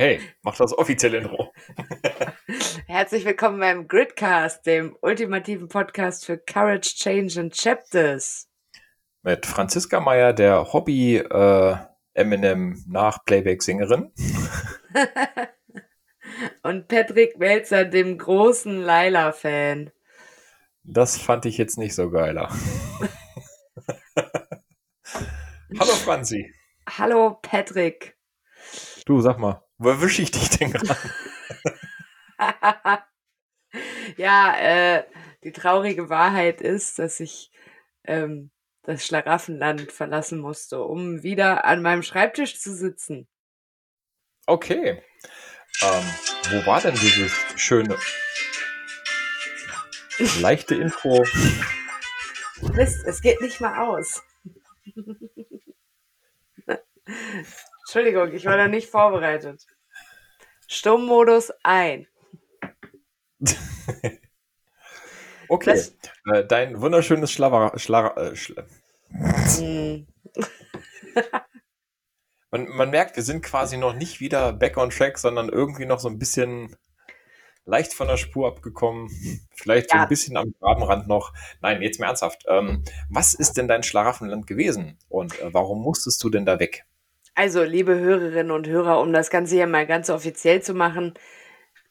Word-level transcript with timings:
Hey, 0.00 0.20
mach 0.42 0.56
das 0.56 0.78
offizielle 0.78 1.18
Intro. 1.18 1.52
Herzlich 2.86 3.24
willkommen 3.24 3.58
beim 3.58 3.88
Gridcast, 3.88 4.64
dem 4.64 4.96
ultimativen 5.00 5.66
Podcast 5.66 6.24
für 6.24 6.38
Courage, 6.38 6.94
Change 6.94 7.40
and 7.40 7.52
Chapters. 7.52 8.48
Mit 9.24 9.44
Franziska 9.44 9.98
Meyer, 9.98 10.32
der 10.32 10.72
Hobby 10.72 11.16
äh, 11.16 11.76
Eminem 12.14 12.80
nach 12.86 13.24
Playback-Sängerin. 13.24 14.12
Und 16.62 16.86
Patrick 16.86 17.36
Melzer, 17.36 17.84
dem 17.84 18.18
großen 18.18 18.80
Laila-Fan. 18.80 19.90
Das 20.84 21.18
fand 21.20 21.44
ich 21.44 21.58
jetzt 21.58 21.76
nicht 21.76 21.96
so 21.96 22.08
geiler. 22.08 22.48
Hallo 25.76 25.92
Franzi. 26.04 26.54
Hallo 26.88 27.36
Patrick. 27.42 28.16
Du, 29.04 29.20
sag 29.20 29.40
mal, 29.40 29.67
wo 29.78 29.90
erwische 29.90 30.22
ich 30.22 30.30
dich 30.30 30.50
denn 30.50 30.72
gerade? 30.72 30.96
ja, 34.16 34.56
äh, 34.58 35.04
die 35.44 35.52
traurige 35.52 36.08
Wahrheit 36.10 36.60
ist, 36.60 36.98
dass 36.98 37.20
ich 37.20 37.50
ähm, 38.04 38.50
das 38.82 39.06
Schlaraffenland 39.06 39.92
verlassen 39.92 40.40
musste, 40.40 40.82
um 40.82 41.22
wieder 41.22 41.64
an 41.64 41.82
meinem 41.82 42.02
Schreibtisch 42.02 42.58
zu 42.60 42.74
sitzen. 42.74 43.28
Okay. 44.46 45.02
Ähm, 45.82 46.04
wo 46.50 46.66
war 46.66 46.80
denn 46.80 46.94
dieses 46.94 47.32
schöne, 47.56 47.96
leichte 50.40 50.74
Intro? 50.74 51.24
Mist, 52.74 53.04
es 53.06 53.20
geht 53.20 53.40
nicht 53.40 53.60
mal 53.60 53.86
aus. 53.86 54.22
Entschuldigung, 57.86 58.32
ich 58.32 58.44
war 58.44 58.56
da 58.56 58.68
nicht 58.68 58.90
vorbereitet. 58.90 59.66
Stummmodus 60.68 61.50
ein. 61.62 62.06
okay. 65.48 65.70
Das, 65.70 65.96
äh, 66.26 66.44
dein 66.46 66.80
wunderschönes 66.80 67.32
Schlaver. 67.32 67.72
Schla 67.76 68.14
äh, 68.16 68.36
Schla 68.36 68.64
mm. 69.10 70.06
man, 72.50 72.68
man 72.68 72.90
merkt, 72.90 73.16
wir 73.16 73.22
sind 73.22 73.42
quasi 73.42 73.78
noch 73.78 73.94
nicht 73.94 74.20
wieder 74.20 74.52
back 74.52 74.76
on 74.76 74.90
track, 74.90 75.16
sondern 75.18 75.48
irgendwie 75.48 75.86
noch 75.86 76.00
so 76.00 76.08
ein 76.08 76.18
bisschen 76.18 76.76
leicht 77.64 77.94
von 77.94 78.08
der 78.08 78.18
Spur 78.18 78.48
abgekommen. 78.48 79.08
Vielleicht 79.54 79.90
ja. 79.90 79.96
so 79.96 80.02
ein 80.02 80.08
bisschen 80.08 80.36
am 80.36 80.52
Grabenrand 80.60 81.08
noch. 81.08 81.32
Nein, 81.62 81.80
jetzt 81.80 81.98
mal 81.98 82.08
ernsthaft. 82.08 82.44
Ähm, 82.46 82.84
was 83.08 83.32
ist 83.32 83.56
denn 83.56 83.68
dein 83.68 83.82
Schlaraffenland 83.82 84.46
gewesen 84.46 84.98
und 85.08 85.40
äh, 85.40 85.52
warum 85.54 85.82
musstest 85.82 86.22
du 86.22 86.28
denn 86.28 86.44
da 86.44 86.58
weg? 86.58 86.84
Also, 87.40 87.62
liebe 87.62 87.96
Hörerinnen 87.96 88.50
und 88.50 88.66
Hörer, 88.66 89.00
um 89.00 89.12
das 89.12 89.30
Ganze 89.30 89.54
hier 89.54 89.68
mal 89.68 89.86
ganz 89.86 90.10
offiziell 90.10 90.60
zu 90.60 90.74
machen, 90.74 91.14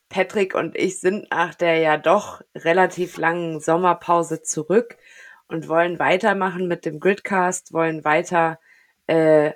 Patrick 0.09 0.53
und 0.55 0.75
ich 0.77 0.99
sind 0.99 1.31
nach 1.31 1.55
der 1.55 1.77
ja 1.77 1.95
doch 1.95 2.41
relativ 2.53 3.15
langen 3.15 3.61
Sommerpause 3.61 4.43
zurück 4.43 4.97
und 5.47 5.69
wollen 5.69 5.99
weitermachen 5.99 6.67
mit 6.67 6.83
dem 6.83 6.99
Gridcast, 6.99 7.71
wollen 7.71 8.03
weiter 8.03 8.59
äh, 9.07 9.53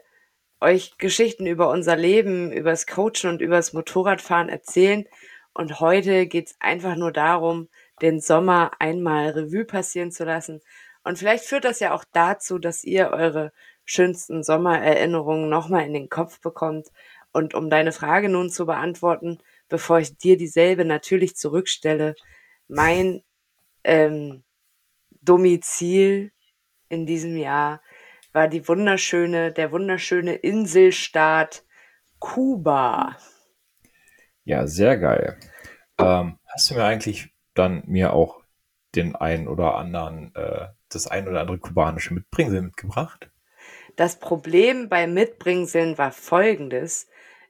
euch 0.62 0.98
Geschichten 0.98 1.46
über 1.46 1.70
unser 1.70 1.98
Leben, 1.98 2.54
übers 2.54 2.88
Coachen 2.88 3.30
und 3.30 3.42
übers 3.42 3.74
Motorradfahren 3.74 4.48
erzählen. 4.48 5.06
Und 5.54 5.82
heute 5.82 6.26
geht's 6.26 6.56
einfach 6.62 6.96
nur 6.96 7.12
darum, 7.12 7.68
den 8.02 8.22
Sommer 8.22 8.72
einmal 8.80 9.32
Revue 9.32 9.66
passieren 9.66 10.14
zu 10.14 10.24
lassen. 10.24 10.62
Und 11.04 11.20
vielleicht 11.20 11.44
führt 11.44 11.66
das 11.66 11.82
ja 11.82 11.94
auch 11.94 12.06
dazu, 12.14 12.60
dass 12.60 12.86
ihr 12.86 13.10
eure 13.10 13.52
schönsten 13.92 14.44
Sommererinnerungen 14.44 15.50
nochmal 15.50 15.86
in 15.86 15.94
den 15.94 16.10
Kopf 16.10 16.40
bekommt. 16.40 16.88
Und 17.34 17.54
um 17.54 17.70
deine 17.70 17.92
Frage 17.92 18.30
nun 18.30 18.50
zu 18.50 18.66
beantworten, 18.66 19.40
bevor 19.70 20.00
ich 20.00 20.18
dir 20.18 20.38
dieselbe 20.38 20.86
natürlich 20.86 21.36
zurückstelle, 21.36 22.16
mein 22.68 23.22
ähm, 23.84 24.44
Domizil 25.22 26.32
in 26.90 27.06
diesem 27.06 27.38
Jahr 27.38 27.82
war 28.34 28.48
die 28.48 28.68
wunderschöne, 28.68 29.52
der 29.52 29.72
wunderschöne 29.72 30.36
Inselstaat 30.36 31.64
Kuba. 32.20 33.18
Ja, 34.44 34.68
sehr 34.68 34.98
geil. 34.98 35.38
Ähm, 35.98 36.40
hast 36.48 36.70
du 36.70 36.76
mir 36.76 36.86
eigentlich 36.86 37.30
dann 37.54 37.84
mir 37.88 38.14
auch 38.14 38.42
den 38.96 39.16
einen 39.16 39.48
oder 39.48 39.76
anderen, 39.76 40.34
äh, 40.36 40.68
das 40.90 41.08
ein 41.08 41.28
oder 41.28 41.42
andere 41.42 41.58
kubanische 41.58 42.14
Mitbringsel 42.14 42.62
mitgebracht? 42.62 43.31
Das 43.96 44.20
Problem 44.20 44.90
beim 44.90 45.14
Mitbringseln 45.14 45.98
war 45.98 46.12
folgendes. 46.12 47.08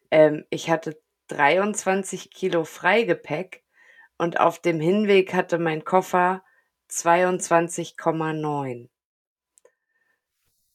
Ähm, 0.10 0.46
ich 0.50 0.70
hatte 0.70 1.02
23 1.28 2.32
Kilo 2.32 2.66
Freigepäck 2.66 3.64
und 4.18 4.40
auf 4.40 4.60
dem 4.60 4.80
Hinweg 4.80 5.34
hatte 5.34 5.58
mein 5.58 5.84
Koffer 5.84 6.44
22,9. 6.90 8.90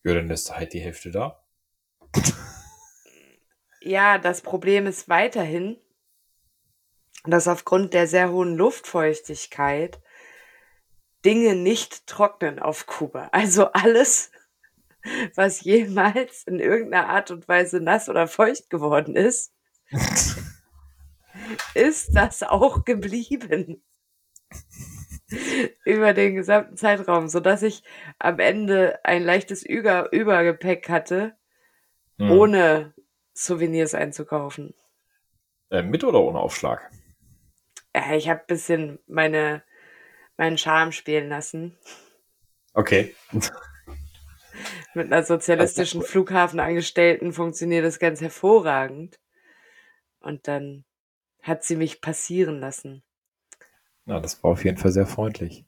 Ja, 0.05 0.15
dann 0.15 0.31
ist 0.31 0.57
halt 0.57 0.73
die 0.73 0.81
Hälfte 0.81 1.11
da. 1.11 1.45
ja, 3.81 4.19
das 4.19 4.41
Problem 4.41 4.87
ist 4.87 5.09
weiterhin, 5.09 5.79
dass 7.25 7.49
aufgrund 7.49 7.93
der 7.93 8.07
sehr 8.07 8.31
hohen 8.31 8.57
Luftfeuchtigkeit 8.57 10.01
Dinge 11.25 11.57
nicht 11.57 12.07
trocknen 12.07 12.61
auf 12.61 12.87
Kuba. 12.87 13.29
Also 13.33 13.73
alles, 13.73 14.31
was 15.35 15.63
jemals 15.63 16.45
in 16.45 16.61
irgendeiner 16.61 17.09
Art 17.09 17.31
und 17.31 17.49
Weise 17.49 17.81
nass 17.81 18.09
oder 18.09 18.27
feucht 18.27 18.71
geworden 18.71 19.17
ist, 19.17 19.53
ist 21.75 22.15
das 22.15 22.43
auch 22.43 22.85
geblieben. 22.85 23.83
Über 25.85 26.13
den 26.13 26.37
gesamten 26.37 26.77
Zeitraum, 26.77 27.29
sodass 27.29 27.63
ich 27.63 27.83
am 28.19 28.39
Ende 28.39 29.05
ein 29.05 29.25
leichtes 29.25 29.65
Über 29.65 30.13
Übergepäck 30.13 30.89
hatte, 30.89 31.37
hm. 32.19 32.31
ohne 32.31 32.95
Souvenirs 33.35 33.95
einzukaufen. 33.95 34.75
Äh, 35.71 35.83
mit 35.83 36.05
oder 36.05 36.21
ohne 36.21 36.39
Aufschlag? 36.39 36.91
Ja, 37.95 38.15
ich 38.15 38.29
habe 38.29 38.41
ein 38.41 38.47
bisschen 38.47 38.99
meine, 39.07 39.63
meinen 40.37 40.59
Charme 40.59 40.93
spielen 40.93 41.29
lassen. 41.29 41.77
Okay. 42.73 43.15
Mit 44.97 45.13
einer 45.13 45.23
sozialistischen 45.23 46.01
Flughafenangestellten 46.01 47.35
funktioniert 47.35 47.85
das 47.85 47.99
ganz 47.99 48.23
hervorragend. 48.23 49.21
Und 50.21 50.49
dann 50.49 50.87
hat 51.43 51.65
sie 51.65 51.77
mich 51.77 52.01
passieren 52.01 52.61
lassen. 52.61 53.03
Na, 54.07 54.21
das 54.21 54.43
war 54.43 54.53
auf 54.53 54.65
jeden 54.65 54.79
Fall 54.79 54.93
sehr 54.93 55.07
freundlich. 55.07 55.67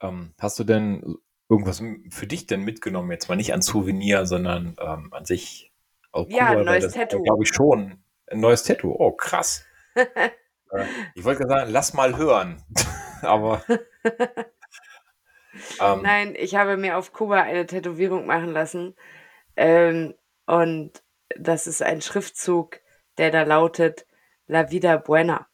Ähm, 0.00 0.34
hast 0.40 0.58
du 0.58 0.64
denn 0.64 1.14
irgendwas 1.48 1.84
für 2.10 2.26
dich 2.26 2.48
denn 2.48 2.62
mitgenommen? 2.62 3.12
Jetzt 3.12 3.28
mal 3.28 3.36
nicht 3.36 3.54
an 3.54 3.62
Souvenir, 3.62 4.26
sondern 4.26 4.74
ähm, 4.80 5.12
an 5.12 5.24
sich. 5.24 5.72
Auch 6.10 6.28
ja, 6.28 6.48
ein 6.48 6.64
neues 6.64 6.86
das, 6.86 6.94
Tattoo. 6.94 7.22
Glaube 7.22 7.44
ich 7.44 7.50
schon. 7.50 8.02
Ein 8.26 8.40
neues 8.40 8.64
Tattoo. 8.64 8.92
Oh, 8.98 9.12
krass. 9.12 9.64
äh, 9.94 10.08
ich 11.14 11.22
wollte 11.22 11.46
sagen, 11.46 11.70
lass 11.70 11.94
mal 11.94 12.16
hören. 12.16 12.60
Aber 13.22 13.64
ähm, 15.80 16.02
Nein, 16.02 16.34
ich 16.36 16.54
habe 16.54 16.76
mir 16.76 16.96
auf 16.96 17.12
Kuba 17.12 17.42
eine 17.42 17.66
Tätowierung 17.66 18.26
machen 18.26 18.52
lassen. 18.52 18.94
Ähm, 19.56 20.14
und 20.46 21.02
das 21.36 21.66
ist 21.66 21.82
ein 21.82 22.02
Schriftzug, 22.02 22.80
der 23.18 23.30
da 23.30 23.42
lautet 23.42 24.06
La 24.46 24.70
vida 24.70 24.96
buena. 24.96 25.46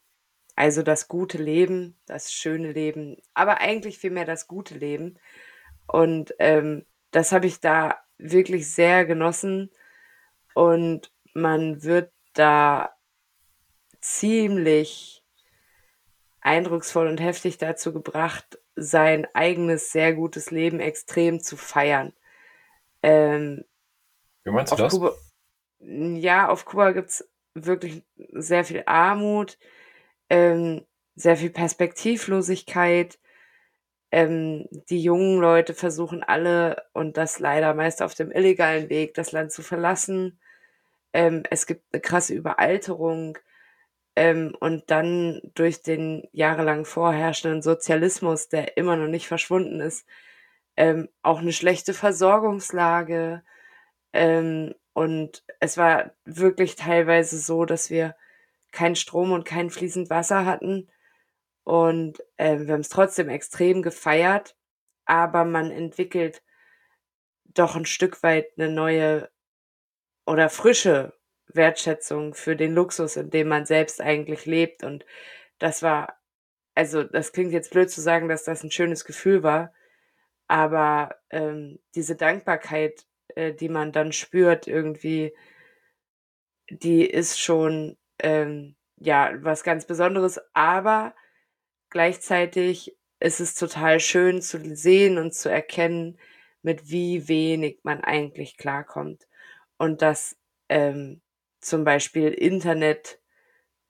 Also 0.57 0.83
das 0.83 1.07
gute 1.07 1.39
Leben, 1.39 1.97
das 2.07 2.33
schöne 2.33 2.73
Leben, 2.73 3.17
aber 3.33 3.61
eigentlich 3.61 3.99
vielmehr 3.99 4.25
das 4.25 4.49
gute 4.49 4.75
Leben. 4.75 5.19
Und 5.87 6.35
ähm, 6.41 6.85
das 7.13 7.31
habe 7.33 7.47
ich 7.47 7.61
da 7.61 7.99
wirklich 8.19 8.69
sehr 8.73 9.05
genossen. 9.05 9.71
Und 10.55 11.13
man 11.33 11.85
wird 11.85 12.13
da 12.35 12.91
ziemlich 14.01 15.25
eindrucksvoll 16.41 17.07
und 17.07 17.21
heftig 17.21 17.59
dazu 17.59 17.93
gebracht, 17.93 18.59
sein 18.81 19.27
eigenes 19.35 19.93
sehr 19.93 20.15
gutes 20.15 20.51
Leben 20.51 20.81
extrem 20.81 21.41
zu 21.41 21.57
feiern. 21.57 22.13
Ähm, 23.03 23.65
Wie 24.45 24.51
meinst 24.51 24.73
du 24.73 24.77
das? 24.77 24.93
Kuba, 24.93 25.13
ja, 25.81 26.49
auf 26.49 26.65
Kuba 26.65 26.93
gibt 26.93 27.11
es 27.11 27.29
wirklich 27.55 28.03
sehr 28.33 28.65
viel 28.65 28.83
Armut, 28.87 29.59
ähm, 30.31 30.85
sehr 31.15 31.37
viel 31.37 31.51
Perspektivlosigkeit. 31.51 33.19
Ähm, 34.11 34.67
die 34.89 35.03
jungen 35.03 35.39
Leute 35.39 35.75
versuchen 35.75 36.23
alle, 36.23 36.85
und 36.93 37.17
das 37.17 37.41
leider 37.41 37.75
meist 37.75 38.03
auf 38.03 38.15
dem 38.15 38.33
illegalen 38.33 38.89
Weg, 38.89 39.15
das 39.15 39.33
Land 39.33 39.53
zu 39.53 39.63
verlassen. 39.63 40.41
Ähm, 41.13 41.43
es 41.51 41.67
gibt 41.67 41.83
eine 41.93 42.01
krasse 42.01 42.35
Überalterung. 42.35 43.39
Ähm, 44.19 44.53
und 44.59 44.91
dann 44.91 45.41
durch 45.55 45.83
den 45.83 46.27
jahrelang 46.33 46.85
vorherrschenden 46.85 47.63
Sozialismus, 47.63 48.49
der 48.49 48.77
immer 48.77 48.97
noch 48.97 49.07
nicht 49.07 49.29
verschwunden 49.29 49.79
ist, 49.81 50.09
ähm, 50.77 51.09
auch 51.23 51.39
eine 51.39 51.53
schlechte 51.53 51.95
Versorgungslage. 51.95 53.45
Ähm, 54.13 54.75
und 54.93 55.45
es 55.61 55.77
war 55.77 56.11
wirklich 56.25 56.75
teilweise 56.75 57.39
so, 57.39 57.65
dass 57.65 57.91
wir 57.91 58.17
keinen 58.73 58.97
Strom 58.97 59.31
und 59.31 59.45
kein 59.45 59.71
fließend 59.71 60.11
Wasser 60.11 60.45
hatten. 60.47 60.89
Und 61.63 62.21
äh, 62.39 62.59
wir 62.59 62.75
haben 62.75 62.81
es 62.81 62.89
trotzdem 62.89 63.29
extrem 63.29 63.83
gefeiert, 63.83 64.57
aber 65.05 65.45
man 65.45 65.71
entwickelt 65.71 66.43
doch 67.45 67.77
ein 67.77 67.87
Stück 67.87 68.25
weit 68.25 68.47
eine 68.59 68.69
neue 68.69 69.31
oder 70.27 70.51
frische 70.51 71.18
Wertschätzung 71.49 72.35
für 72.35 72.57
den 72.57 72.75
Luxus, 72.75 73.17
in 73.17 73.31
dem 73.31 73.49
man 73.49 73.67
selbst 73.67 74.01
eigentlich 74.01 74.47
lebt. 74.47 74.85
Und 74.85 75.05
das 75.59 75.83
war, 75.83 76.19
also 76.75 77.05
das 77.05 77.33
klingt 77.33 77.53
jetzt 77.53 77.73
blöd 77.73 77.91
zu 77.91 78.01
sagen, 78.01 78.29
dass 78.29 78.45
das 78.45 78.63
ein 78.63 78.71
schönes 78.71 79.05
Gefühl 79.05 79.43
war, 79.43 79.73
aber 80.49 81.17
ähm, 81.31 81.79
diese 81.95 82.17
Dankbarkeit, 82.17 83.05
äh, 83.35 83.53
die 83.53 83.69
man 83.69 83.93
dann 83.93 84.13
spürt, 84.13 84.67
irgendwie, 84.67 85.35
die 86.71 87.05
ist 87.05 87.39
schon 87.39 87.97
ähm, 88.19 88.77
ja 88.97 89.33
was 89.43 89.63
ganz 89.63 89.87
Besonderes. 89.87 90.41
Aber 90.55 91.15
gleichzeitig 91.91 92.97
ist 93.21 93.41
es 93.41 93.55
total 93.55 94.01
schön 94.01 94.41
zu 94.43 94.59
sehen 94.75 95.19
und 95.19 95.35
zu 95.35 95.51
erkennen, 95.51 96.19
mit 96.63 96.91
wie 96.91 97.29
wenig 97.29 97.81
man 97.83 98.03
eigentlich 98.03 98.57
klarkommt. 98.57 99.27
Und 99.77 100.03
dass 100.03 100.37
ähm, 100.69 101.21
zum 101.61 101.85
Beispiel 101.85 102.29
Internet 102.29 103.21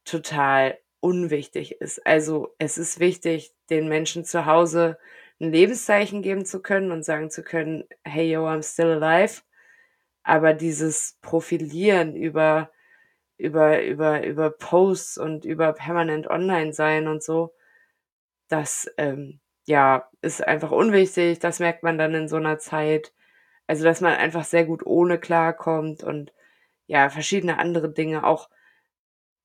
total 0.05 0.79
unwichtig 1.01 1.81
ist. 1.81 2.05
Also 2.07 2.55
es 2.59 2.79
ist 2.79 3.01
wichtig, 3.01 3.53
den 3.71 3.89
Menschen 3.89 4.25
zu 4.25 4.47
Hause 4.47 4.99
ein 5.41 5.53
Lebenszeichen 5.53 6.23
geben 6.23 6.45
zu 6.45 6.61
können 6.63 6.91
und 6.91 7.05
sagen 7.05 7.31
zu 7.31 7.43
können, 7.43 7.85
hey 8.05 8.33
yo, 8.33 8.47
I'm 8.47 8.63
still 8.63 9.03
alive. 9.03 9.43
Aber 10.25 10.55
dieses 10.55 11.19
Profilieren 11.23 12.17
über, 12.17 12.71
über, 13.39 13.83
über, 13.83 14.25
über 14.25 14.51
Posts 14.51 15.19
und 15.19 15.45
über 15.45 15.73
permanent 15.73 16.29
online 16.29 16.73
sein 16.73 17.09
und 17.09 17.23
so, 17.23 17.55
das, 18.49 18.91
ähm, 18.99 19.41
ja, 19.67 20.11
ist 20.23 20.47
einfach 20.47 20.71
unwichtig. 20.73 21.39
Das 21.41 21.61
merkt 21.61 21.83
man 21.83 21.99
dann 21.99 22.15
in 22.15 22.29
so 22.29 22.37
einer 22.37 22.59
Zeit. 22.59 23.13
Also, 23.67 23.85
dass 23.85 24.01
man 24.01 24.15
einfach 24.15 24.45
sehr 24.45 24.65
gut 24.65 24.85
ohne 24.87 25.19
klarkommt 25.19 26.03
und 26.03 26.33
ja, 26.89 27.11
verschiedene 27.11 27.59
andere 27.59 27.93
Dinge, 27.93 28.25
auch 28.25 28.49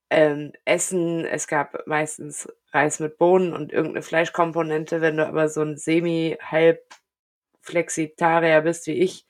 ähm, 0.09 0.53
Essen. 0.65 1.25
Es 1.25 1.47
gab 1.47 1.85
meistens 1.85 2.47
Reis 2.71 2.99
mit 2.99 3.17
Bohnen 3.17 3.53
und 3.53 3.71
irgendeine 3.71 4.01
Fleischkomponente. 4.01 5.01
Wenn 5.01 5.17
du 5.17 5.27
aber 5.27 5.49
so 5.49 5.61
ein 5.61 5.77
semi-halb-Flexitarier 5.77 8.61
bist 8.61 8.87
wie 8.87 8.93
ich, 8.93 9.27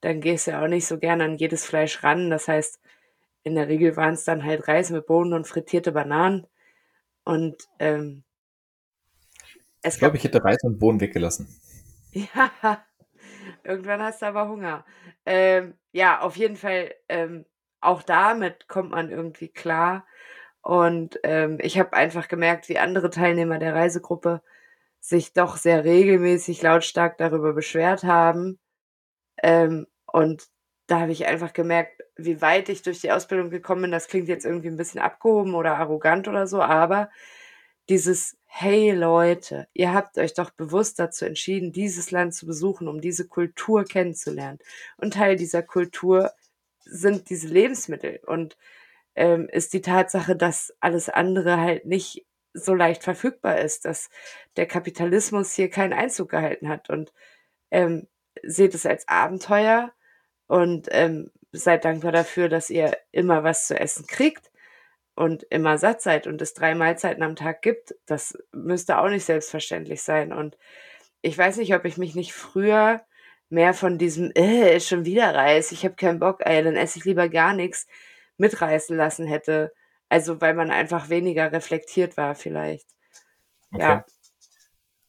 dann 0.00 0.20
gehst 0.20 0.46
du 0.46 0.50
ja 0.50 0.62
auch 0.62 0.68
nicht 0.68 0.86
so 0.86 0.98
gern 0.98 1.22
an 1.22 1.36
jedes 1.36 1.64
Fleisch 1.64 2.02
ran. 2.02 2.28
Das 2.30 2.48
heißt, 2.48 2.80
in 3.44 3.54
der 3.54 3.68
Regel 3.68 3.96
waren 3.96 4.14
es 4.14 4.24
dann 4.24 4.44
halt 4.44 4.68
Reis 4.68 4.90
mit 4.90 5.06
Bohnen 5.06 5.32
und 5.32 5.46
frittierte 5.46 5.92
Bananen. 5.92 6.46
Und 7.24 7.56
ähm, 7.78 8.24
es 9.82 9.94
ich 9.94 10.00
glaube, 10.00 10.16
ich 10.16 10.24
hätte 10.24 10.42
Reis 10.42 10.62
und 10.64 10.78
Bohnen 10.78 11.00
weggelassen. 11.00 11.48
Ja, 12.12 12.85
irgendwann 13.66 14.02
hast 14.02 14.22
du 14.22 14.26
aber 14.26 14.48
Hunger. 14.48 14.84
Ähm, 15.26 15.74
ja, 15.92 16.20
auf 16.20 16.36
jeden 16.36 16.56
Fall, 16.56 16.94
ähm, 17.08 17.44
auch 17.80 18.02
damit 18.02 18.68
kommt 18.68 18.90
man 18.90 19.10
irgendwie 19.10 19.48
klar. 19.48 20.06
Und 20.62 21.20
ähm, 21.22 21.58
ich 21.60 21.78
habe 21.78 21.92
einfach 21.92 22.28
gemerkt, 22.28 22.68
wie 22.68 22.78
andere 22.78 23.10
Teilnehmer 23.10 23.58
der 23.58 23.74
Reisegruppe 23.74 24.42
sich 25.00 25.32
doch 25.32 25.56
sehr 25.56 25.84
regelmäßig 25.84 26.62
lautstark 26.62 27.18
darüber 27.18 27.52
beschwert 27.52 28.04
haben. 28.04 28.58
Ähm, 29.42 29.86
und 30.06 30.48
da 30.86 31.00
habe 31.00 31.12
ich 31.12 31.26
einfach 31.26 31.52
gemerkt, 31.52 32.02
wie 32.16 32.40
weit 32.42 32.68
ich 32.68 32.82
durch 32.82 33.00
die 33.00 33.12
Ausbildung 33.12 33.50
gekommen 33.50 33.82
bin. 33.82 33.90
Das 33.92 34.08
klingt 34.08 34.28
jetzt 34.28 34.44
irgendwie 34.46 34.68
ein 34.68 34.76
bisschen 34.76 35.00
abgehoben 35.00 35.54
oder 35.54 35.76
arrogant 35.76 36.28
oder 36.28 36.46
so, 36.46 36.62
aber 36.62 37.10
dieses 37.88 38.36
Hey 38.46 38.90
Leute, 38.92 39.68
ihr 39.74 39.92
habt 39.92 40.18
euch 40.18 40.32
doch 40.34 40.50
bewusst 40.50 40.98
dazu 40.98 41.24
entschieden, 41.24 41.72
dieses 41.72 42.10
Land 42.10 42.34
zu 42.34 42.46
besuchen, 42.46 42.88
um 42.88 43.00
diese 43.00 43.28
Kultur 43.28 43.84
kennenzulernen. 43.84 44.58
Und 44.96 45.14
Teil 45.14 45.36
dieser 45.36 45.62
Kultur 45.62 46.32
sind 46.84 47.28
diese 47.28 47.48
Lebensmittel. 47.48 48.20
Und 48.26 48.56
ähm, 49.14 49.48
ist 49.50 49.72
die 49.74 49.82
Tatsache, 49.82 50.36
dass 50.36 50.74
alles 50.80 51.08
andere 51.08 51.58
halt 51.58 51.86
nicht 51.86 52.26
so 52.54 52.74
leicht 52.74 53.04
verfügbar 53.04 53.58
ist, 53.58 53.84
dass 53.84 54.08
der 54.56 54.66
Kapitalismus 54.66 55.52
hier 55.52 55.68
keinen 55.68 55.92
Einzug 55.92 56.30
gehalten 56.30 56.68
hat. 56.68 56.88
Und 56.88 57.12
ähm, 57.70 58.08
seht 58.42 58.74
es 58.74 58.86
als 58.86 59.06
Abenteuer 59.08 59.92
und 60.46 60.88
ähm, 60.90 61.30
seid 61.52 61.84
dankbar 61.84 62.12
dafür, 62.12 62.48
dass 62.48 62.70
ihr 62.70 62.96
immer 63.12 63.44
was 63.44 63.66
zu 63.66 63.78
essen 63.78 64.06
kriegt 64.06 64.50
und 65.16 65.44
immer 65.44 65.78
satt 65.78 66.02
seid 66.02 66.26
und 66.26 66.40
es 66.42 66.54
drei 66.54 66.74
Mahlzeiten 66.74 67.22
am 67.22 67.36
Tag 67.36 67.62
gibt. 67.62 67.94
Das 68.04 68.38
müsste 68.52 68.98
auch 68.98 69.08
nicht 69.08 69.24
selbstverständlich 69.24 70.02
sein. 70.02 70.32
Und 70.32 70.56
ich 71.22 71.36
weiß 71.36 71.56
nicht, 71.56 71.74
ob 71.74 71.84
ich 71.86 71.96
mich 71.96 72.14
nicht 72.14 72.34
früher 72.34 73.00
mehr 73.48 73.74
von 73.74 73.98
diesem, 73.98 74.30
äh, 74.34 74.78
schon 74.80 75.04
wieder 75.04 75.34
Reis, 75.34 75.72
ich 75.72 75.84
habe 75.84 75.94
keinen 75.94 76.18
Bock, 76.18 76.40
ey, 76.44 76.62
dann 76.62 76.76
esse 76.76 76.98
ich 76.98 77.04
lieber 77.04 77.28
gar 77.28 77.54
nichts, 77.54 77.86
mitreißen 78.36 78.96
lassen 78.96 79.26
hätte. 79.26 79.72
Also 80.08 80.40
weil 80.40 80.54
man 80.54 80.70
einfach 80.70 81.08
weniger 81.08 81.50
reflektiert 81.50 82.16
war 82.16 82.34
vielleicht. 82.34 82.86
Okay. 83.72 83.82
Ja. 83.82 84.04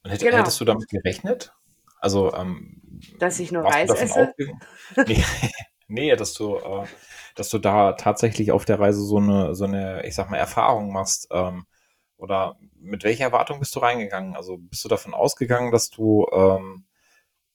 Und 0.03 0.11
hätt, 0.11 0.21
genau. 0.21 0.37
hättest 0.37 0.59
du 0.61 0.65
damit 0.65 0.87
gerechnet? 0.89 1.53
Also, 1.99 2.33
ähm, 2.33 2.81
dass 3.19 3.39
ich 3.39 3.51
nur 3.51 3.63
Reis 3.63 3.89
esse? 3.89 4.33
nee, 5.07 5.23
nee, 5.87 6.15
dass 6.15 6.33
du, 6.33 6.55
äh, 6.55 6.85
dass 7.37 7.49
du 7.49 7.59
da 7.59 7.93
tatsächlich 7.93 8.51
auf 8.51 8.65
der 8.65 8.79
Reise 8.79 9.01
so 9.01 9.17
eine, 9.17 9.55
so 9.55 9.65
eine, 9.65 10.05
ich 10.05 10.15
sag 10.15 10.29
mal, 10.29 10.37
Erfahrung 10.37 10.91
machst. 10.91 11.27
Ähm, 11.31 11.65
oder 12.17 12.57
mit 12.79 13.03
welcher 13.03 13.25
Erwartung 13.25 13.59
bist 13.59 13.75
du 13.75 13.79
reingegangen? 13.79 14.35
Also 14.35 14.57
bist 14.57 14.83
du 14.83 14.89
davon 14.89 15.13
ausgegangen, 15.13 15.71
dass 15.71 15.91
du 15.91 16.25
ähm, 16.33 16.85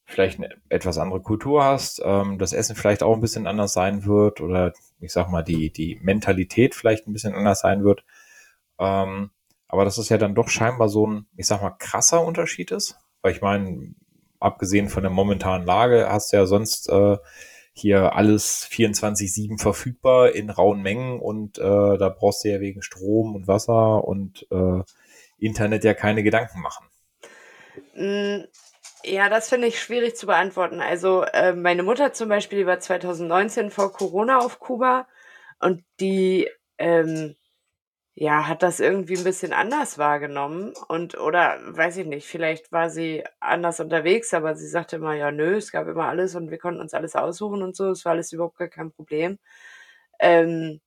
vielleicht 0.05 0.39
eine 0.39 0.49
etwas 0.69 0.97
andere 0.97 1.21
Kultur 1.21 1.63
hast, 1.65 2.01
ähm, 2.03 2.37
das 2.37 2.53
Essen 2.53 2.75
vielleicht 2.75 3.03
auch 3.03 3.13
ein 3.13 3.21
bisschen 3.21 3.45
anders 3.45 3.73
sein 3.73 4.05
wird 4.05 4.39
oder 4.39 4.73
ich 4.99 5.11
sag 5.11 5.29
mal, 5.29 5.43
die, 5.43 5.71
die 5.71 5.99
Mentalität 6.01 6.75
vielleicht 6.75 7.07
ein 7.07 7.13
bisschen 7.13 7.35
anders 7.35 7.59
sein 7.59 7.83
wird. 7.83 8.05
Ähm, 8.79 9.31
aber 9.67 9.85
dass 9.85 9.97
es 9.97 10.09
ja 10.09 10.17
dann 10.17 10.35
doch 10.35 10.47
scheinbar 10.47 10.87
so 10.87 11.07
ein, 11.07 11.25
ich 11.35 11.47
sag 11.47 11.61
mal, 11.61 11.71
krasser 11.71 12.25
Unterschied 12.25 12.71
ist. 12.71 12.97
Weil 13.21 13.33
ich 13.33 13.41
meine, 13.41 13.95
abgesehen 14.39 14.87
von 14.87 15.03
der 15.03 15.11
momentanen 15.11 15.65
Lage 15.65 16.07
hast 16.09 16.31
du 16.31 16.37
ja 16.37 16.45
sonst 16.45 16.89
äh, 16.89 17.17
hier 17.73 18.15
alles 18.15 18.67
24-7 18.71 19.59
verfügbar 19.59 20.31
in 20.31 20.49
rauen 20.49 20.81
Mengen 20.81 21.19
und 21.19 21.57
äh, 21.57 21.61
da 21.61 22.09
brauchst 22.09 22.43
du 22.43 22.49
ja 22.49 22.59
wegen 22.59 22.81
Strom 22.83 23.35
und 23.35 23.47
Wasser 23.47 24.03
und 24.03 24.47
äh, 24.51 24.83
Internet 25.39 25.83
ja 25.83 25.93
keine 25.93 26.23
Gedanken 26.23 26.61
machen. 26.61 26.87
Mm, 27.95 28.45
ja, 29.03 29.27
das 29.29 29.49
finde 29.49 29.67
ich 29.67 29.81
schwierig 29.81 30.15
zu 30.15 30.27
beantworten. 30.27 30.81
Also 30.81 31.23
äh, 31.23 31.53
meine 31.53 31.83
Mutter 31.83 32.13
zum 32.13 32.29
Beispiel, 32.29 32.59
die 32.59 32.67
war 32.67 32.79
2019 32.79 33.71
vor 33.71 33.91
Corona 33.91 34.37
auf 34.37 34.59
Kuba 34.59 35.07
und 35.59 35.83
die 35.99 36.47
ähm, 36.77 37.35
ja, 38.15 38.47
hat 38.47 38.61
das 38.63 38.79
irgendwie 38.79 39.17
ein 39.17 39.23
bisschen 39.23 39.53
anders 39.53 39.97
wahrgenommen 39.97 40.73
und 40.87 41.17
oder 41.17 41.57
weiß 41.65 41.97
ich 41.97 42.05
nicht, 42.05 42.27
vielleicht 42.27 42.71
war 42.71 42.89
sie 42.91 43.23
anders 43.39 43.79
unterwegs, 43.79 44.33
aber 44.35 44.55
sie 44.55 44.67
sagte 44.67 44.97
immer, 44.97 45.15
ja, 45.15 45.31
nö, 45.31 45.55
es 45.57 45.71
gab 45.71 45.87
immer 45.87 46.05
alles 46.07 46.35
und 46.35 46.51
wir 46.51 46.59
konnten 46.59 46.79
uns 46.81 46.93
alles 46.93 47.15
aussuchen 47.15 47.63
und 47.63 47.75
so, 47.75 47.89
es 47.89 48.05
war 48.05 48.11
alles 48.13 48.31
überhaupt 48.31 48.57
gar 48.57 48.67
kein 48.67 48.91
Problem. 48.91 49.39
Ähm, 50.19 50.81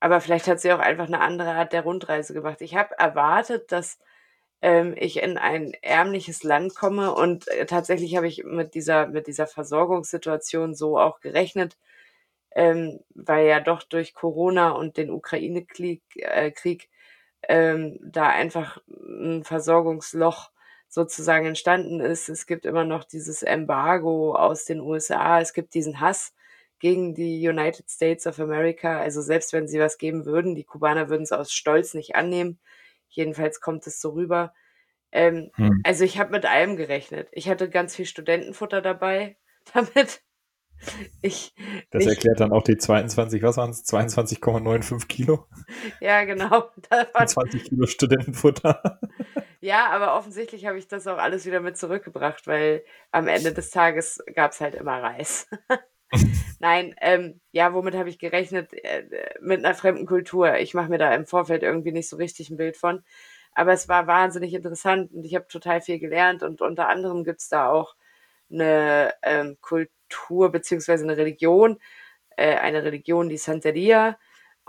aber 0.00 0.20
vielleicht 0.20 0.48
hat 0.48 0.60
sie 0.60 0.72
auch 0.72 0.80
einfach 0.80 1.06
eine 1.08 1.20
andere 1.20 1.52
Art 1.54 1.72
der 1.72 1.82
Rundreise 1.84 2.34
gemacht. 2.34 2.60
Ich 2.62 2.76
habe 2.76 2.98
erwartet, 2.98 3.72
dass 3.72 3.98
ähm, 4.62 4.94
ich 4.98 5.22
in 5.22 5.38
ein 5.38 5.74
ärmliches 5.82 6.42
Land 6.44 6.74
komme 6.76 7.14
und 7.14 7.48
äh, 7.48 7.66
tatsächlich 7.66 8.16
habe 8.16 8.28
ich 8.28 8.44
mit 8.44 8.74
dieser, 8.74 9.08
mit 9.08 9.26
dieser 9.28 9.46
Versorgungssituation 9.48 10.74
so 10.74 10.98
auch 10.98 11.20
gerechnet, 11.20 11.76
ähm, 12.54 13.00
weil 13.14 13.46
ja 13.46 13.60
doch 13.60 13.82
durch 13.82 14.14
Corona 14.14 14.70
und 14.70 14.96
den 14.96 15.10
Ukraine-Krieg 15.10 16.02
äh, 16.16 16.50
Krieg, 16.50 16.88
ähm, 17.48 17.98
da 18.02 18.28
einfach 18.28 18.78
ein 18.88 19.44
Versorgungsloch 19.44 20.50
sozusagen 20.88 21.46
entstanden 21.46 22.00
ist. 22.00 22.28
Es 22.28 22.46
gibt 22.46 22.66
immer 22.66 22.84
noch 22.84 23.04
dieses 23.04 23.42
Embargo 23.42 24.34
aus 24.34 24.64
den 24.64 24.80
USA, 24.80 25.40
es 25.40 25.52
gibt 25.54 25.74
diesen 25.74 26.00
Hass 26.00 26.34
gegen 26.78 27.14
die 27.14 27.48
United 27.48 27.88
States 27.90 28.26
of 28.26 28.38
America. 28.40 29.00
Also 29.00 29.22
selbst 29.22 29.52
wenn 29.52 29.68
sie 29.68 29.80
was 29.80 29.98
geben 29.98 30.26
würden, 30.26 30.54
die 30.54 30.64
Kubaner 30.64 31.08
würden 31.08 31.22
es 31.22 31.32
aus 31.32 31.52
Stolz 31.52 31.94
nicht 31.94 32.16
annehmen. 32.16 32.58
Jedenfalls 33.08 33.60
kommt 33.60 33.86
es 33.86 34.00
so 34.00 34.10
rüber. 34.10 34.52
Ähm, 35.12 35.50
hm. 35.54 35.80
Also 35.84 36.04
ich 36.04 36.18
habe 36.18 36.32
mit 36.32 36.44
allem 36.44 36.76
gerechnet. 36.76 37.28
Ich 37.32 37.48
hatte 37.48 37.70
ganz 37.70 37.94
viel 37.94 38.06
Studentenfutter 38.06 38.82
dabei, 38.82 39.36
damit 39.74 40.22
ich. 41.20 41.54
Das 41.90 42.06
erklärt 42.06 42.40
dann 42.40 42.52
auch 42.52 42.62
die 42.62 42.76
22, 42.76 43.42
was 43.42 43.56
waren 43.56 43.70
es? 43.70 43.84
22,95 43.84 45.06
Kilo? 45.06 45.46
Ja, 46.00 46.24
genau. 46.24 46.70
20 47.24 47.64
Kilo 47.64 47.86
Studentenfutter. 47.86 49.00
Ja, 49.60 49.90
aber 49.90 50.16
offensichtlich 50.16 50.66
habe 50.66 50.78
ich 50.78 50.88
das 50.88 51.06
auch 51.06 51.18
alles 51.18 51.46
wieder 51.46 51.60
mit 51.60 51.76
zurückgebracht, 51.76 52.46
weil 52.46 52.84
am 53.12 53.28
Ende 53.28 53.52
des 53.52 53.70
Tages 53.70 54.22
gab 54.34 54.52
es 54.52 54.60
halt 54.60 54.74
immer 54.74 55.00
Reis. 55.02 55.48
Nein, 56.58 56.94
ähm, 57.00 57.40
ja, 57.52 57.72
womit 57.72 57.94
habe 57.94 58.08
ich 58.08 58.18
gerechnet? 58.18 58.72
Äh, 58.72 59.04
mit 59.40 59.64
einer 59.64 59.74
fremden 59.74 60.06
Kultur. 60.06 60.56
Ich 60.56 60.74
mache 60.74 60.90
mir 60.90 60.98
da 60.98 61.14
im 61.14 61.26
Vorfeld 61.26 61.62
irgendwie 61.62 61.92
nicht 61.92 62.08
so 62.08 62.16
richtig 62.16 62.50
ein 62.50 62.56
Bild 62.56 62.76
von. 62.76 63.02
Aber 63.54 63.72
es 63.72 63.88
war 63.88 64.06
wahnsinnig 64.06 64.54
interessant 64.54 65.12
und 65.12 65.24
ich 65.24 65.34
habe 65.34 65.46
total 65.46 65.80
viel 65.80 65.98
gelernt 65.98 66.42
und 66.42 66.60
unter 66.60 66.88
anderem 66.88 67.22
gibt 67.22 67.40
es 67.40 67.48
da 67.48 67.68
auch 67.70 67.94
eine 68.50 69.12
ähm, 69.22 69.58
Kultur 69.60 69.92
beziehungsweise 70.50 71.04
eine 71.04 71.16
Religion, 71.16 71.78
äh, 72.36 72.56
eine 72.56 72.84
Religion, 72.84 73.28
die 73.28 73.38
Santeria. 73.38 74.18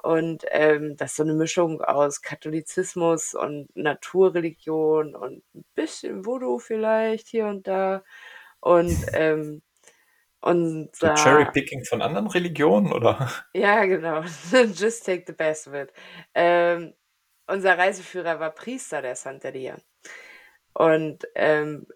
Und 0.01 0.45
ähm, 0.49 0.97
das 0.97 1.11
ist 1.11 1.17
so 1.17 1.23
eine 1.23 1.33
Mischung 1.33 1.81
aus 1.81 2.21
Katholizismus 2.21 3.33
und 3.33 3.73
Naturreligion 3.75 5.15
und 5.15 5.43
ein 5.55 5.65
bisschen 5.75 6.25
Voodoo 6.25 6.59
vielleicht 6.59 7.27
hier 7.27 7.45
und 7.47 7.67
da. 7.67 8.03
Und 8.59 8.97
ähm, 9.13 9.61
und 10.43 10.93
so 10.93 11.07
Cherry-Picking 11.07 11.85
von 11.85 12.01
anderen 12.01 12.27
Religionen, 12.27 12.91
oder? 12.91 13.31
Ja, 13.53 13.85
genau. 13.85 14.21
Just 14.75 15.05
take 15.05 15.23
the 15.25 15.31
best 15.31 15.69
of 15.69 15.73
it. 15.73 15.93
Ähm, 16.35 16.93
unser 17.47 17.77
Reiseführer 17.77 18.41
war 18.41 18.51
Priester 18.51 19.01
der 19.01 19.15
Santeria. 19.15 19.77
Und 20.73 21.25
ähm, 21.35 21.87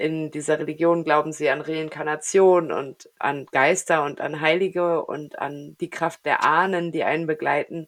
in 0.00 0.30
dieser 0.30 0.58
Religion 0.58 1.04
glauben 1.04 1.32
sie 1.32 1.50
an 1.50 1.60
Reinkarnation 1.60 2.72
und 2.72 3.10
an 3.18 3.46
Geister 3.46 4.04
und 4.04 4.20
an 4.20 4.40
Heilige 4.40 5.04
und 5.04 5.38
an 5.38 5.76
die 5.80 5.90
Kraft 5.90 6.24
der 6.24 6.44
Ahnen, 6.44 6.90
die 6.90 7.04
einen 7.04 7.26
begleiten. 7.26 7.86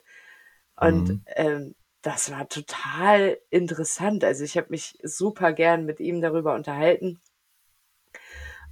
Und 0.77 1.09
mhm. 1.09 1.25
ähm, 1.37 1.75
das 2.03 2.31
war 2.31 2.49
total 2.49 3.39
interessant. 3.51 4.25
Also 4.25 4.45
ich 4.45 4.57
habe 4.57 4.69
mich 4.71 4.99
super 5.03 5.53
gern 5.53 5.87
mit 5.87 6.01
ihm 6.01 6.21
darüber 6.21 6.55
unterhalten. 6.55 7.21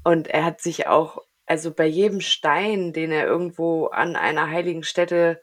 Und 0.04 0.28
er 0.28 0.44
hat 0.44 0.60
sich 0.60 0.86
auch, 0.86 1.18
also 1.46 1.72
bei 1.72 1.86
jedem 1.86 2.20
Stein, 2.20 2.92
den 2.92 3.12
er 3.12 3.26
irgendwo 3.26 3.86
an 3.86 4.16
einer 4.16 4.50
heiligen 4.50 4.82
Stätte 4.82 5.40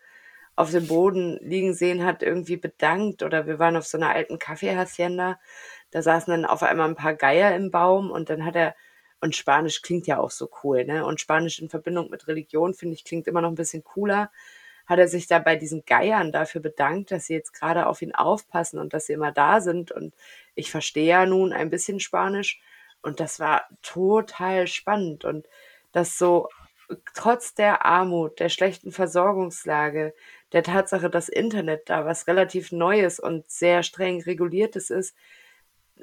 auf 0.56 0.72
dem 0.72 0.88
Boden 0.88 1.40
liegen 1.42 1.74
sehen 1.74 2.04
hat, 2.04 2.24
irgendwie 2.24 2.58
bedankt. 2.58 3.24
Oder 3.24 3.48
wir 3.48 3.60
waren 3.60 3.78
auf 3.78 3.86
so 3.86 3.98
einer 3.98 4.10
alten 4.10 4.40
Kaffeehacienda. 4.40 5.40
Da 5.92 6.02
saßen 6.02 6.32
dann 6.32 6.46
auf 6.46 6.64
einmal 6.64 6.88
ein 6.90 6.96
paar 6.96 7.14
Geier 7.16 7.56
im 7.56 7.72
Baum 7.72 8.12
und 8.12 8.30
dann 8.30 8.46
hat 8.46 8.56
er, 8.56 8.76
und 9.22 9.36
Spanisch 9.36 9.82
klingt 9.82 10.08
ja 10.08 10.20
auch 10.20 10.32
so 10.32 10.50
cool, 10.64 10.86
ne? 10.86 11.06
Und 11.06 11.22
Spanisch 11.22 11.60
in 11.60 11.70
Verbindung 11.70 12.10
mit 12.10 12.28
Religion, 12.28 12.74
finde 12.74 12.96
ich, 12.96 13.04
klingt 13.04 13.28
immer 13.28 13.42
noch 13.42 13.50
ein 13.50 13.56
bisschen 13.56 13.84
cooler. 13.84 14.32
Hat 14.86 15.00
er 15.00 15.08
sich 15.08 15.28
da 15.28 15.40
bei 15.40 15.56
diesen 15.56 15.84
Geiern 15.86 16.32
dafür 16.32 16.62
bedankt, 16.62 17.12
dass 17.12 17.26
sie 17.26 17.34
jetzt 17.34 17.54
gerade 17.54 17.88
auf 17.88 18.02
ihn 18.02 18.14
aufpassen 18.16 18.80
und 18.80 18.94
dass 18.94 19.08
sie 19.08 19.14
immer 19.14 19.32
da 19.32 19.60
sind. 19.62 19.92
Und 19.92 20.16
ich 20.56 20.72
verstehe 20.72 21.08
ja 21.08 21.26
nun 21.26 21.52
ein 21.54 21.70
bisschen 21.70 22.00
Spanisch. 22.00 22.62
Und 23.02 23.20
das 23.20 23.40
war 23.40 23.68
total 23.82 24.68
spannend. 24.68 25.26
Und 25.26 25.48
das 25.92 26.18
so 26.18 26.48
trotz 27.14 27.54
der 27.54 27.86
Armut, 27.86 28.40
der 28.40 28.50
schlechten 28.50 28.92
Versorgungslage, 28.92 30.14
der 30.54 30.64
Tatsache, 30.64 31.10
dass 31.10 31.30
Internet 31.30 31.90
da 31.90 32.06
was 32.06 32.28
relativ 32.28 32.72
Neues 32.72 33.20
und 33.20 33.50
sehr 33.50 33.84
streng 33.84 34.22
reguliertes 34.22 34.90
ist, 34.90 35.16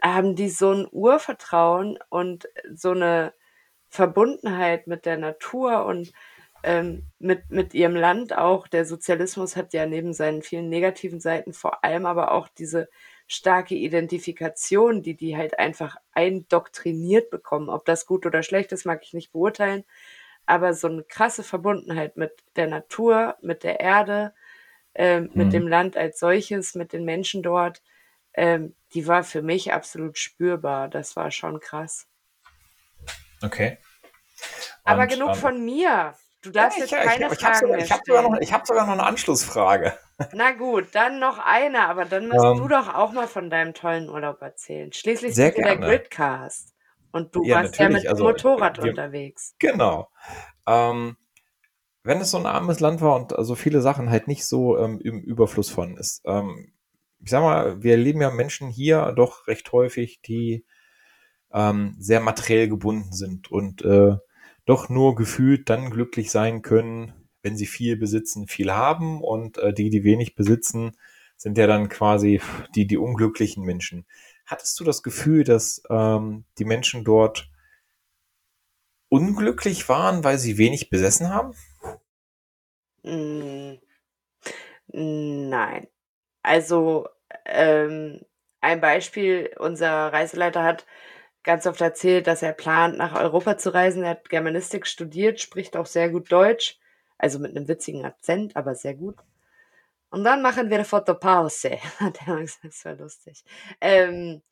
haben 0.03 0.35
die 0.35 0.49
so 0.49 0.73
ein 0.73 0.89
Urvertrauen 0.91 1.99
und 2.09 2.49
so 2.73 2.91
eine 2.91 3.33
Verbundenheit 3.89 4.87
mit 4.87 5.07
der 5.07 5.17
Natur 5.17 5.85
und 5.87 6.13
ähm, 6.65 7.11
mit, 7.19 7.51
mit 7.51 7.75
ihrem 7.75 7.95
Land 7.95 8.37
auch. 8.37 8.67
Der 8.67 8.85
Sozialismus 8.87 9.55
hat 9.57 9.73
ja 9.73 9.87
neben 9.87 10.13
seinen 10.15 10.43
vielen 10.43 10.69
negativen 10.69 11.21
Seiten 11.21 11.53
vor 11.53 11.85
allem 11.85 12.07
aber 12.07 12.33
auch 12.33 12.49
diese 12.49 12.89
starke 13.27 13.75
Identifikation, 13.75 15.03
die 15.03 15.15
die 15.15 15.37
halt 15.37 15.59
einfach 15.59 15.97
eindoktriniert 16.13 17.31
bekommen. 17.31 17.69
Ob 17.69 17.85
das 17.85 18.07
gut 18.07 18.27
oder 18.27 18.43
schlecht 18.43 18.73
ist, 18.73 18.85
mag 18.85 19.03
ich 19.03 19.15
nicht 19.15 19.33
beurteilen. 19.33 19.85
Aber 20.47 20.75
so 20.75 20.89
eine 20.89 21.05
krasse 21.05 21.43
Verbundenheit 21.43 22.17
mit 22.17 22.33
der 22.57 22.67
Natur, 22.67 23.37
mit 23.41 23.63
der 23.65 23.81
Erde, 23.81 24.35
äh, 24.95 25.21
mit 25.21 25.37
mhm. 25.37 25.51
dem 25.51 25.69
Land 25.69 25.97
als 25.97 26.19
solches, 26.19 26.75
mit 26.75 26.93
den 26.93 27.05
Menschen 27.05 27.43
dort, 27.43 27.83
ähm, 28.35 28.75
die 28.95 29.07
war 29.07 29.25
für 29.25 29.43
mich 29.43 29.73
absolut 29.73 30.19
spürbar. 30.19 30.89
Das 30.89 31.17
war 31.17 31.31
schon 31.31 31.61
krass. 31.61 32.07
Okay. 33.43 33.79
Und, 34.85 34.93
Aber 34.93 35.07
genug 35.07 35.31
ähm, 35.31 35.35
von 35.35 35.65
mir. 35.65 36.15
Du 36.43 36.51
darfst 36.51 36.79
ja, 36.79 36.85
ich, 36.85 36.91
jetzt 36.91 37.05
keine 37.05 37.27
ich, 37.27 37.33
ich, 37.33 37.39
Fragen 37.39 37.59
sogar, 37.59 37.77
mehr 37.77 37.87
stellen. 37.87 38.23
Sogar 38.23 38.43
ich 38.43 38.53
habe 38.53 38.67
sogar 38.67 38.87
noch 38.87 38.93
eine 38.93 39.05
Anschlussfrage. 39.05 39.99
Na 40.33 40.53
gut, 40.53 40.89
dann 40.93 41.19
noch 41.19 41.39
eine, 41.39 41.89
aber 41.89 42.05
dann 42.05 42.29
musst 42.29 42.45
um, 42.45 42.59
du 42.59 42.69
doch 42.69 42.95
auch 42.95 43.13
mal 43.13 43.27
von 43.27 43.51
deinem 43.51 43.73
tollen 43.73 44.09
Urlaub 44.09 44.43
erzählen. 44.43 44.93
Schließlich 44.93 45.35
sind 45.35 45.57
wir 45.57 45.65
der 45.65 45.77
Gridcast. 45.79 46.75
Und 47.13 47.35
du 47.35 47.45
ja, 47.45 47.57
warst 47.57 47.79
ja 47.79 47.89
mit 47.89 48.05
dem 48.05 48.11
also, 48.11 48.25
Motorrad 48.25 48.83
wir, 48.83 48.91
unterwegs. 48.91 49.55
Genau. 49.59 50.11
Ähm, 50.67 51.17
wenn 52.03 52.21
es 52.21 52.33
so 52.33 52.39
ein 52.39 52.47
armes 52.47 52.81
Land 52.81 53.01
war 53.01 53.17
und 53.17 53.31
so 53.31 53.37
also 53.37 53.55
viele 53.55 53.81
Sachen 53.81 54.11
halt 54.11 54.29
nicht 54.29 54.45
so 54.45 54.77
ähm, 54.79 55.01
im 55.01 55.21
Überfluss 55.21 55.71
von 55.71 55.97
ist, 55.97 56.23
ähm, 56.27 56.74
ich 57.25 57.31
sag 57.31 57.41
mal, 57.41 57.83
wir 57.83 57.93
erleben 57.93 58.21
ja 58.21 58.31
Menschen 58.31 58.69
hier 58.69 59.13
doch 59.17 59.47
recht 59.47 59.73
häufig, 59.73 60.21
die 60.21 60.65
ähm, 61.53 61.97
sehr 61.99 62.21
materiell 62.21 62.69
gebunden 62.69 63.13
sind 63.13 63.51
und 63.51 63.83
äh, 63.83 64.17
doch 64.67 64.89
nur 64.91 65.15
gefühlt 65.15 65.71
dann 65.71 65.91
glücklich 65.91 66.31
sein 66.31 66.63
können, 66.63 67.13
wenn 67.43 67.57
sie 67.57 67.67
viel 67.67 67.97
besitzen, 67.97 68.47
viel 68.47 68.73
haben 68.73 69.23
und 69.23 69.59
äh, 69.59 69.73
die, 69.73 69.89
die 69.89 70.05
wenig 70.05 70.35
besitzen, 70.35 70.93
sind 71.37 71.57
ja 71.57 71.67
dann 71.67 71.89
quasi 71.89 72.41
die, 72.75 72.87
die 72.87 72.99
unglücklichen 72.99 73.65
Menschen. 73.65 74.07
Hattest 74.45 74.79
du 74.79 74.85
das 74.85 75.03
Gefühl, 75.03 75.45
dass 75.45 75.83
ähm, 75.89 76.45
die 76.59 76.65
Menschen 76.67 77.05
dort 77.05 77.51
unglücklich 79.09 79.89
waren, 79.89 80.25
weil 80.25 80.39
sie 80.39 80.59
wenig 80.59 80.91
besessen 80.91 81.31
haben? 81.31 81.55
Hm. 83.03 83.79
Nein. 84.89 85.89
Also, 86.43 87.09
ähm, 87.47 88.21
ein 88.61 88.81
Beispiel, 88.81 89.55
unser 89.59 90.13
Reiseleiter 90.13 90.63
hat 90.63 90.87
ganz 91.43 91.67
oft 91.67 91.81
erzählt, 91.81 92.27
dass 92.27 92.43
er 92.43 92.53
plant, 92.53 92.97
nach 92.97 93.15
Europa 93.15 93.59
zu 93.59 93.73
reisen. 93.75 94.03
Er 94.03 94.11
hat 94.11 94.31
Germanistik 94.31 94.87
studiert, 94.87 95.41
spricht 95.41 95.77
auch 95.77 95.87
sehr 95.87 96.09
gut 96.09 96.33
Deutsch, 96.33 96.79
also 97.19 97.39
mit 97.39 97.57
einem 97.57 97.69
witzigen 97.69 98.05
Akzent, 98.05 98.57
aber 98.57 98.75
sehr 98.75 98.95
gut. 98.95 99.17
Und 100.11 100.25
dann 100.25 100.43
machen 100.43 100.71
wir 100.71 100.77
eine 100.77 100.85
Fotopause, 100.85 101.79
hat 102.01 102.27
er 102.27 102.37
gesagt, 102.41 102.65
das 102.65 102.85
war 102.85 102.95
lustig. 102.95 103.45
Ähm, 103.81 104.43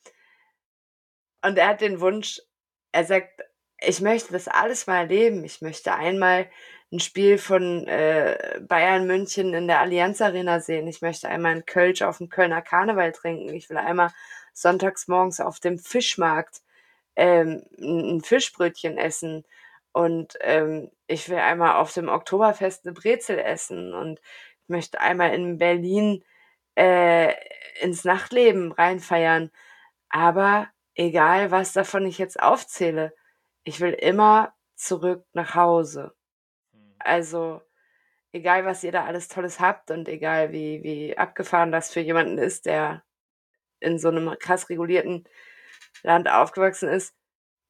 und 1.44 1.58
er 1.58 1.68
hat 1.68 1.80
den 1.80 2.00
Wunsch, 2.00 2.40
er 2.92 3.04
sagt, 3.04 3.42
ich 3.84 4.00
möchte 4.00 4.32
das 4.32 4.48
alles 4.48 4.86
mal 4.86 4.98
erleben. 4.98 5.44
Ich 5.44 5.60
möchte 5.60 5.94
einmal 5.94 6.48
ein 6.92 7.00
Spiel 7.00 7.38
von 7.38 7.86
äh, 7.88 8.60
Bayern 8.68 9.06
München 9.06 9.54
in 9.54 9.66
der 9.66 9.80
Allianz 9.80 10.20
Arena 10.20 10.60
sehen. 10.60 10.86
Ich 10.86 11.00
möchte 11.00 11.28
einmal 11.28 11.52
einen 11.52 11.66
Kölsch 11.66 12.02
auf 12.02 12.18
dem 12.18 12.28
Kölner 12.28 12.60
Karneval 12.60 13.12
trinken. 13.12 13.54
Ich 13.54 13.70
will 13.70 13.78
einmal 13.78 14.10
sonntags 14.52 15.08
morgens 15.08 15.40
auf 15.40 15.58
dem 15.58 15.78
Fischmarkt 15.78 16.60
ähm, 17.16 17.62
ein 17.78 18.20
Fischbrötchen 18.20 18.98
essen. 18.98 19.44
Und 19.92 20.36
ähm, 20.40 20.90
ich 21.06 21.28
will 21.30 21.38
einmal 21.38 21.76
auf 21.76 21.92
dem 21.94 22.08
Oktoberfest 22.08 22.86
eine 22.86 22.92
Brezel 22.92 23.38
essen. 23.38 23.94
Und 23.94 24.20
ich 24.62 24.68
möchte 24.68 25.00
einmal 25.00 25.34
in 25.34 25.58
Berlin 25.58 26.22
äh, 26.76 27.32
ins 27.80 28.04
Nachtleben 28.04 28.72
reinfeiern. 28.72 29.50
Aber 30.10 30.68
egal, 30.94 31.50
was 31.50 31.72
davon 31.72 32.06
ich 32.06 32.18
jetzt 32.18 32.42
aufzähle, 32.42 33.14
ich 33.64 33.80
will 33.80 33.92
immer 33.92 34.54
zurück 34.74 35.24
nach 35.32 35.54
Hause. 35.54 36.14
Also, 37.04 37.62
egal 38.32 38.64
was 38.64 38.84
ihr 38.84 38.92
da 38.92 39.04
alles 39.04 39.28
Tolles 39.28 39.60
habt 39.60 39.90
und 39.90 40.08
egal 40.08 40.52
wie, 40.52 40.82
wie 40.82 41.18
abgefahren 41.18 41.72
das 41.72 41.92
für 41.92 42.00
jemanden 42.00 42.38
ist, 42.38 42.66
der 42.66 43.04
in 43.80 43.98
so 43.98 44.08
einem 44.08 44.34
krass 44.38 44.70
regulierten 44.70 45.24
Land 46.02 46.28
aufgewachsen 46.30 46.88
ist, 46.88 47.14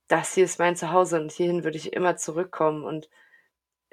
das 0.09 0.35
hier 0.35 0.45
ist 0.45 0.59
mein 0.59 0.77
Zuhause 0.77 1.21
und 1.21 1.33
hierhin 1.33 1.65
würde 1.65 1.79
ich 1.79 1.93
immer 1.95 2.17
zurückkommen. 2.17 2.85
Und 2.85 3.09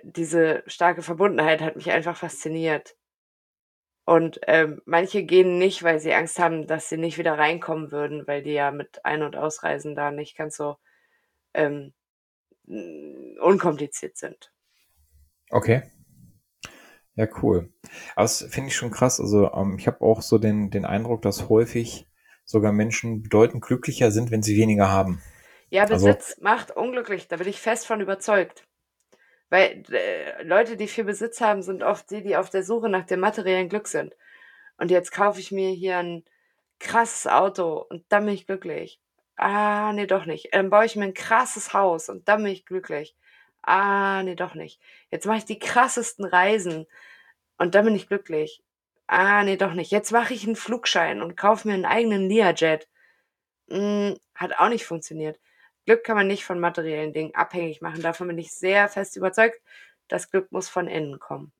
diese 0.03 0.63
starke 0.67 1.01
Verbundenheit 1.01 1.62
hat 1.62 1.75
mich 1.75 1.91
einfach 1.91 2.17
fasziniert. 2.17 2.96
Und 4.05 4.39
ähm, 4.48 4.81
manche 4.86 5.24
gehen 5.24 5.60
nicht, 5.60 5.84
weil 5.84 6.00
sie 6.00 6.13
Angst 6.13 6.39
haben, 6.39 6.67
dass 6.67 6.89
sie 6.89 6.98
nicht 6.98 7.17
wieder 7.17 7.38
reinkommen 7.38 7.91
würden, 7.91 8.27
weil 8.27 8.41
die 8.41 8.53
ja 8.53 8.72
mit 8.72 9.05
Ein- 9.05 9.24
und 9.24 9.36
Ausreisen 9.38 9.96
da 9.96 10.12
nicht 10.12 10.36
ganz 10.36 10.58
so 10.58 10.77
ähm, 11.53 11.93
unkompliziert 13.39 14.17
sind. 14.17 14.51
Okay. 15.50 15.84
Ja, 17.15 17.27
cool. 17.41 17.74
Aber 18.15 18.24
das 18.24 18.48
finde 18.50 18.70
ich 18.70 18.75
schon 18.75 18.91
krass. 18.91 19.20
Also 19.20 19.51
ähm, 19.51 19.77
ich 19.77 19.88
habe 19.88 20.01
auch 20.01 20.22
so 20.22 20.38
den, 20.38 20.70
den 20.72 20.86
Eindruck, 20.86 21.22
dass 21.22 21.50
häufig 21.50 22.08
sogar 22.46 22.72
Menschen 22.72 23.22
bedeutend 23.22 23.63
glücklicher 23.63 24.12
sind, 24.12 24.32
wenn 24.32 24.41
sie 24.41 24.58
weniger 24.58 24.89
haben. 24.89 25.22
Ja, 25.70 25.86
Besitz 25.86 26.32
also, 26.32 26.44
macht 26.44 26.72
unglücklich. 26.72 27.27
Da 27.27 27.38
bin 27.38 27.48
ich 27.48 27.60
fest 27.60 27.86
von 27.86 28.01
überzeugt. 28.01 28.65
Weil 29.50 29.84
äh, 29.91 30.44
Leute, 30.44 30.77
die 30.77 30.88
viel 30.88 31.03
Besitz 31.03 31.41
haben, 31.41 31.62
sind 31.62 31.84
oft 31.84 32.10
die, 32.12 32.24
die 32.24 32.38
auf 32.38 32.50
der 32.50 32.63
Suche 32.63 32.89
nach 32.89 33.06
dem 33.06 33.20
materiellen 33.20 33.70
Glück 33.70 33.88
sind. 33.88 34.15
Und 34.77 34.91
jetzt 34.91 35.12
kaufe 35.12 35.39
ich 35.39 35.51
mir 35.51 35.72
hier 35.72 35.98
ein 35.98 36.24
krasses 36.79 37.27
Auto 37.27 37.86
und 37.89 38.06
dann 38.10 38.25
bin 38.25 38.34
ich 38.34 38.48
glücklich. 38.48 39.01
Ah, 39.36 39.91
nee, 39.94 40.08
doch 40.08 40.25
nicht. 40.25 40.50
Dann 40.53 40.70
baue 40.70 40.86
ich 40.86 40.96
mir 40.96 41.06
ein 41.06 41.13
krasses 41.13 41.74
Haus 41.74 42.10
und 42.10 42.27
dann 42.27 42.44
bin 42.44 42.51
ich 42.51 42.65
glücklich. 42.65 43.15
Ah, 43.62 44.24
nee, 44.24 44.36
doch 44.36 44.56
nicht. 44.56 44.80
Jetzt 45.12 45.25
mache 45.25 45.38
ich 45.38 45.46
die 45.46 45.60
krassesten 45.60 46.25
Reisen 46.25 46.88
und 47.58 47.75
dann 47.75 47.86
bin 47.86 47.96
ich 47.96 48.08
glücklich. 48.08 48.63
Ah, 49.08 49.44
nee, 49.44 49.58
doch 49.58 49.74
nicht. 49.74 49.92
Jetzt 49.92 50.12
mache 50.12 50.34
ich 50.34 50.46
einen 50.46 50.56
Flugschein 50.56 51.22
und 51.22 51.36
kaufe 51.36 51.68
mir 51.68 51.74
einen 51.74 51.86
eigenen 51.86 52.30
Learjet. 52.30 52.88
Hm, 53.70 54.18
hat 54.36 54.60
auch 54.60 54.70
nicht 54.70 54.86
funktioniert. 54.86 55.39
Glück 55.86 56.04
kann 56.04 56.16
man 56.16 56.28
nicht 56.28 56.46
von 56.46 56.60
materiellen 56.60 57.13
Dingen 57.13 57.34
abhängig 57.34 57.82
machen. 57.82 58.01
Davon 58.04 58.28
bin 58.28 58.38
ich 58.38 58.54
sehr 58.54 58.88
fest 58.88 59.18
überzeugt. 59.18 59.60
Das 60.08 60.30
Glück 60.30 60.51
muss 60.51 60.70
von 60.70 60.88
innen 60.88 61.20
kommen. 61.20 61.51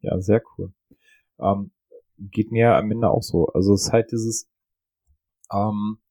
Ja, 0.00 0.20
sehr 0.20 0.42
cool. 0.58 0.72
Ähm, 1.38 1.70
geht 2.18 2.50
mir 2.50 2.74
am 2.74 2.90
Ende 2.90 3.08
auch 3.08 3.22
so. 3.22 3.46
Also 3.46 3.74
es 3.74 3.86
ist 3.86 3.92
halt 3.92 4.10
dieses, 4.10 4.48
ähm, 5.52 6.01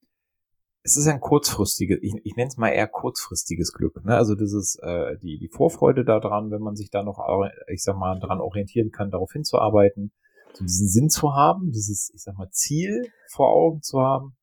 es 0.84 0.98
ist 0.98 1.08
ein 1.08 1.20
kurzfristiges, 1.20 2.00
ich, 2.02 2.14
ich 2.24 2.36
nenne 2.36 2.48
es 2.48 2.58
mal 2.58 2.70
eher 2.70 2.88
kurzfristiges 2.88 3.72
Glück. 3.74 4.04
Ne? 4.04 4.16
Also 4.16 4.36
dieses, 4.36 4.76
äh, 4.82 5.18
die, 5.20 5.38
die 5.38 5.50
Vorfreude 5.50 6.04
daran, 6.04 6.50
wenn 6.50 6.62
man 6.62 6.76
sich 6.76 6.90
da 6.90 7.04
noch, 7.04 7.20
ich 7.68 7.84
sag 7.84 7.98
mal, 7.98 8.20
daran 8.20 8.42
orientieren 8.42 8.92
kann, 8.92 9.12
darauf 9.12 9.32
hinzuarbeiten, 9.32 10.12
so 10.54 10.64
diesen 10.64 10.88
Sinn 10.88 11.10
zu 11.10 11.34
haben, 11.34 11.72
dieses, 11.72 12.12
ich 12.14 12.24
sag 12.24 12.38
mal, 12.38 12.50
Ziel 12.52 13.08
vor 13.30 13.50
Augen 13.50 13.82
zu 13.82 14.00
haben 14.00 14.36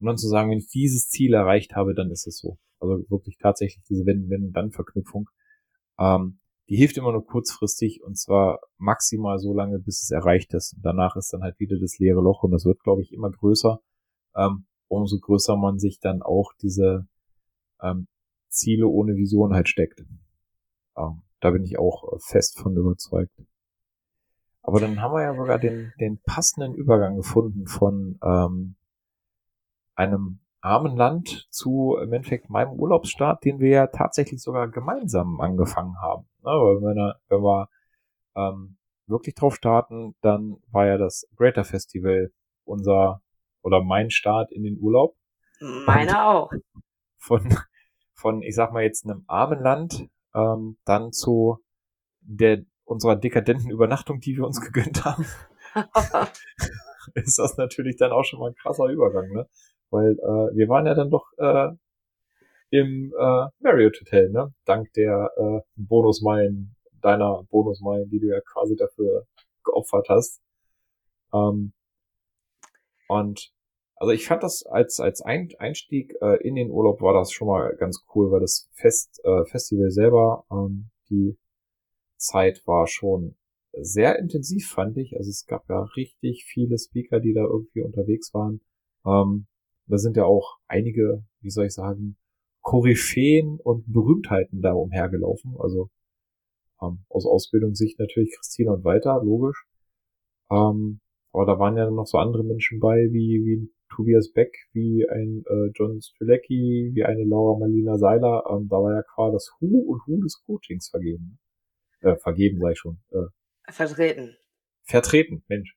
und 0.00 0.06
dann 0.06 0.16
zu 0.16 0.28
sagen, 0.28 0.50
wenn 0.50 0.58
ich 0.58 0.68
dieses 0.68 1.08
Ziel 1.08 1.34
erreicht 1.34 1.76
habe, 1.76 1.94
dann 1.94 2.10
ist 2.10 2.26
es 2.26 2.38
so. 2.38 2.58
Also 2.80 3.04
wirklich 3.10 3.36
tatsächlich 3.38 3.84
diese 3.88 4.06
Wenn-Wenn-Dann-Verknüpfung. 4.06 5.28
Ähm, 5.98 6.40
die 6.68 6.76
hilft 6.76 6.96
immer 6.96 7.12
nur 7.12 7.26
kurzfristig 7.26 8.02
und 8.02 8.16
zwar 8.16 8.60
maximal 8.78 9.38
so 9.38 9.52
lange, 9.52 9.78
bis 9.78 10.02
es 10.02 10.10
erreicht 10.10 10.54
ist. 10.54 10.74
Und 10.74 10.84
danach 10.84 11.14
ist 11.16 11.32
dann 11.32 11.42
halt 11.42 11.60
wieder 11.60 11.78
das 11.78 11.98
leere 11.98 12.22
Loch 12.22 12.42
und 12.42 12.52
das 12.52 12.64
wird, 12.64 12.82
glaube 12.82 13.02
ich, 13.02 13.12
immer 13.12 13.30
größer. 13.30 13.80
Ähm, 14.34 14.66
umso 14.94 15.18
größer 15.18 15.56
man 15.56 15.78
sich 15.78 16.00
dann 16.00 16.22
auch 16.22 16.52
diese 16.60 17.06
ähm, 17.82 18.06
Ziele 18.48 18.86
ohne 18.86 19.16
Vision 19.16 19.54
halt 19.54 19.68
steckt. 19.68 20.04
Ähm, 20.96 21.22
da 21.40 21.50
bin 21.50 21.64
ich 21.64 21.78
auch 21.78 22.18
fest 22.20 22.58
von 22.58 22.76
überzeugt. 22.76 23.32
Aber 24.62 24.80
dann 24.80 25.02
haben 25.02 25.12
wir 25.12 25.22
ja 25.22 25.36
sogar 25.36 25.58
den, 25.58 25.92
den 26.00 26.18
passenden 26.22 26.74
Übergang 26.74 27.16
gefunden 27.16 27.66
von 27.66 28.18
ähm, 28.22 28.76
einem 29.94 30.40
armen 30.62 30.96
Land 30.96 31.46
zu 31.50 31.98
im 32.02 32.12
Endeffekt 32.14 32.48
meinem 32.48 32.72
Urlaubsstart, 32.72 33.44
den 33.44 33.60
wir 33.60 33.68
ja 33.68 33.86
tatsächlich 33.88 34.42
sogar 34.42 34.68
gemeinsam 34.68 35.38
angefangen 35.40 36.00
haben. 36.00 36.26
Ja, 36.42 36.52
weil 36.52 36.76
wenn 36.76 36.96
wir, 36.96 37.20
wenn 37.28 37.42
wir 37.42 37.68
ähm, 38.34 38.76
wirklich 39.06 39.34
drauf 39.34 39.54
starten, 39.54 40.14
dann 40.22 40.56
war 40.70 40.86
ja 40.86 40.96
das 40.96 41.28
Greater 41.36 41.64
Festival 41.64 42.32
unser 42.64 43.20
oder 43.64 43.82
mein 43.82 44.10
Start 44.10 44.52
in 44.52 44.62
den 44.62 44.78
Urlaub. 44.78 45.16
Meiner 45.86 46.28
auch. 46.28 46.50
Von, 47.18 47.56
von, 48.14 48.42
ich 48.42 48.54
sag 48.54 48.72
mal 48.72 48.82
jetzt 48.82 49.04
einem 49.04 49.24
armen 49.26 49.60
Land, 49.60 50.08
ähm, 50.34 50.76
dann 50.84 51.12
zu 51.12 51.58
der 52.20 52.64
unserer 52.84 53.16
dekadenten 53.16 53.70
Übernachtung, 53.70 54.20
die 54.20 54.36
wir 54.36 54.44
uns 54.44 54.60
gegönnt 54.60 55.04
haben. 55.04 55.24
ist 57.14 57.38
das 57.38 57.56
natürlich 57.56 57.96
dann 57.96 58.12
auch 58.12 58.24
schon 58.24 58.40
mal 58.40 58.50
ein 58.50 58.54
krasser 58.54 58.86
Übergang, 58.86 59.30
ne? 59.30 59.48
Weil 59.90 60.12
äh, 60.12 60.56
wir 60.56 60.68
waren 60.68 60.86
ja 60.86 60.94
dann 60.94 61.10
doch 61.10 61.26
äh, 61.38 61.70
im 62.70 63.14
äh, 63.18 63.46
Marriott 63.60 63.98
Hotel, 64.00 64.30
ne? 64.30 64.52
Dank 64.66 64.92
der 64.92 65.30
äh, 65.36 65.60
Bonusmeilen, 65.76 66.76
deiner 67.00 67.44
Bonusmeilen, 67.50 68.10
die 68.10 68.20
du 68.20 68.26
ja 68.28 68.40
quasi 68.40 68.76
dafür 68.76 69.26
geopfert 69.64 70.08
hast. 70.10 70.42
Ähm, 71.32 71.72
und 73.08 73.53
also 74.04 74.12
ich 74.12 74.26
fand 74.26 74.42
das 74.42 74.66
als, 74.66 75.00
als 75.00 75.22
Ein 75.22 75.48
Einstieg 75.58 76.14
äh, 76.20 76.36
in 76.46 76.56
den 76.56 76.70
Urlaub 76.70 77.00
war 77.00 77.14
das 77.14 77.32
schon 77.32 77.48
mal 77.48 77.74
ganz 77.76 78.04
cool, 78.14 78.30
weil 78.30 78.40
das 78.40 78.68
Fest, 78.74 79.18
äh, 79.24 79.46
Festival 79.46 79.90
selber, 79.90 80.44
ähm, 80.50 80.90
die 81.08 81.38
Zeit 82.18 82.66
war 82.66 82.86
schon 82.86 83.34
sehr 83.72 84.18
intensiv, 84.18 84.68
fand 84.68 84.98
ich. 84.98 85.16
Also 85.16 85.30
es 85.30 85.46
gab 85.46 85.66
ja 85.70 85.84
richtig 85.96 86.44
viele 86.44 86.78
Speaker, 86.78 87.18
die 87.18 87.32
da 87.32 87.44
irgendwie 87.44 87.80
unterwegs 87.80 88.34
waren. 88.34 88.60
Ähm, 89.06 89.46
da 89.86 89.96
sind 89.96 90.18
ja 90.18 90.26
auch 90.26 90.58
einige, 90.68 91.24
wie 91.40 91.50
soll 91.50 91.64
ich 91.64 91.72
sagen, 91.72 92.18
Koryphäen 92.60 93.58
und 93.58 93.90
Berühmtheiten 93.90 94.60
da 94.60 94.74
umhergelaufen. 94.74 95.56
Also 95.58 95.88
ähm, 96.82 97.06
aus 97.08 97.24
Ausbildungssicht 97.24 97.98
natürlich 97.98 98.34
Christina 98.36 98.72
und 98.72 98.84
weiter, 98.84 99.18
logisch. 99.24 99.64
Ähm, 100.50 101.00
aber 101.32 101.46
da 101.46 101.58
waren 101.58 101.78
ja 101.78 101.90
noch 101.90 102.06
so 102.06 102.18
andere 102.18 102.44
Menschen 102.44 102.80
bei, 102.80 103.08
wie, 103.10 103.42
wie 103.44 103.73
Tobias 103.94 104.32
Beck, 104.32 104.52
wie 104.72 105.08
ein 105.08 105.44
äh, 105.46 105.70
John 105.74 106.00
Strilecki, 106.00 106.90
wie 106.94 107.04
eine 107.04 107.24
Laura 107.24 107.58
Marlina 107.58 107.96
Seiler. 107.98 108.44
Ähm, 108.50 108.68
da 108.68 108.76
war 108.76 108.94
ja 108.94 109.02
quasi 109.02 109.34
das 109.34 109.50
Hu 109.60 109.92
und 109.92 110.06
Hu 110.06 110.22
des 110.22 110.42
Coachings 110.44 110.88
vergeben. 110.88 111.38
Äh, 112.00 112.16
vergeben, 112.16 112.60
sei 112.60 112.72
ich 112.72 112.78
schon. 112.78 112.98
Äh, 113.12 113.72
Vertreten. 113.72 114.36
Vertreten, 114.82 115.44
Mensch. 115.48 115.76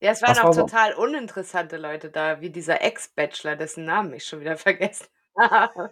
Ja, 0.00 0.10
es 0.10 0.22
waren 0.22 0.38
auch 0.38 0.54
total 0.54 0.94
so? 0.94 1.02
uninteressante 1.02 1.76
Leute 1.76 2.10
da, 2.10 2.40
wie 2.40 2.50
dieser 2.50 2.82
Ex-Bachelor, 2.82 3.56
dessen 3.56 3.84
Namen 3.84 4.12
ich 4.12 4.24
schon 4.24 4.40
wieder 4.40 4.56
vergessen 4.58 5.06
habe. 5.38 5.90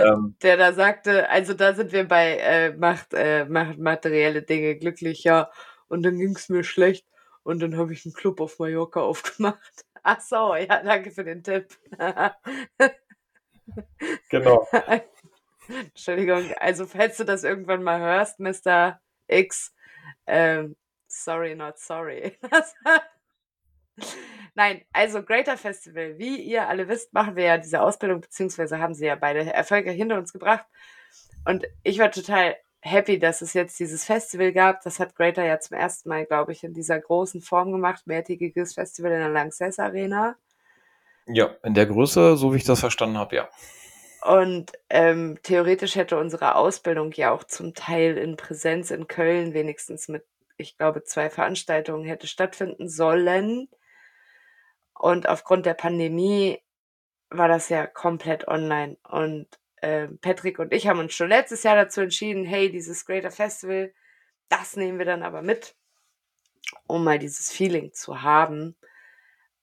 ähm, 0.00 0.36
der 0.42 0.56
da 0.56 0.72
sagte, 0.72 1.28
also 1.28 1.54
da 1.54 1.74
sind 1.74 1.92
wir 1.92 2.08
bei 2.08 2.38
äh, 2.38 2.72
macht, 2.76 3.12
äh, 3.12 3.44
macht 3.44 3.78
materielle 3.78 4.42
Dinge 4.42 4.76
glücklich, 4.76 5.24
ja, 5.24 5.50
und 5.88 6.02
dann 6.02 6.18
ging 6.18 6.34
es 6.34 6.48
mir 6.48 6.64
schlecht 6.64 7.06
und 7.44 7.60
dann 7.60 7.76
habe 7.76 7.92
ich 7.92 8.04
einen 8.04 8.14
Club 8.14 8.40
auf 8.40 8.58
Mallorca 8.58 9.00
aufgemacht. 9.00 9.84
Ach 10.02 10.20
so, 10.20 10.54
ja, 10.56 10.82
danke 10.82 11.10
für 11.10 11.24
den 11.24 11.42
Tipp. 11.42 11.78
genau. 14.28 14.66
Entschuldigung, 15.68 16.52
also 16.58 16.86
falls 16.86 17.16
du 17.16 17.24
das 17.24 17.44
irgendwann 17.44 17.82
mal 17.82 18.00
hörst, 18.00 18.38
Mr. 18.38 19.00
X, 19.28 19.74
ähm, 20.26 20.76
sorry, 21.06 21.54
not 21.54 21.78
sorry. 21.78 22.38
Nein, 24.54 24.84
also 24.92 25.22
Greater 25.22 25.56
Festival. 25.56 26.18
Wie 26.18 26.42
ihr 26.42 26.68
alle 26.68 26.88
wisst, 26.88 27.14
machen 27.14 27.36
wir 27.36 27.44
ja 27.44 27.58
diese 27.58 27.80
Ausbildung, 27.80 28.20
beziehungsweise 28.20 28.78
haben 28.78 28.94
sie 28.94 29.06
ja 29.06 29.14
beide 29.14 29.52
Erfolge 29.52 29.90
hinter 29.90 30.18
uns 30.18 30.32
gebracht. 30.32 30.66
Und 31.46 31.66
ich 31.82 31.98
war 31.98 32.10
total 32.10 32.56
happy, 32.84 33.18
dass 33.18 33.40
es 33.40 33.54
jetzt 33.54 33.78
dieses 33.80 34.04
Festival 34.04 34.52
gab. 34.52 34.82
Das 34.82 35.00
hat 35.00 35.16
Greater 35.16 35.44
ja 35.44 35.58
zum 35.58 35.76
ersten 35.76 36.08
Mal, 36.08 36.26
glaube 36.26 36.52
ich, 36.52 36.62
in 36.64 36.74
dieser 36.74 37.00
großen 37.00 37.40
Form 37.40 37.72
gemacht. 37.72 38.06
Mehrtägiges 38.06 38.74
Festival 38.74 39.12
in 39.12 39.20
der 39.20 39.30
Lanxess 39.30 39.78
Arena. 39.78 40.36
Ja, 41.26 41.50
in 41.62 41.72
der 41.74 41.86
Größe, 41.86 42.36
so 42.36 42.52
wie 42.52 42.58
ich 42.58 42.64
das 42.64 42.80
verstanden 42.80 43.16
habe, 43.16 43.36
ja. 43.36 43.48
Und 44.22 44.72
ähm, 44.90 45.38
theoretisch 45.42 45.96
hätte 45.96 46.18
unsere 46.18 46.56
Ausbildung 46.56 47.12
ja 47.12 47.30
auch 47.30 47.44
zum 47.44 47.74
Teil 47.74 48.18
in 48.18 48.36
Präsenz 48.36 48.90
in 48.90 49.06
Köln 49.06 49.54
wenigstens 49.54 50.08
mit, 50.08 50.24
ich 50.56 50.76
glaube, 50.76 51.04
zwei 51.04 51.30
Veranstaltungen 51.30 52.04
hätte 52.04 52.26
stattfinden 52.26 52.88
sollen. 52.88 53.68
Und 54.94 55.28
aufgrund 55.28 55.66
der 55.66 55.74
Pandemie 55.74 56.58
war 57.30 57.48
das 57.48 57.70
ja 57.70 57.86
komplett 57.86 58.46
online. 58.46 58.98
Und 59.08 59.48
äh, 59.84 60.08
Patrick 60.22 60.58
und 60.58 60.72
ich 60.72 60.88
haben 60.88 60.98
uns 60.98 61.12
schon 61.14 61.28
letztes 61.28 61.62
Jahr 61.62 61.76
dazu 61.76 62.00
entschieden, 62.00 62.44
hey, 62.44 62.70
dieses 62.70 63.04
Greater 63.04 63.30
Festival, 63.30 63.92
das 64.48 64.76
nehmen 64.76 64.98
wir 64.98 65.04
dann 65.04 65.22
aber 65.22 65.42
mit, 65.42 65.76
um 66.86 67.04
mal 67.04 67.18
dieses 67.18 67.52
Feeling 67.52 67.92
zu 67.92 68.22
haben. 68.22 68.76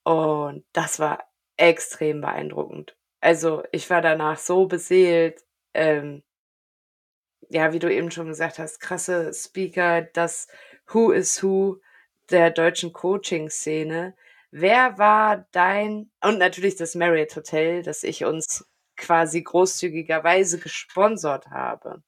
Und 0.04 0.64
das 0.72 1.00
war 1.00 1.24
extrem 1.56 2.20
beeindruckend. 2.20 2.96
Also 3.20 3.64
ich 3.72 3.90
war 3.90 4.00
danach 4.00 4.38
so 4.38 4.66
beseelt. 4.66 5.44
Ähm, 5.74 6.22
ja, 7.48 7.72
wie 7.72 7.78
du 7.78 7.92
eben 7.92 8.10
schon 8.10 8.28
gesagt 8.28 8.58
hast, 8.58 8.80
krasse 8.80 9.32
Speaker, 9.34 10.02
das 10.02 10.46
Who 10.92 11.10
is 11.10 11.42
Who 11.42 11.80
der 12.30 12.50
deutschen 12.50 12.92
Coaching-Szene. 12.92 14.14
Wer 14.52 14.98
war 14.98 15.48
dein, 15.52 16.10
und 16.22 16.38
natürlich 16.38 16.76
das 16.76 16.94
Marriott 16.94 17.34
Hotel, 17.34 17.82
das 17.82 18.04
ich 18.04 18.24
uns 18.24 18.64
quasi 19.02 19.42
großzügigerweise 19.42 20.58
gesponsert 20.58 21.48
habe. 21.50 22.02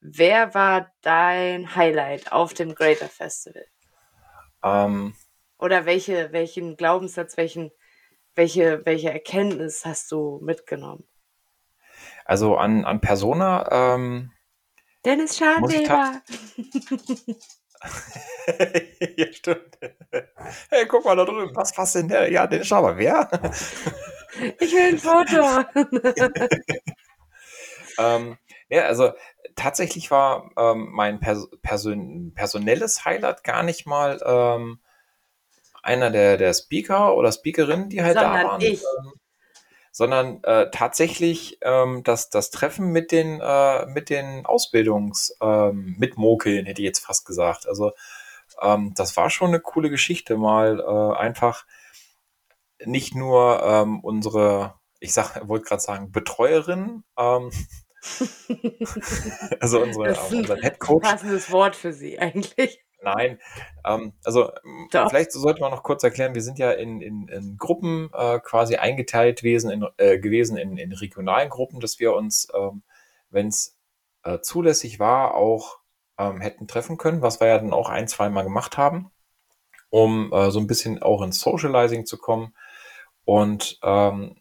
Wer 0.00 0.54
war 0.54 0.92
dein 1.02 1.74
Highlight 1.74 2.32
auf 2.32 2.54
dem 2.54 2.74
Greater 2.74 3.08
Festival? 3.08 3.66
Ähm, 4.62 5.14
Oder 5.58 5.84
welche, 5.84 6.32
welchen 6.32 6.76
Glaubenssatz, 6.76 7.36
welchen, 7.36 7.72
welche, 8.34 8.86
welche 8.86 9.10
Erkenntnis 9.10 9.84
hast 9.84 10.12
du 10.12 10.38
mitgenommen? 10.42 11.04
Also 12.24 12.56
an, 12.56 12.84
an 12.84 13.00
Persona. 13.00 13.68
Ähm, 13.70 14.32
Dennis 15.04 15.36
Scharnweber. 15.36 16.22
ja, 19.16 19.32
stimmt. 19.32 19.78
Hey, 20.70 20.86
guck 20.86 21.04
mal 21.04 21.16
da 21.16 21.24
drüben. 21.24 21.54
Was, 21.54 21.76
was 21.76 21.92
denn 21.94 22.08
der? 22.08 22.30
Ja, 22.30 22.46
Dennis 22.46 22.68
Schaber. 22.68 22.96
Wer? 22.96 23.28
Ich 24.60 24.72
will 24.72 24.92
ein 24.92 24.98
Foto. 24.98 25.64
ähm, 27.98 28.38
ja, 28.68 28.82
also 28.82 29.12
tatsächlich 29.54 30.10
war 30.10 30.50
ähm, 30.56 30.90
mein 30.92 31.20
Pers 31.20 31.48
Person 31.62 32.32
personelles 32.34 33.04
Highlight 33.04 33.44
gar 33.44 33.62
nicht 33.62 33.86
mal 33.86 34.20
ähm, 34.24 34.80
einer 35.82 36.10
der, 36.10 36.36
der 36.36 36.52
Speaker 36.52 37.16
oder 37.16 37.32
Speakerinnen, 37.32 37.88
die 37.88 38.02
halt 38.02 38.14
Sondern 38.14 38.42
da 38.42 38.48
waren. 38.48 38.60
Ich. 38.60 38.82
Ähm, 38.82 39.12
sondern 39.96 40.44
äh, 40.44 40.68
tatsächlich 40.70 41.58
ähm, 41.62 42.02
das, 42.04 42.28
das 42.28 42.50
Treffen 42.50 42.92
mit 42.92 43.12
den, 43.12 43.40
äh, 43.40 43.86
mit 43.86 44.10
den 44.10 44.44
Ausbildungs, 44.44 45.34
ähm, 45.40 45.96
mit 45.98 46.18
Mokeln, 46.18 46.66
hätte 46.66 46.82
ich 46.82 46.86
jetzt 46.86 47.06
fast 47.06 47.24
gesagt. 47.24 47.66
Also 47.66 47.92
ähm, 48.60 48.92
das 48.94 49.16
war 49.16 49.30
schon 49.30 49.48
eine 49.48 49.60
coole 49.60 49.88
Geschichte, 49.88 50.36
mal 50.36 50.80
äh, 50.80 51.18
einfach 51.18 51.64
nicht 52.84 53.14
nur 53.14 53.62
ähm, 53.62 54.00
unsere, 54.00 54.74
ich 55.00 55.12
sag, 55.12 55.40
wollte 55.48 55.66
gerade 55.66 55.82
sagen, 55.82 56.12
Betreuerin, 56.12 57.04
ähm, 57.18 57.50
also 59.60 59.82
unsere, 59.82 60.04
Das 60.04 60.26
ist 60.26 60.32
ein 60.32 60.38
unser 60.40 60.56
Head 60.56 60.78
Coach. 60.78 61.02
passendes 61.02 61.50
Wort 61.50 61.74
für 61.74 61.92
Sie 61.92 62.18
eigentlich. 62.18 62.80
Nein, 63.02 63.38
ähm, 63.84 64.14
also 64.24 64.50
Doch. 64.90 65.08
vielleicht 65.08 65.32
sollte 65.32 65.60
man 65.60 65.70
noch 65.70 65.82
kurz 65.82 66.02
erklären, 66.02 66.34
wir 66.34 66.42
sind 66.42 66.58
ja 66.58 66.72
in, 66.72 67.00
in, 67.00 67.28
in 67.28 67.56
Gruppen 67.56 68.10
äh, 68.12 68.40
quasi 68.40 68.76
eingeteilt 68.76 69.40
gewesen 69.40 69.70
in, 69.70 69.86
äh, 69.98 70.18
gewesen 70.18 70.56
in, 70.56 70.76
in 70.76 70.92
regionalen 70.92 71.50
Gruppen, 71.50 71.80
dass 71.80 72.00
wir 72.00 72.14
uns, 72.14 72.48
ähm, 72.54 72.82
wenn 73.30 73.48
es 73.48 73.76
äh, 74.24 74.40
zulässig 74.40 74.98
war, 74.98 75.34
auch 75.34 75.78
ähm, 76.18 76.40
hätten 76.40 76.66
treffen 76.66 76.96
können, 76.96 77.22
was 77.22 77.40
wir 77.40 77.48
ja 77.48 77.58
dann 77.58 77.72
auch 77.72 77.90
ein, 77.90 78.08
zwei 78.08 78.28
Mal 78.28 78.42
gemacht 78.42 78.76
haben, 78.76 79.10
um 79.90 80.32
äh, 80.32 80.50
so 80.50 80.58
ein 80.58 80.66
bisschen 80.66 81.00
auch 81.02 81.22
ins 81.22 81.40
Socializing 81.40 82.06
zu 82.06 82.18
kommen. 82.18 82.54
Und 83.26 83.78
ähm, 83.82 84.36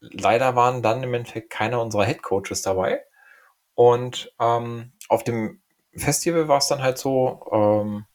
leider 0.00 0.54
waren 0.54 0.82
dann 0.82 1.02
im 1.02 1.12
Endeffekt 1.12 1.50
keiner 1.50 1.82
unserer 1.82 2.04
Head 2.06 2.22
Coaches 2.22 2.62
dabei. 2.62 3.04
Und 3.74 4.32
ähm, 4.40 4.92
auf 5.08 5.24
dem 5.24 5.60
Festival 5.94 6.48
war 6.48 6.58
es 6.58 6.68
dann 6.68 6.82
halt 6.82 6.96
so, 6.96 7.44
ähm, 7.52 8.06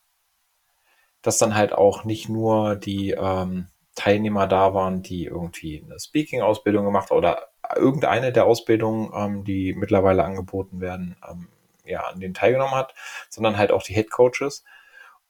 dass 1.21 1.37
dann 1.37 1.53
halt 1.53 1.73
auch 1.73 2.05
nicht 2.05 2.29
nur 2.29 2.75
die 2.75 3.11
ähm, 3.11 3.67
Teilnehmer 3.95 4.47
da 4.47 4.73
waren, 4.73 5.03
die 5.03 5.25
irgendwie 5.25 5.83
eine 5.83 5.99
Speaking-Ausbildung 5.99 6.85
gemacht 6.85 7.11
oder 7.11 7.49
irgendeine 7.75 8.31
der 8.31 8.45
Ausbildungen, 8.45 9.11
ähm, 9.13 9.43
die 9.43 9.73
mittlerweile 9.73 10.23
angeboten 10.23 10.79
werden, 10.79 11.17
ähm, 11.29 11.49
ja, 11.83 12.05
an 12.05 12.21
denen 12.21 12.33
teilgenommen 12.33 12.75
hat, 12.75 12.93
sondern 13.29 13.57
halt 13.57 13.73
auch 13.73 13.83
die 13.83 13.93
Head 13.93 14.09
Coaches. 14.11 14.63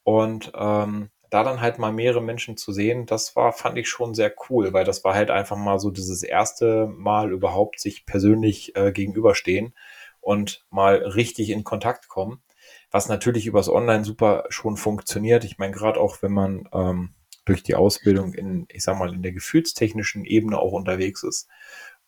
Und 0.03 0.51
ähm, 0.55 1.09
da 1.31 1.43
dann 1.43 1.61
halt 1.61 1.79
mal 1.79 1.93
mehrere 1.93 2.21
Menschen 2.23 2.57
zu 2.57 2.73
sehen, 2.73 3.07
das 3.07 3.35
war, 3.37 3.53
fand 3.53 3.79
ich 3.79 3.89
schon 3.89 4.15
sehr 4.15 4.33
cool, 4.49 4.73
weil 4.73 4.85
das 4.85 5.03
war 5.05 5.15
halt 5.15 5.31
einfach 5.31 5.57
mal 5.57 5.79
so 5.79 5.91
dieses 5.91 6.23
erste 6.23 6.87
Mal 6.87 7.31
überhaupt 7.33 7.81
sich 7.81 8.05
persönlich 8.05 8.75
äh, 8.77 8.93
gegenüberstehen 8.93 9.73
und 10.21 10.65
mal 10.71 10.95
richtig 10.97 11.49
in 11.51 11.63
Kontakt 11.65 12.09
kommen, 12.09 12.43
was 12.91 13.09
natürlich 13.09 13.47
übers 13.47 13.69
Online 13.69 14.05
super 14.05 14.45
schon 14.49 14.77
funktioniert. 14.77 15.45
Ich 15.45 15.57
meine, 15.57 15.73
gerade 15.73 15.99
auch 15.99 16.21
wenn 16.21 16.33
man 16.33 16.69
ähm, 16.73 17.15
durch 17.45 17.63
die 17.63 17.75
Ausbildung 17.75 18.33
in, 18.33 18.67
ich 18.71 18.83
sag 18.83 18.99
mal, 18.99 19.13
in 19.13 19.23
der 19.23 19.31
gefühlstechnischen 19.33 20.25
Ebene 20.25 20.59
auch 20.59 20.73
unterwegs 20.73 21.23
ist, 21.23 21.47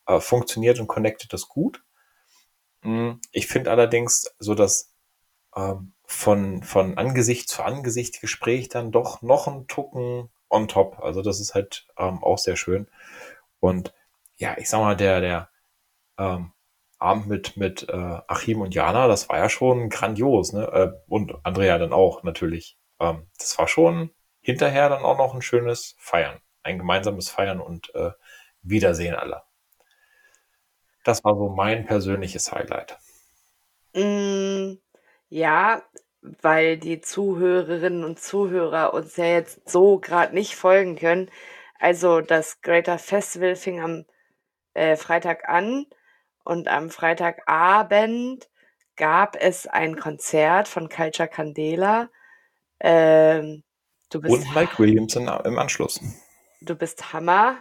äh, 0.07 0.19
funktioniert 0.19 0.79
und 0.79 0.87
connectet 0.87 1.33
das 1.33 1.47
gut. 1.49 1.83
Mm, 2.83 3.13
Ich 3.31 3.47
finde 3.47 3.71
allerdings 3.71 4.33
so 4.39 4.55
das 4.55 4.93
ähm, 5.55 5.92
von, 6.05 6.63
von 6.63 6.97
Angesicht 6.97 7.49
zu 7.49 7.63
Angesicht 7.63 8.21
Gespräch 8.21 8.69
dann 8.69 8.91
doch 8.91 9.21
noch 9.21 9.47
ein 9.47 9.67
Tucken 9.67 10.29
on 10.49 10.67
top. 10.67 10.99
Also 11.01 11.21
das 11.21 11.39
ist 11.39 11.55
halt 11.55 11.87
ähm, 11.97 12.23
auch 12.23 12.37
sehr 12.37 12.55
schön. 12.55 12.87
Und 13.59 13.93
ja, 14.35 14.55
ich 14.57 14.69
sag 14.69 14.79
mal, 14.79 14.95
der, 14.95 15.21
der 15.21 15.49
ähm, 16.17 16.51
Abend 16.99 17.27
mit, 17.27 17.57
mit 17.57 17.89
äh, 17.89 18.21
Achim 18.27 18.61
und 18.61 18.73
Jana, 18.73 19.07
das 19.07 19.29
war 19.29 19.37
ja 19.37 19.49
schon 19.49 19.89
grandios, 19.89 20.53
ne? 20.53 20.63
Äh, 20.67 20.91
und 21.07 21.33
Andrea 21.43 21.77
dann 21.77 21.93
auch 21.93 22.23
natürlich. 22.23 22.77
Ähm, 22.99 23.27
das 23.37 23.57
war 23.57 23.67
schon 23.67 24.11
hinterher 24.41 24.89
dann 24.89 25.03
auch 25.03 25.17
noch 25.17 25.33
ein 25.33 25.41
schönes 25.41 25.95
Feiern. 25.99 26.39
Ein 26.63 26.77
gemeinsames 26.77 27.29
Feiern 27.29 27.59
und 27.59 27.93
äh, 27.95 28.11
Wiedersehen 28.61 29.15
aller. 29.15 29.45
Das 31.03 31.23
war 31.23 31.35
so 31.35 31.49
mein 31.49 31.85
persönliches 31.85 32.51
Highlight. 32.51 32.97
Mm, 33.93 34.75
ja, 35.33 35.81
weil 36.21 36.77
die 36.77 37.01
Zuhörerinnen 37.01 38.03
und 38.03 38.19
Zuhörer 38.19 38.93
uns 38.93 39.17
ja 39.17 39.25
jetzt 39.25 39.67
so 39.67 39.97
gerade 39.97 40.35
nicht 40.35 40.55
folgen 40.55 40.95
können. 40.95 41.31
Also 41.79 42.21
das 42.21 42.61
Greater 42.61 42.99
Festival 42.99 43.55
fing 43.55 43.81
am 43.81 44.05
äh, 44.75 44.95
Freitag 44.95 45.49
an 45.49 45.87
und 46.45 46.67
am 46.67 46.91
Freitagabend 46.91 48.47
gab 48.95 49.35
es 49.35 49.65
ein 49.65 49.95
Konzert 49.95 50.67
von 50.67 50.87
Culture 50.87 51.27
Candela. 51.27 52.09
Ähm, 52.79 53.63
du 54.11 54.21
bist 54.21 54.35
Und 54.35 54.53
Mike 54.53 54.77
Williams 54.77 55.15
in, 55.15 55.27
im 55.27 55.57
Anschluss. 55.57 55.99
Du 56.61 56.75
bist 56.75 57.11
Hammer. 57.11 57.57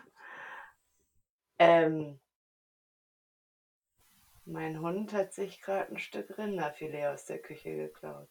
Ähm, 1.58 2.20
mein 4.44 4.80
Hund 4.80 5.12
hat 5.12 5.32
sich 5.32 5.60
gerade 5.60 5.92
ein 5.92 5.98
Stück 5.98 6.36
Rinderfilet 6.38 7.06
aus 7.06 7.26
der 7.26 7.38
Küche 7.38 7.76
geklaut. 7.76 8.28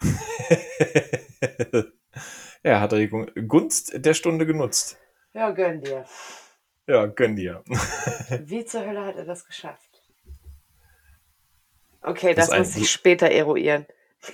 er 2.62 2.80
hat 2.80 2.92
die 2.92 3.08
Gunst 3.08 3.92
der 3.94 4.14
Stunde 4.14 4.46
genutzt. 4.46 4.98
Ja, 5.32 5.50
gönn 5.50 5.80
dir. 5.80 6.04
Ja, 6.86 7.06
gönn 7.06 7.36
dir. 7.36 7.64
Wie 8.44 8.64
zur 8.64 8.86
Hölle 8.86 9.04
hat 9.04 9.16
er 9.16 9.24
das 9.24 9.46
geschafft? 9.46 10.02
Okay, 12.02 12.34
Das 12.34 12.50
das, 12.50 12.58
muss 12.58 12.76
ich 12.76 12.90
später 12.90 13.30
eruieren. 13.30 13.86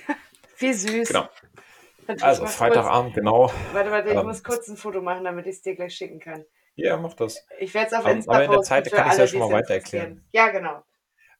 Wie 0.57 0.73
süß. 0.73 1.07
Genau. 1.07 1.29
Also 2.19 2.45
Freitagabend, 2.45 3.15
genau. 3.15 3.47
Kurz, 3.47 3.73
warte, 3.73 3.91
warte, 3.91 4.09
ich 4.09 4.17
Ähm, 4.17 4.25
muss 4.25 4.43
kurz 4.43 4.67
ein 4.67 4.75
Foto 4.75 5.01
machen, 5.01 5.23
damit 5.23 5.45
ich 5.45 5.55
es 5.55 5.61
dir 5.61 5.75
gleich 5.75 5.95
schicken 5.95 6.19
kann. 6.19 6.43
Ja, 6.75 6.97
mach 6.97 7.13
das. 7.13 7.45
Ich 7.59 7.73
werde 7.73 7.87
es 7.87 7.93
auf 7.93 8.05
Ähm, 8.05 8.17
Insta 8.17 8.31
aber 8.31 8.43
in 8.45 8.51
der 8.51 8.61
Zeit 8.61 8.91
kann 8.91 9.07
ich's 9.07 9.17
ja 9.17 9.23
alle, 9.23 9.27
schon 9.27 9.39
mal 9.39 9.51
weiter 9.51 9.73
erklären. 9.73 10.25
Ja, 10.31 10.49
genau. 10.49 10.83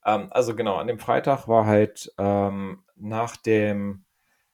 Ähm, 0.06 0.28
also 0.32 0.56
genau, 0.56 0.76
an 0.76 0.88
dem 0.88 1.00
Freitag 1.00 1.48
war 1.48 1.66
halt 1.66 2.14
ähm, 2.18 2.84
nach 2.96 3.38
dem, 3.38 4.06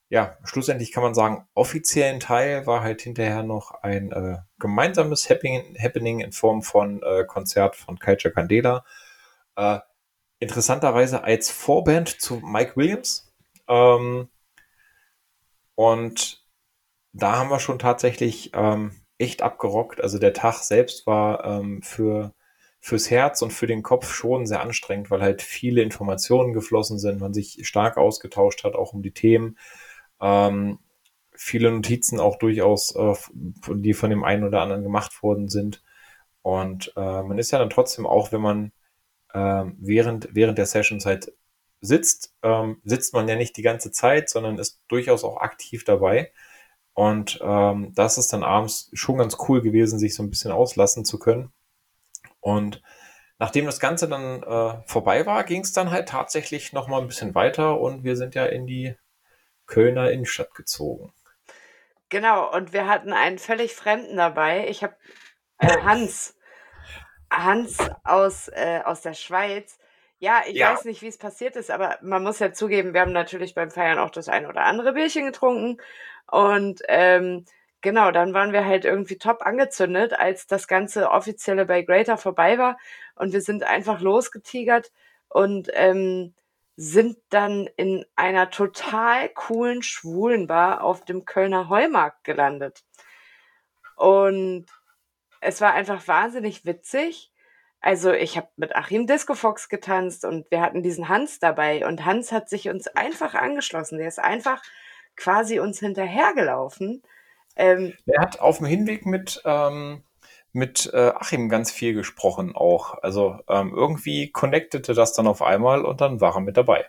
ja, 0.09 0.37
schlussendlich 0.43 0.91
kann 0.91 1.03
man 1.03 1.13
sagen, 1.13 1.47
offiziellen 1.53 2.19
Teil 2.19 2.65
war 2.67 2.81
halt 2.81 3.01
hinterher 3.01 3.43
noch 3.43 3.71
ein 3.83 4.11
äh, 4.11 4.37
gemeinsames 4.59 5.29
Happening, 5.29 5.77
Happening 5.81 6.19
in 6.19 6.31
Form 6.31 6.61
von 6.61 7.01
äh, 7.03 7.25
Konzert 7.25 7.75
von 7.75 7.99
Culture 7.99 8.33
Candela. 8.33 8.85
Äh, 9.55 9.79
interessanterweise 10.39 11.23
als 11.23 11.49
Vorband 11.49 12.21
zu 12.21 12.35
Mike 12.37 12.75
Williams. 12.75 13.33
Ähm, 13.67 14.29
und 15.75 16.43
da 17.13 17.37
haben 17.37 17.49
wir 17.49 17.59
schon 17.59 17.79
tatsächlich 17.79 18.51
ähm, 18.53 18.91
echt 19.17 19.41
abgerockt. 19.41 20.01
Also 20.01 20.19
der 20.19 20.33
Tag 20.33 20.59
selbst 20.63 21.07
war 21.07 21.45
ähm, 21.45 21.81
für 21.81 22.33
fürs 22.79 23.09
Herz 23.09 23.41
und 23.41 23.51
für 23.51 23.67
den 23.67 23.83
Kopf 23.83 24.13
schon 24.13 24.45
sehr 24.45 24.61
anstrengend, 24.61 25.09
weil 25.11 25.21
halt 25.21 25.41
viele 25.41 25.81
Informationen 25.81 26.53
geflossen 26.53 26.99
sind, 26.99 27.19
man 27.19 27.33
sich 27.33 27.67
stark 27.67 27.97
ausgetauscht 27.97 28.63
hat, 28.63 28.75
auch 28.75 28.93
um 28.93 29.01
die 29.01 29.11
Themen. 29.11 29.57
Ähm, 30.21 30.79
viele 31.33 31.71
Notizen 31.71 32.19
auch 32.19 32.37
durchaus, 32.37 32.95
äh, 32.95 33.13
die 33.33 33.93
von 33.93 34.09
dem 34.09 34.23
einen 34.23 34.43
oder 34.43 34.61
anderen 34.61 34.83
gemacht 34.83 35.21
worden 35.23 35.49
sind. 35.49 35.83
Und 36.41 36.93
äh, 36.95 37.23
man 37.23 37.37
ist 37.37 37.51
ja 37.51 37.59
dann 37.59 37.69
trotzdem 37.69 38.05
auch, 38.05 38.31
wenn 38.31 38.41
man 38.41 38.71
ähm, 39.33 39.75
während, 39.79 40.29
während 40.31 40.57
der 40.57 40.65
Sessions 40.65 41.05
halt 41.05 41.33
sitzt, 41.81 42.33
ähm, 42.43 42.81
sitzt 42.83 43.13
man 43.13 43.27
ja 43.27 43.35
nicht 43.35 43.57
die 43.57 43.61
ganze 43.61 43.91
Zeit, 43.91 44.29
sondern 44.29 44.57
ist 44.57 44.81
durchaus 44.87 45.23
auch 45.23 45.37
aktiv 45.37 45.83
dabei. 45.83 46.31
Und 46.97 47.39
ähm, 47.43 47.93
das 47.93 48.17
ist 48.17 48.33
dann 48.33 48.43
abends 48.43 48.89
schon 48.93 49.19
ganz 49.19 49.37
cool 49.47 49.61
gewesen, 49.61 49.99
sich 49.99 50.15
so 50.15 50.23
ein 50.23 50.31
bisschen 50.31 50.51
auslassen 50.51 51.05
zu 51.05 51.19
können. 51.19 51.51
Und 52.39 52.81
nachdem 53.37 53.67
das 53.67 53.79
Ganze 53.79 54.09
dann 54.09 54.41
äh, 54.41 54.81
vorbei 54.87 55.27
war, 55.27 55.43
ging 55.43 55.61
es 55.61 55.73
dann 55.73 55.91
halt 55.91 56.09
tatsächlich 56.09 56.73
noch 56.73 56.87
mal 56.87 56.99
ein 56.99 57.05
bisschen 57.05 57.35
weiter 57.35 57.79
und 57.79 58.03
wir 58.03 58.17
sind 58.17 58.33
ja 58.33 58.47
in 58.47 58.65
die 58.65 58.95
Kölner 59.67 60.09
Innenstadt 60.09 60.55
gezogen. 60.55 61.13
Genau, 62.09 62.51
und 62.51 62.73
wir 62.73 62.87
hatten 62.87 63.13
einen 63.13 63.37
völlig 63.37 63.75
Fremden 63.75 64.17
dabei. 64.17 64.67
Ich 64.67 64.81
habe 64.81 64.95
äh, 65.59 65.67
Hans. 65.83 66.35
Hans 67.31 67.77
aus, 68.05 68.47
äh, 68.47 68.81
aus 68.83 69.01
der 69.01 69.13
Schweiz. 69.13 69.77
Ja, 70.17 70.41
ich 70.47 70.55
Ja. 70.55 70.71
weiß 70.71 70.85
nicht, 70.85 71.03
wie 71.03 71.07
es 71.09 71.19
passiert 71.19 71.55
ist, 71.57 71.69
aber 71.69 71.99
man 72.01 72.23
muss 72.23 72.39
ja 72.39 72.53
zugeben, 72.53 72.95
wir 72.95 73.01
haben 73.01 73.11
natürlich 73.11 73.53
beim 73.53 73.69
Feiern 73.69 73.99
auch 73.99 74.09
das 74.09 74.29
eine 74.29 74.49
oder 74.49 74.61
andere 74.63 74.93
Bierchen 74.93 75.27
getrunken. 75.27 75.79
Und 76.29 76.81
ähm, 76.87 77.45
genau, 77.81 78.11
dann 78.11 78.33
waren 78.33 78.53
wir 78.53 78.65
halt 78.65 78.85
irgendwie 78.85 79.17
top 79.17 79.41
angezündet, 79.41 80.13
als 80.13 80.47
das 80.47 80.67
ganze 80.67 81.09
Offizielle 81.11 81.65
bei 81.65 81.81
Greater 81.81 82.17
vorbei 82.17 82.57
war. 82.57 82.77
Und 83.15 83.33
wir 83.33 83.41
sind 83.41 83.63
einfach 83.63 84.01
losgetigert 84.01 84.91
und 85.29 85.69
ähm, 85.73 86.33
sind 86.75 87.17
dann 87.29 87.67
in 87.75 88.05
einer 88.15 88.51
total 88.51 89.29
coolen 89.29 89.81
Schwulenbar 89.81 90.83
auf 90.83 91.03
dem 91.05 91.25
Kölner 91.25 91.69
Heumarkt 91.69 92.23
gelandet. 92.23 92.83
Und 93.95 94.67
es 95.41 95.59
war 95.59 95.73
einfach 95.73 96.07
wahnsinnig 96.07 96.65
witzig. 96.65 97.31
Also 97.81 98.11
ich 98.11 98.37
habe 98.37 98.49
mit 98.57 98.75
Achim 98.75 99.07
Disco 99.07 99.33
Fox 99.33 99.69
getanzt 99.69 100.25
und 100.25 100.49
wir 100.51 100.61
hatten 100.61 100.83
diesen 100.83 101.09
Hans 101.09 101.39
dabei 101.39 101.85
und 101.85 102.05
Hans 102.05 102.31
hat 102.31 102.49
sich 102.49 102.69
uns 102.69 102.87
einfach 102.87 103.33
angeschlossen. 103.33 103.97
Der 103.97 104.07
ist 104.07 104.19
einfach 104.19 104.61
quasi 105.17 105.59
uns 105.59 105.79
hinterhergelaufen. 105.79 107.03
Ähm, 107.55 107.93
Er 108.05 108.21
hat 108.21 108.39
auf 108.39 108.57
dem 108.57 108.67
Hinweg 108.67 109.05
mit, 109.05 109.41
ähm, 109.43 110.03
mit 110.53 110.89
äh, 110.93 111.11
Achim 111.15 111.49
ganz 111.49 111.71
viel 111.71 111.93
gesprochen 111.93 112.55
auch. 112.55 113.01
Also 113.01 113.39
ähm, 113.49 113.73
irgendwie 113.75 114.31
connectete 114.31 114.93
das 114.93 115.13
dann 115.13 115.27
auf 115.27 115.41
einmal 115.41 115.83
und 115.83 115.99
dann 115.99 116.21
war 116.21 116.35
er 116.35 116.41
mit 116.41 116.55
dabei. 116.55 116.85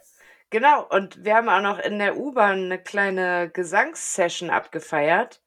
Genau, 0.50 0.86
und 0.88 1.24
wir 1.24 1.34
haben 1.34 1.48
auch 1.48 1.60
noch 1.60 1.78
in 1.78 1.98
der 1.98 2.16
U-Bahn 2.16 2.64
eine 2.64 2.78
kleine 2.78 3.50
Gesangssession 3.50 4.48
abgefeiert. 4.48 5.42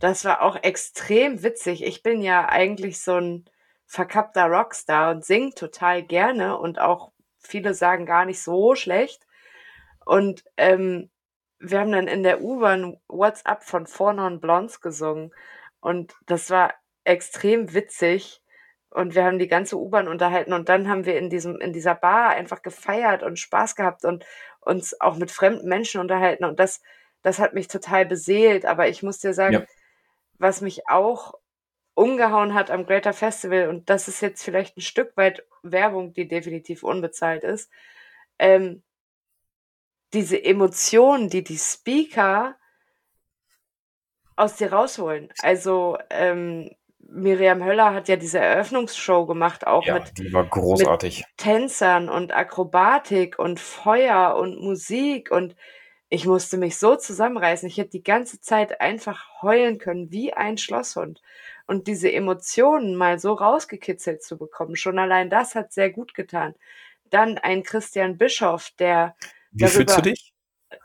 Das 0.00 0.24
war 0.24 0.42
auch 0.42 0.56
extrem 0.56 1.42
witzig. 1.42 1.84
Ich 1.84 2.02
bin 2.02 2.20
ja 2.20 2.48
eigentlich 2.48 3.00
so 3.00 3.14
ein 3.14 3.44
verkappter 3.86 4.46
Rockstar 4.46 5.12
und 5.12 5.24
singe 5.24 5.54
total 5.54 6.02
gerne 6.02 6.58
und 6.58 6.80
auch 6.80 7.12
viele 7.38 7.74
sagen 7.74 8.06
gar 8.06 8.24
nicht 8.24 8.42
so 8.42 8.74
schlecht. 8.74 9.24
Und 10.04 10.44
ähm, 10.56 11.10
wir 11.58 11.80
haben 11.80 11.92
dann 11.92 12.08
in 12.08 12.22
der 12.22 12.42
U-Bahn 12.42 12.96
What's 13.08 13.44
Up 13.46 13.64
von 13.64 13.86
Four 13.86 14.14
Non 14.14 14.40
Blondes 14.40 14.80
gesungen. 14.80 15.32
Und 15.80 16.14
das 16.26 16.50
war 16.50 16.74
extrem 17.04 17.74
witzig. 17.74 18.40
Und 18.90 19.14
wir 19.14 19.24
haben 19.24 19.38
die 19.38 19.48
ganze 19.48 19.76
U-Bahn 19.76 20.06
unterhalten 20.06 20.52
und 20.52 20.68
dann 20.68 20.88
haben 20.88 21.04
wir 21.04 21.18
in 21.18 21.28
diesem, 21.28 21.60
in 21.60 21.72
dieser 21.72 21.96
Bar 21.96 22.30
einfach 22.30 22.62
gefeiert 22.62 23.24
und 23.24 23.40
Spaß 23.40 23.74
gehabt 23.74 24.04
und 24.04 24.24
uns 24.60 25.00
auch 25.00 25.16
mit 25.16 25.32
fremden 25.32 25.68
Menschen 25.68 26.00
unterhalten. 26.00 26.44
Und 26.44 26.60
das, 26.60 26.80
das 27.22 27.40
hat 27.40 27.54
mich 27.54 27.66
total 27.66 28.06
beseelt. 28.06 28.64
Aber 28.64 28.88
ich 28.88 29.02
muss 29.02 29.18
dir 29.18 29.34
sagen, 29.34 29.54
ja. 29.54 29.64
was 30.38 30.60
mich 30.60 30.88
auch 30.88 31.34
umgehauen 31.94 32.54
hat 32.54 32.70
am 32.70 32.86
Greater 32.86 33.12
Festival, 33.12 33.68
und 33.68 33.90
das 33.90 34.06
ist 34.06 34.20
jetzt 34.20 34.44
vielleicht 34.44 34.76
ein 34.76 34.82
Stück 34.82 35.16
weit 35.16 35.44
Werbung, 35.64 36.12
die 36.12 36.28
definitiv 36.28 36.84
unbezahlt 36.84 37.42
ist, 37.42 37.72
ähm, 38.38 38.83
diese 40.14 40.42
Emotionen, 40.42 41.28
die 41.28 41.44
die 41.44 41.58
Speaker 41.58 42.56
aus 44.36 44.56
dir 44.56 44.72
rausholen. 44.72 45.28
Also 45.42 45.98
ähm, 46.10 46.70
Miriam 46.98 47.62
Höller 47.62 47.94
hat 47.94 48.08
ja 48.08 48.16
diese 48.16 48.38
Eröffnungsshow 48.38 49.26
gemacht, 49.26 49.66
auch 49.66 49.84
ja, 49.84 49.94
mit, 49.94 50.18
die 50.18 50.32
war 50.32 50.44
großartig. 50.44 51.18
mit 51.18 51.26
Tänzern 51.36 52.08
und 52.08 52.34
Akrobatik 52.34 53.38
und 53.38 53.60
Feuer 53.60 54.36
und 54.36 54.60
Musik 54.60 55.30
und 55.30 55.54
ich 56.08 56.26
musste 56.26 56.58
mich 56.58 56.78
so 56.78 56.96
zusammenreißen. 56.96 57.68
Ich 57.68 57.76
hätte 57.78 57.90
die 57.90 58.02
ganze 58.02 58.40
Zeit 58.40 58.80
einfach 58.80 59.42
heulen 59.42 59.78
können 59.78 60.12
wie 60.12 60.32
ein 60.32 60.58
Schlosshund. 60.58 61.20
Und 61.66 61.88
diese 61.88 62.12
Emotionen 62.12 62.94
mal 62.94 63.18
so 63.18 63.32
rausgekitzelt 63.32 64.22
zu 64.22 64.36
bekommen, 64.36 64.76
schon 64.76 64.98
allein 64.98 65.30
das 65.30 65.54
hat 65.54 65.72
sehr 65.72 65.90
gut 65.90 66.14
getan. 66.14 66.54
Dann 67.10 67.38
ein 67.38 67.62
Christian 67.62 68.16
Bischoff, 68.18 68.70
der. 68.78 69.16
Wie 69.54 69.64
darüber, 69.64 69.76
fühlst 69.76 69.98
du 69.98 70.02
dich? 70.02 70.32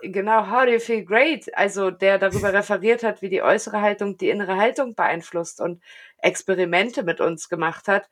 Genau, 0.02 0.50
how 0.50 0.66
do 0.66 0.72
you 0.72 0.80
feel 0.80 1.04
great? 1.04 1.54
Also 1.58 1.92
der 1.92 2.20
darüber 2.20 2.54
referiert 2.54 3.04
hat, 3.04 3.22
wie 3.22 3.30
die 3.30 3.42
äußere 3.42 3.82
Haltung 3.82 4.18
die 4.18 4.30
innere 4.30 4.56
Haltung 4.56 4.96
beeinflusst 4.96 5.60
und 5.60 5.84
Experimente 6.20 7.04
mit 7.04 7.20
uns 7.20 7.50
gemacht 7.50 7.88
hat. 7.88 8.10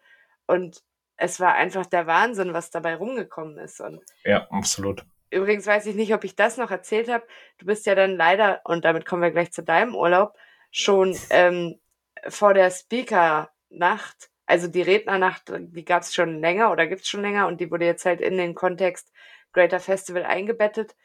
Und 0.47 0.83
es 1.17 1.39
war 1.39 1.53
einfach 1.53 1.85
der 1.85 2.07
Wahnsinn, 2.07 2.53
was 2.53 2.71
dabei 2.71 2.95
rumgekommen 2.95 3.57
ist. 3.57 3.79
Und 3.79 4.01
ja, 4.23 4.47
absolut. 4.49 5.03
Übrigens 5.29 5.67
weiß 5.67 5.85
ich 5.85 5.95
nicht, 5.95 6.13
ob 6.13 6.23
ich 6.23 6.35
das 6.35 6.57
noch 6.57 6.71
erzählt 6.71 7.09
habe. 7.09 7.25
Du 7.57 7.65
bist 7.65 7.85
ja 7.85 7.95
dann 7.95 8.15
leider, 8.15 8.61
und 8.63 8.85
damit 8.85 9.05
kommen 9.05 9.21
wir 9.21 9.31
gleich 9.31 9.51
zu 9.51 9.61
deinem 9.61 9.93
Urlaub, 9.93 10.37
schon 10.71 11.17
ähm, 11.29 11.79
vor 12.27 12.53
der 12.53 12.71
Speaker-Nacht, 12.71 14.29
also 14.45 14.67
die 14.67 14.81
Rednernacht, 14.81 15.51
die 15.53 15.85
gab 15.85 16.03
es 16.03 16.13
schon 16.13 16.39
länger 16.39 16.71
oder 16.71 16.87
gibt 16.87 17.01
es 17.01 17.07
schon 17.09 17.21
länger 17.21 17.47
und 17.47 17.59
die 17.59 17.69
wurde 17.69 17.85
jetzt 17.85 18.05
halt 18.05 18.21
in 18.21 18.37
den 18.37 18.55
Kontext 18.55 19.11
Greater 19.57 19.79
Festival 19.79 20.23
eingebettet. 20.23 20.95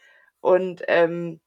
Und 0.40 0.82
ähm, 0.86 1.40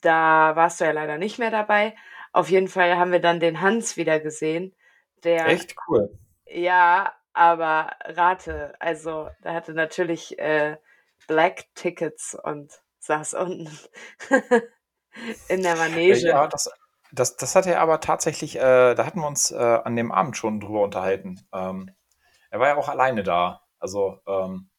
da 0.00 0.56
warst 0.56 0.80
du 0.80 0.86
ja 0.86 0.92
leider 0.92 1.18
nicht 1.18 1.38
mehr 1.38 1.50
dabei. 1.50 1.94
Auf 2.32 2.48
jeden 2.48 2.68
Fall 2.68 2.96
haben 2.96 3.12
wir 3.12 3.20
dann 3.20 3.40
den 3.40 3.60
Hans 3.60 3.98
wieder 3.98 4.20
gesehen. 4.20 4.74
Der, 5.24 5.46
Echt 5.48 5.74
cool. 5.86 6.18
Ja, 6.46 7.12
aber 7.34 7.90
rate, 8.04 8.74
also 8.78 9.28
da 9.42 9.52
hatte 9.52 9.74
natürlich 9.74 10.38
äh, 10.38 10.78
Black 11.26 11.66
Tickets 11.74 12.34
und 12.42 12.72
saß 13.00 13.34
unten 13.34 13.68
in 15.48 15.62
der 15.62 15.76
Manege. 15.76 16.16
Ja, 16.26 16.46
das, 16.46 16.70
das, 17.12 17.36
das 17.36 17.54
hat 17.54 17.66
er 17.66 17.80
aber 17.80 18.00
tatsächlich, 18.00 18.56
äh, 18.56 18.94
da 18.94 19.04
hatten 19.04 19.20
wir 19.20 19.26
uns 19.26 19.50
äh, 19.50 19.56
an 19.56 19.94
dem 19.94 20.10
Abend 20.10 20.38
schon 20.38 20.60
drüber 20.60 20.82
unterhalten. 20.82 21.46
Ähm, 21.52 21.90
er 22.50 22.60
war 22.60 22.68
ja 22.68 22.76
auch 22.76 22.88
alleine 22.88 23.22
da. 23.22 23.60
Also 23.78 24.20
ähm, 24.26 24.70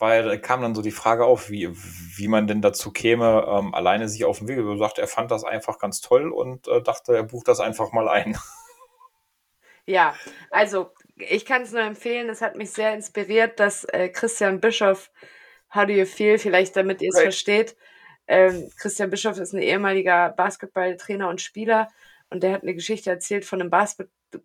weil 0.00 0.24
da 0.24 0.36
kam 0.36 0.62
dann 0.62 0.74
so 0.74 0.82
die 0.82 0.90
Frage 0.90 1.24
auf, 1.24 1.50
wie, 1.50 1.68
wie 2.16 2.28
man 2.28 2.46
denn 2.46 2.62
dazu 2.62 2.90
käme, 2.90 3.46
ähm, 3.46 3.74
alleine 3.74 4.08
sich 4.08 4.24
auf 4.24 4.38
den 4.38 4.48
Weg. 4.48 4.58
Er 4.58 4.78
sagt, 4.78 4.98
er 4.98 5.06
fand 5.06 5.30
das 5.30 5.44
einfach 5.44 5.78
ganz 5.78 6.00
toll 6.00 6.32
und 6.32 6.66
äh, 6.68 6.82
dachte, 6.82 7.14
er 7.14 7.22
bucht 7.22 7.48
das 7.48 7.60
einfach 7.60 7.92
mal 7.92 8.08
ein. 8.08 8.36
Ja, 9.86 10.14
also 10.50 10.92
ich 11.16 11.44
kann 11.44 11.62
es 11.62 11.72
nur 11.72 11.80
empfehlen. 11.80 12.28
Es 12.28 12.42
hat 12.42 12.54
mich 12.54 12.70
sehr 12.70 12.94
inspiriert, 12.94 13.58
dass 13.58 13.82
äh, 13.84 14.08
Christian 14.08 14.60
Bischoff, 14.60 15.10
How 15.74 15.84
Do 15.84 15.92
You 15.92 16.04
Feel, 16.04 16.38
vielleicht 16.38 16.76
damit 16.76 17.02
ihr 17.02 17.08
es 17.08 17.16
right. 17.16 17.24
versteht. 17.24 17.76
Ähm, 18.28 18.70
Christian 18.76 19.10
Bischoff 19.10 19.38
ist 19.38 19.52
ein 19.52 19.62
ehemaliger 19.62 20.28
Basketballtrainer 20.28 21.28
und 21.28 21.40
Spieler 21.40 21.88
und 22.28 22.44
der 22.44 22.52
hat 22.52 22.62
eine 22.62 22.74
Geschichte 22.74 23.10
erzählt 23.10 23.44
von 23.44 23.60
einem 23.60 23.70
Bas 23.70 23.96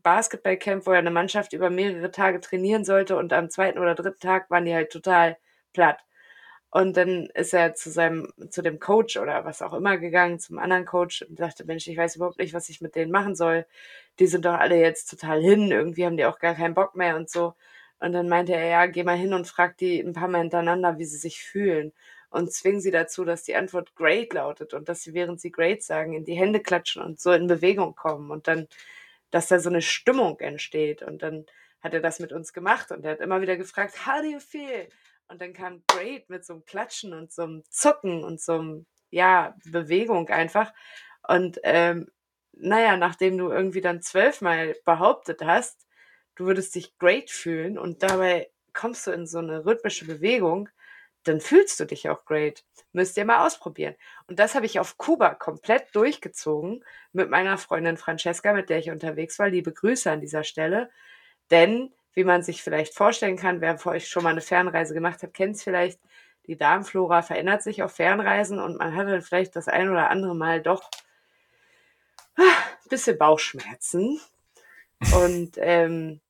Basketballcamp, 0.01 0.87
wo 0.87 0.91
er 0.91 0.97
eine 0.97 1.11
Mannschaft 1.11 1.53
über 1.53 1.69
mehrere 1.69 2.09
Tage 2.09 2.41
trainieren 2.41 2.83
sollte 2.83 3.15
und 3.15 3.31
am 3.31 3.51
zweiten 3.51 3.77
oder 3.77 3.93
dritten 3.93 4.19
Tag 4.19 4.49
waren 4.49 4.65
die 4.65 4.73
halt 4.73 4.91
total 4.91 5.37
platt. 5.75 5.99
Und 6.71 6.97
dann 6.97 7.27
ist 7.35 7.53
er 7.53 7.75
zu 7.75 7.89
seinem, 7.89 8.33
zu 8.49 8.61
dem 8.61 8.79
Coach 8.79 9.17
oder 9.17 9.45
was 9.45 9.61
auch 9.61 9.73
immer 9.73 9.97
gegangen, 9.97 10.39
zum 10.39 10.59
anderen 10.59 10.85
Coach 10.85 11.21
und 11.23 11.39
dachte, 11.39 11.65
Mensch, 11.65 11.87
ich 11.87 11.97
weiß 11.97 12.17
überhaupt 12.17 12.39
nicht, 12.39 12.53
was 12.53 12.69
ich 12.69 12.81
mit 12.81 12.95
denen 12.95 13.11
machen 13.11 13.35
soll. 13.35 13.65
Die 14.19 14.27
sind 14.27 14.45
doch 14.45 14.55
alle 14.55 14.77
jetzt 14.77 15.09
total 15.09 15.41
hin, 15.41 15.71
irgendwie 15.71 16.05
haben 16.05 16.17
die 16.17 16.25
auch 16.25 16.39
gar 16.39 16.55
keinen 16.55 16.73
Bock 16.75 16.95
mehr 16.95 17.15
und 17.15 17.29
so. 17.29 17.53
Und 17.99 18.13
dann 18.13 18.27
meinte 18.29 18.53
er, 18.53 18.67
ja, 18.67 18.85
geh 18.87 19.03
mal 19.03 19.17
hin 19.17 19.33
und 19.33 19.47
frag 19.47 19.77
die 19.77 19.99
ein 20.01 20.13
paar 20.13 20.27
Mal 20.27 20.41
hintereinander, 20.41 20.97
wie 20.97 21.05
sie 21.05 21.17
sich 21.17 21.41
fühlen. 21.43 21.93
Und 22.29 22.51
zwing 22.51 22.81
sie 22.81 22.91
dazu, 22.91 23.23
dass 23.23 23.43
die 23.43 23.55
Antwort 23.55 23.95
great 23.95 24.33
lautet 24.33 24.73
und 24.73 24.89
dass 24.89 25.01
sie, 25.01 25.13
während 25.13 25.39
sie 25.39 25.51
great 25.51 25.81
sagen, 25.83 26.13
in 26.13 26.25
die 26.25 26.35
Hände 26.35 26.59
klatschen 26.59 27.01
und 27.01 27.21
so 27.21 27.31
in 27.31 27.47
Bewegung 27.47 27.95
kommen 27.95 28.31
und 28.31 28.47
dann, 28.49 28.67
dass 29.31 29.47
da 29.47 29.59
so 29.59 29.69
eine 29.69 29.81
Stimmung 29.81 30.39
entsteht. 30.41 31.03
Und 31.03 31.23
dann 31.23 31.45
hat 31.81 31.93
er 31.93 32.01
das 32.01 32.19
mit 32.19 32.33
uns 32.33 32.51
gemacht 32.51 32.91
und 32.91 33.05
er 33.05 33.11
hat 33.11 33.21
immer 33.21 33.41
wieder 33.41 33.55
gefragt, 33.57 34.05
how 34.05 34.21
do 34.21 34.27
you 34.27 34.39
feel? 34.39 34.89
Und 35.27 35.41
dann 35.41 35.53
kam 35.53 35.83
Great 35.87 36.29
mit 36.29 36.45
so 36.45 36.53
einem 36.53 36.65
Klatschen 36.65 37.13
und 37.13 37.31
so 37.31 37.43
einem 37.43 37.63
Zucken 37.69 38.23
und 38.23 38.39
so 38.41 38.53
einem, 38.53 38.85
ja, 39.09 39.55
Bewegung 39.65 40.29
einfach. 40.29 40.73
Und 41.27 41.59
ähm, 41.63 42.11
naja, 42.53 42.97
nachdem 42.97 43.37
du 43.37 43.49
irgendwie 43.49 43.81
dann 43.81 44.01
zwölfmal 44.01 44.75
behauptet 44.85 45.41
hast, 45.43 45.87
du 46.35 46.45
würdest 46.45 46.75
dich 46.75 46.97
great 46.97 47.31
fühlen 47.31 47.77
und 47.77 48.03
dabei 48.03 48.49
kommst 48.73 49.07
du 49.07 49.11
in 49.11 49.25
so 49.25 49.39
eine 49.39 49.65
rhythmische 49.65 50.05
Bewegung, 50.05 50.69
dann 51.23 51.41
fühlst 51.41 51.79
du 51.79 51.85
dich 51.85 52.07
auch 52.09 52.25
great. 52.25 52.63
Müsst 52.91 53.17
ihr 53.17 53.25
mal 53.25 53.45
ausprobieren. 53.45 53.95
Und 54.27 54.37
das 54.39 54.53
habe 54.53 54.67
ich 54.67 54.79
auf 54.79 54.97
Kuba 54.97 55.33
komplett 55.33 55.95
durchgezogen 55.95 56.83
mit 57.13 57.29
meiner 57.29 57.57
Freundin 57.57 57.97
Francesca, 57.97 58.53
mit 58.53 58.69
der 58.69 58.79
ich 58.79 58.91
unterwegs 58.91 59.39
war. 59.39 59.49
Liebe 59.49 59.73
Grüße 59.73 60.11
an 60.11 60.21
dieser 60.21 60.43
Stelle. 60.43 60.91
Denn 61.49 61.91
wie 62.15 62.23
man 62.23 62.41
sich 62.41 62.63
vielleicht 62.63 62.95
vorstellen 62.95 63.37
kann, 63.37 63.61
wer 63.61 63.77
vor 63.77 63.91
euch 63.91 64.07
schon 64.07 64.23
mal 64.23 64.29
eine 64.29 64.41
Fernreise 64.41 64.93
gemacht 64.93 65.21
hat, 65.21 65.33
kennt 65.33 65.55
es 65.55 65.63
vielleicht. 65.63 65.99
Die 66.47 66.57
Darmflora 66.57 67.21
verändert 67.21 67.61
sich 67.61 67.83
auf 67.83 67.93
Fernreisen 67.93 68.59
und 68.59 68.77
man 68.77 68.95
hat 68.95 69.07
dann 69.07 69.21
vielleicht 69.21 69.55
das 69.55 69.67
ein 69.67 69.89
oder 69.89 70.09
andere 70.09 70.35
Mal 70.35 70.61
doch 70.61 70.89
ein 72.35 72.45
ah, 72.45 72.87
bisschen 72.89 73.17
Bauchschmerzen. 73.17 74.19
Und 75.13 75.53
ähm, 75.57 76.21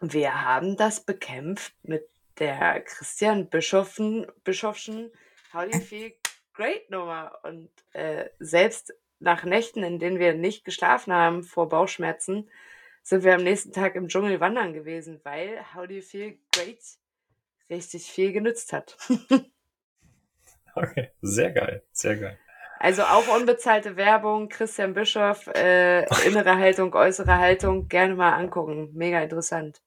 wir 0.00 0.42
haben 0.42 0.76
das 0.76 1.00
bekämpft 1.00 1.72
mit 1.82 2.08
der 2.38 2.80
Christian 2.82 3.48
Bischoften, 3.48 4.26
Bischofschen 4.44 5.10
How 5.52 5.64
do 5.64 5.78
you 5.78 5.82
feel 5.82 6.12
great 6.52 6.90
Nummer. 6.90 7.38
Und 7.42 7.70
äh, 7.94 8.28
selbst 8.38 8.92
nach 9.18 9.44
Nächten, 9.44 9.82
in 9.82 9.98
denen 9.98 10.18
wir 10.18 10.34
nicht 10.34 10.64
geschlafen 10.64 11.12
haben 11.12 11.42
vor 11.42 11.68
Bauchschmerzen, 11.68 12.50
sind 13.08 13.24
wir 13.24 13.34
am 13.34 13.42
nächsten 13.42 13.72
Tag 13.72 13.94
im 13.94 14.08
Dschungel 14.08 14.38
wandern 14.38 14.74
gewesen, 14.74 15.20
weil 15.24 15.64
How 15.74 15.86
Do 15.86 15.94
You 15.94 16.02
Feel 16.02 16.38
Great 16.52 16.78
richtig 17.70 18.04
viel 18.10 18.32
genützt 18.32 18.72
hat. 18.72 18.98
okay, 20.74 21.10
sehr 21.22 21.50
geil, 21.52 21.82
sehr 21.90 22.16
geil. 22.16 22.38
Also 22.80 23.02
auch 23.02 23.26
unbezahlte 23.34 23.96
Werbung, 23.96 24.48
Christian 24.48 24.92
Bischoff, 24.92 25.48
äh, 25.48 26.04
innere 26.26 26.58
Haltung, 26.58 26.94
äußere 26.94 27.38
Haltung, 27.38 27.88
gerne 27.88 28.14
mal 28.14 28.34
angucken. 28.34 28.90
Mega 28.92 29.20
interessant. 29.20 29.80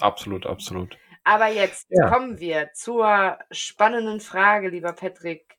Absolut, 0.00 0.46
absolut. 0.46 0.98
Aber 1.24 1.48
jetzt 1.48 1.86
ja. 1.90 2.08
kommen 2.08 2.40
wir 2.40 2.70
zur 2.72 3.38
spannenden 3.50 4.20
Frage, 4.20 4.70
lieber 4.70 4.92
Patrick. 4.92 5.56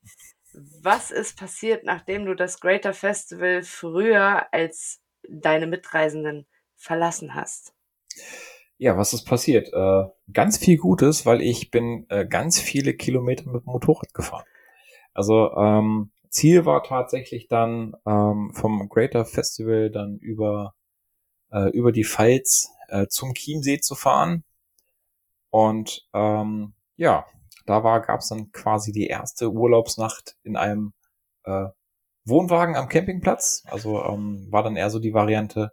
Was 0.82 1.12
ist 1.12 1.38
passiert, 1.38 1.84
nachdem 1.84 2.26
du 2.26 2.34
das 2.34 2.60
Greater 2.60 2.94
Festival 2.94 3.62
früher 3.62 4.52
als 4.52 5.02
deine 5.30 5.68
Mitreisenden 5.68 6.48
verlassen 6.78 7.36
hast? 7.36 7.74
Ja, 8.78 8.98
was 8.98 9.14
ist 9.14 9.26
passiert? 9.26 9.74
Äh, 9.74 10.04
ganz 10.32 10.58
viel 10.58 10.78
Gutes, 10.78 11.26
weil 11.26 11.42
ich 11.42 11.72
bin 11.72 12.06
äh, 12.10 12.26
ganz 12.26 12.60
viele 12.60 12.94
Kilometer 12.94 13.50
mit 13.50 13.64
dem 13.64 13.72
Motorrad 13.72 14.14
gefahren. 14.14 14.46
Also 15.14 15.52
ähm, 15.56 16.12
Ziel 16.30 16.66
war 16.66 16.84
tatsächlich 16.84 17.48
dann 17.48 17.96
ähm, 18.06 18.52
vom 18.54 18.88
Greater 18.90 19.26
Festival 19.26 19.90
dann 19.90 20.18
über, 20.20 20.76
äh, 21.52 21.70
über 21.72 21.92
die 21.92 22.06
Pfalz 22.06 22.70
äh, 22.90 23.08
zum 23.08 23.34
Chiemsee 23.34 23.80
zu 23.80 23.96
fahren. 23.96 24.44
Und 25.50 26.08
ähm, 26.14 26.74
ja, 26.98 27.26
da 27.66 27.84
war, 27.84 28.02
gab 28.02 28.20
es 28.20 28.30
dann 28.30 28.52
quasi 28.52 28.92
die 28.92 29.08
erste 29.08 29.52
Urlaubsnacht 29.52 30.38
in 30.44 30.56
einem 30.56 30.94
äh, 31.46 31.66
Wohnwagen 32.26 32.76
am 32.76 32.90
Campingplatz. 32.90 33.64
Also 33.66 34.04
ähm, 34.04 34.48
war 34.52 34.62
dann 34.62 34.76
eher 34.76 34.92
so 34.92 35.00
die 35.00 35.14
Variante 35.14 35.72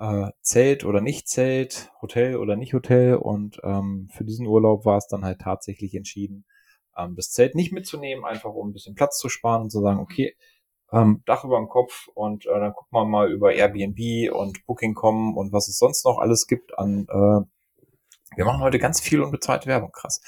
äh, 0.00 0.30
Zelt 0.40 0.84
oder 0.84 1.00
nicht 1.00 1.28
Zelt, 1.28 1.92
Hotel 2.02 2.36
oder 2.36 2.56
nicht 2.56 2.74
Hotel. 2.74 3.14
Und 3.14 3.60
ähm, 3.62 4.08
für 4.12 4.24
diesen 4.24 4.46
Urlaub 4.46 4.84
war 4.84 4.96
es 4.96 5.06
dann 5.06 5.24
halt 5.24 5.40
tatsächlich 5.40 5.94
entschieden, 5.94 6.46
ähm, 6.96 7.14
das 7.14 7.30
Zelt 7.30 7.54
nicht 7.54 7.72
mitzunehmen, 7.72 8.24
einfach 8.24 8.52
um 8.52 8.70
ein 8.70 8.72
bisschen 8.72 8.94
Platz 8.94 9.18
zu 9.18 9.28
sparen 9.28 9.62
und 9.62 9.70
zu 9.70 9.80
sagen, 9.80 10.00
okay, 10.00 10.36
ähm, 10.92 11.22
Dach 11.26 11.44
über 11.44 11.58
dem 11.58 11.68
Kopf 11.68 12.08
und 12.14 12.46
äh, 12.46 12.58
dann 12.58 12.72
gucken 12.72 12.98
wir 12.98 13.04
mal 13.04 13.30
über 13.30 13.52
Airbnb 13.52 14.32
und 14.32 14.66
Booking.com 14.66 15.36
und 15.36 15.52
was 15.52 15.68
es 15.68 15.78
sonst 15.78 16.04
noch 16.04 16.18
alles 16.18 16.48
gibt 16.48 16.76
an 16.76 17.06
äh, 17.08 17.46
wir 18.36 18.44
machen 18.44 18.60
heute 18.60 18.78
ganz 18.78 19.00
viel 19.00 19.22
unbezahlte 19.22 19.66
Werbung, 19.66 19.90
krass. 19.90 20.20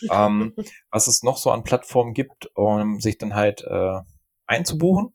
ähm, 0.10 0.54
was 0.90 1.08
es 1.08 1.22
noch 1.22 1.36
so 1.36 1.50
an 1.50 1.62
Plattformen 1.62 2.14
gibt, 2.14 2.50
um 2.56 3.00
sich 3.00 3.18
dann 3.18 3.34
halt 3.34 3.62
äh, 3.64 4.00
einzubuchen. 4.46 5.12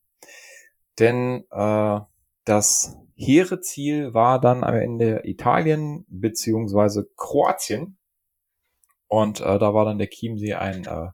Denn 0.99 1.43
äh, 1.51 1.99
das 2.45 2.95
hehre 3.15 3.61
Ziel 3.61 4.13
war 4.13 4.39
dann 4.39 4.63
am 4.63 4.75
Ende 4.75 5.21
Italien 5.23 6.05
beziehungsweise 6.09 7.09
Kroatien. 7.15 7.97
Und 9.07 9.39
äh, 9.41 9.59
da 9.59 9.73
war 9.73 9.85
dann 9.85 9.97
der 9.97 10.09
Chiemsee 10.09 10.53
ein 10.55 10.85
äh, 10.85 11.09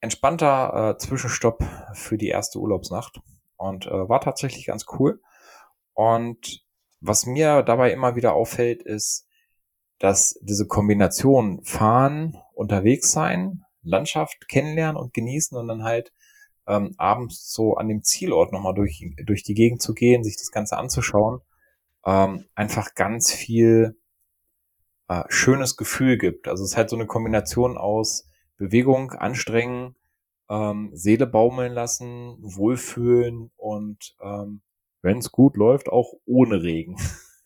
entspannter 0.00 0.94
äh, 0.94 0.98
Zwischenstopp 0.98 1.64
für 1.92 2.16
die 2.16 2.28
erste 2.28 2.58
Urlaubsnacht. 2.58 3.20
Und 3.56 3.86
äh, 3.86 4.08
war 4.08 4.20
tatsächlich 4.20 4.66
ganz 4.66 4.86
cool. 4.98 5.20
Und 5.92 6.64
was 7.00 7.26
mir 7.26 7.62
dabei 7.62 7.92
immer 7.92 8.16
wieder 8.16 8.34
auffällt, 8.34 8.82
ist, 8.82 9.26
dass 9.98 10.38
diese 10.42 10.66
Kombination 10.66 11.62
fahren, 11.64 12.36
unterwegs 12.54 13.10
sein, 13.12 13.64
Landschaft 13.82 14.48
kennenlernen 14.48 14.96
und 14.96 15.12
genießen 15.12 15.56
und 15.58 15.68
dann 15.68 15.82
halt 15.82 16.12
ähm, 16.68 16.94
abends 16.98 17.52
so 17.52 17.74
an 17.74 17.88
dem 17.88 18.02
Zielort 18.04 18.52
nochmal 18.52 18.74
durch, 18.74 19.04
durch 19.24 19.42
die 19.42 19.54
Gegend 19.54 19.82
zu 19.82 19.94
gehen, 19.94 20.22
sich 20.22 20.36
das 20.36 20.50
Ganze 20.50 20.76
anzuschauen, 20.76 21.40
ähm, 22.04 22.44
einfach 22.54 22.94
ganz 22.94 23.32
viel 23.32 23.96
äh, 25.08 25.24
schönes 25.28 25.76
Gefühl 25.76 26.18
gibt. 26.18 26.46
Also 26.46 26.62
es 26.62 26.72
ist 26.72 26.76
halt 26.76 26.90
so 26.90 26.96
eine 26.96 27.06
Kombination 27.06 27.78
aus 27.78 28.28
Bewegung, 28.58 29.12
Anstrengen, 29.12 29.96
ähm, 30.50 30.90
Seele 30.92 31.26
baumeln 31.26 31.72
lassen, 31.72 32.36
Wohlfühlen 32.40 33.50
und 33.56 34.14
ähm, 34.20 34.60
wenn 35.00 35.18
es 35.18 35.32
gut 35.32 35.56
läuft, 35.56 35.88
auch 35.88 36.12
ohne 36.26 36.62
Regen. 36.62 36.96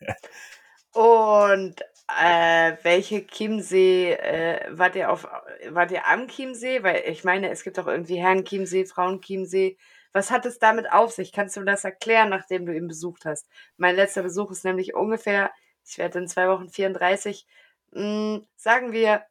und 0.92 1.76
äh, 2.20 2.76
welche 2.82 3.26
Chiemsee, 3.26 4.12
äh, 4.12 4.66
wart 4.70 4.96
ihr 4.96 5.10
auf, 5.10 5.26
wart 5.70 5.90
ihr 5.90 6.06
am 6.06 6.28
Chiemsee? 6.28 6.82
Weil 6.82 7.02
ich 7.06 7.24
meine, 7.24 7.50
es 7.50 7.64
gibt 7.64 7.78
auch 7.78 7.86
irgendwie 7.86 8.16
Herren 8.16 8.44
Chiemsee, 8.44 8.86
Frauen 8.86 9.20
Chiemsee. 9.20 9.76
Was 10.12 10.30
hat 10.30 10.46
es 10.46 10.58
damit 10.58 10.92
auf 10.92 11.12
sich? 11.12 11.32
Kannst 11.32 11.56
du 11.56 11.64
das 11.64 11.84
erklären, 11.84 12.28
nachdem 12.30 12.66
du 12.66 12.74
ihn 12.74 12.88
besucht 12.88 13.24
hast? 13.24 13.48
Mein 13.76 13.96
letzter 13.96 14.22
Besuch 14.22 14.50
ist 14.50 14.64
nämlich 14.64 14.94
ungefähr, 14.94 15.52
ich 15.84 15.98
werde 15.98 16.18
in 16.20 16.28
zwei 16.28 16.48
Wochen 16.48 16.68
34, 16.68 17.46
mh, 17.92 18.00
hm, 18.02 18.46
sagen 18.56 18.92
wir 18.92 19.24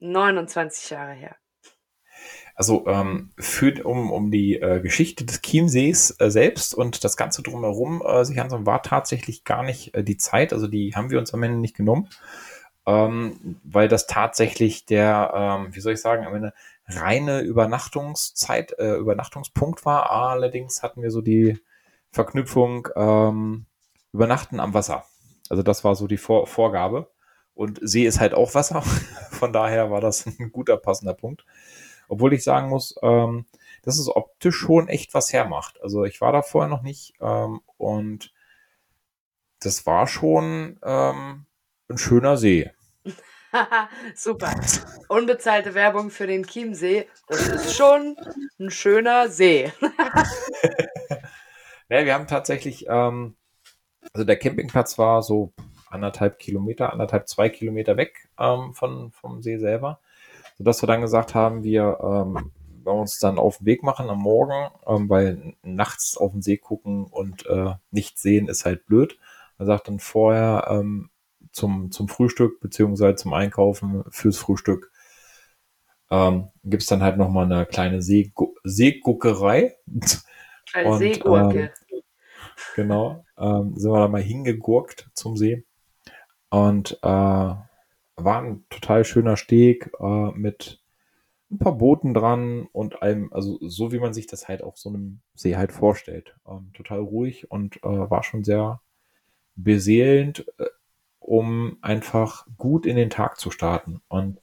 29 0.00 0.90
Jahre 0.90 1.12
her. 1.12 1.39
Also 2.60 2.86
ähm, 2.88 3.30
für, 3.38 3.82
um, 3.86 4.12
um 4.12 4.30
die 4.30 4.60
äh, 4.60 4.80
Geschichte 4.80 5.24
des 5.24 5.40
Chiemsees 5.40 6.14
äh, 6.20 6.30
selbst 6.30 6.74
und 6.74 7.04
das 7.04 7.16
Ganze 7.16 7.42
drumherum 7.42 8.02
äh, 8.06 8.22
sich 8.22 8.38
anschauen, 8.38 8.66
war 8.66 8.82
tatsächlich 8.82 9.44
gar 9.44 9.62
nicht 9.62 9.94
äh, 9.94 10.04
die 10.04 10.18
Zeit. 10.18 10.52
Also 10.52 10.66
die 10.66 10.94
haben 10.94 11.08
wir 11.08 11.18
uns 11.18 11.32
am 11.32 11.42
Ende 11.42 11.56
nicht 11.56 11.74
genommen, 11.74 12.10
ähm, 12.84 13.58
weil 13.64 13.88
das 13.88 14.06
tatsächlich 14.06 14.84
der, 14.84 15.32
ähm, 15.34 15.74
wie 15.74 15.80
soll 15.80 15.94
ich 15.94 16.02
sagen, 16.02 16.26
am 16.26 16.34
Ende 16.34 16.52
reine 16.86 17.40
Übernachtungszeit, 17.40 18.78
äh, 18.78 18.96
Übernachtungspunkt 18.96 19.86
war. 19.86 20.10
Allerdings 20.10 20.82
hatten 20.82 21.00
wir 21.00 21.10
so 21.10 21.22
die 21.22 21.58
Verknüpfung 22.12 22.88
ähm, 22.94 23.64
Übernachten 24.12 24.60
am 24.60 24.74
Wasser. 24.74 25.06
Also 25.48 25.62
das 25.62 25.82
war 25.82 25.94
so 25.94 26.06
die 26.06 26.18
Vor 26.18 26.46
Vorgabe. 26.46 27.10
Und 27.54 27.78
See 27.80 28.04
ist 28.04 28.20
halt 28.20 28.34
auch 28.34 28.54
Wasser. 28.54 28.82
Von 29.30 29.54
daher 29.54 29.90
war 29.90 30.02
das 30.02 30.26
ein 30.26 30.52
guter, 30.52 30.76
passender 30.76 31.14
Punkt. 31.14 31.46
Obwohl 32.10 32.32
ich 32.32 32.42
sagen 32.42 32.68
muss, 32.68 32.96
ähm, 33.02 33.46
dass 33.82 33.98
es 33.98 34.14
optisch 34.14 34.56
schon 34.56 34.88
echt 34.88 35.14
was 35.14 35.32
hermacht. 35.32 35.80
Also 35.80 36.04
ich 36.04 36.20
war 36.20 36.32
da 36.32 36.42
vorher 36.42 36.68
noch 36.68 36.82
nicht 36.82 37.14
ähm, 37.20 37.60
und 37.76 38.34
das 39.60 39.86
war 39.86 40.08
schon 40.08 40.80
ähm, 40.82 41.46
ein 41.88 41.98
schöner 41.98 42.36
See. 42.36 42.68
Super. 44.16 44.52
Unbezahlte 45.08 45.74
Werbung 45.74 46.10
für 46.10 46.26
den 46.26 46.44
Chiemsee. 46.44 47.06
Das 47.28 47.46
ist 47.46 47.76
schon 47.76 48.16
ein 48.58 48.70
schöner 48.70 49.28
See. 49.28 49.72
ja, 51.88 52.04
wir 52.04 52.14
haben 52.14 52.26
tatsächlich, 52.26 52.86
ähm, 52.88 53.36
also 54.12 54.24
der 54.24 54.36
Campingplatz 54.36 54.98
war 54.98 55.22
so 55.22 55.52
anderthalb 55.88 56.40
Kilometer, 56.40 56.92
anderthalb, 56.92 57.28
zwei 57.28 57.48
Kilometer 57.48 57.96
weg 57.96 58.28
ähm, 58.36 58.74
von, 58.74 59.12
vom 59.12 59.42
See 59.42 59.58
selber 59.58 60.00
sodass 60.60 60.82
wir 60.82 60.86
dann 60.88 61.00
gesagt 61.00 61.34
haben, 61.34 61.62
wir 61.62 61.98
ähm, 62.02 62.52
wir 62.84 62.92
uns 62.92 63.18
dann 63.18 63.38
auf 63.38 63.58
den 63.58 63.66
Weg 63.66 63.82
machen 63.82 64.10
am 64.10 64.18
Morgen, 64.18 64.70
ähm, 64.86 65.08
weil 65.08 65.54
nachts 65.62 66.18
auf 66.18 66.32
den 66.32 66.42
See 66.42 66.58
gucken 66.58 67.06
und 67.06 67.46
äh, 67.46 67.72
nichts 67.90 68.20
sehen 68.20 68.46
ist 68.46 68.66
halt 68.66 68.84
blöd. 68.84 69.18
Er 69.58 69.64
sagt 69.64 69.88
dann 69.88 70.00
vorher 70.00 70.66
ähm, 70.68 71.08
zum, 71.50 71.90
zum 71.90 72.08
Frühstück 72.08 72.60
beziehungsweise 72.60 73.16
zum 73.16 73.32
Einkaufen 73.32 74.04
fürs 74.10 74.36
Frühstück 74.36 74.92
ähm, 76.10 76.48
gibt 76.62 76.82
es 76.82 76.88
dann 76.88 77.02
halt 77.02 77.16
nochmal 77.16 77.46
eine 77.46 77.64
kleine 77.64 78.02
Seegu 78.02 78.54
Seeguckerei. 78.62 79.78
Eine 80.74 80.98
Seegurke. 80.98 81.72
Ähm, 81.90 82.02
genau. 82.76 83.24
Ähm, 83.38 83.76
sind 83.76 83.90
wir 83.90 83.98
da 83.98 84.08
mal 84.08 84.20
hingegurkt 84.20 85.08
zum 85.14 85.38
See. 85.38 85.64
Und 86.50 86.98
äh, 87.02 87.54
war 88.24 88.42
ein 88.42 88.64
total 88.70 89.04
schöner 89.04 89.36
Steg 89.36 89.90
äh, 90.00 90.30
mit 90.32 90.80
ein 91.50 91.58
paar 91.58 91.76
Booten 91.76 92.14
dran 92.14 92.68
und 92.72 93.02
einem, 93.02 93.32
also 93.32 93.58
so 93.60 93.92
wie 93.92 93.98
man 93.98 94.14
sich 94.14 94.26
das 94.26 94.48
halt 94.48 94.62
auf 94.62 94.78
so 94.78 94.88
einem 94.88 95.20
See 95.34 95.56
halt 95.56 95.72
vorstellt. 95.72 96.36
Ähm, 96.48 96.70
total 96.74 97.00
ruhig 97.00 97.50
und 97.50 97.82
äh, 97.82 98.10
war 98.10 98.22
schon 98.22 98.44
sehr 98.44 98.80
beseelend, 99.56 100.46
äh, 100.58 100.66
um 101.18 101.78
einfach 101.82 102.46
gut 102.56 102.86
in 102.86 102.96
den 102.96 103.10
Tag 103.10 103.38
zu 103.38 103.50
starten. 103.50 104.00
Und 104.08 104.40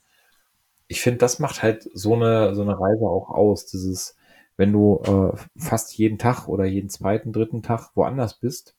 ich 0.87 1.01
finde, 1.01 1.19
das 1.19 1.39
macht 1.39 1.63
halt 1.63 1.89
so 1.93 2.13
eine, 2.13 2.55
so 2.55 2.61
eine 2.61 2.79
Reise 2.79 3.05
auch 3.05 3.29
aus. 3.29 3.65
Dieses, 3.65 4.15
wenn 4.57 4.73
du 4.73 5.01
äh, 5.03 5.37
fast 5.57 5.97
jeden 5.97 6.17
Tag 6.17 6.47
oder 6.47 6.65
jeden 6.65 6.89
zweiten, 6.89 7.33
dritten 7.33 7.61
Tag 7.61 7.91
woanders 7.95 8.39
bist 8.39 8.75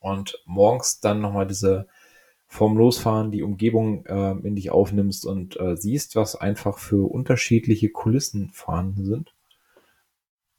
und 0.00 0.42
morgens 0.46 1.00
dann 1.00 1.20
nochmal 1.20 1.46
diese 1.46 1.86
vom 2.48 2.76
Losfahren 2.76 3.30
die 3.30 3.42
Umgebung 3.42 4.06
äh, 4.06 4.30
in 4.46 4.54
dich 4.54 4.70
aufnimmst 4.70 5.26
und 5.26 5.58
äh, 5.58 5.76
siehst, 5.76 6.16
was 6.16 6.36
einfach 6.36 6.78
für 6.78 7.10
unterschiedliche 7.10 7.90
Kulissen 7.90 8.50
vorhanden 8.52 9.04
sind. 9.04 9.34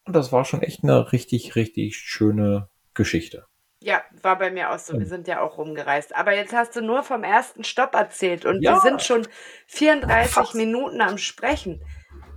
Und 0.05 0.15
das 0.15 0.31
war 0.31 0.45
schon 0.45 0.61
echt 0.61 0.83
eine 0.83 1.11
richtig, 1.11 1.55
richtig 1.55 1.97
schöne 1.97 2.69
Geschichte. 2.93 3.45
Ja, 3.79 4.01
war 4.21 4.37
bei 4.37 4.49
mir 4.49 4.71
auch 4.71 4.79
so. 4.79 4.97
Wir 4.97 5.05
sind 5.05 5.27
ja 5.27 5.41
auch 5.41 5.57
rumgereist. 5.57 6.15
Aber 6.15 6.33
jetzt 6.33 6.53
hast 6.53 6.75
du 6.75 6.81
nur 6.81 7.03
vom 7.03 7.23
ersten 7.23 7.63
Stopp 7.63 7.93
erzählt 7.93 8.45
und 8.45 8.61
ja. 8.61 8.73
wir 8.73 8.79
sind 8.81 9.01
schon 9.01 9.27
34 9.67 10.31
Fast. 10.31 10.55
Minuten 10.55 11.01
am 11.01 11.17
Sprechen. 11.17 11.81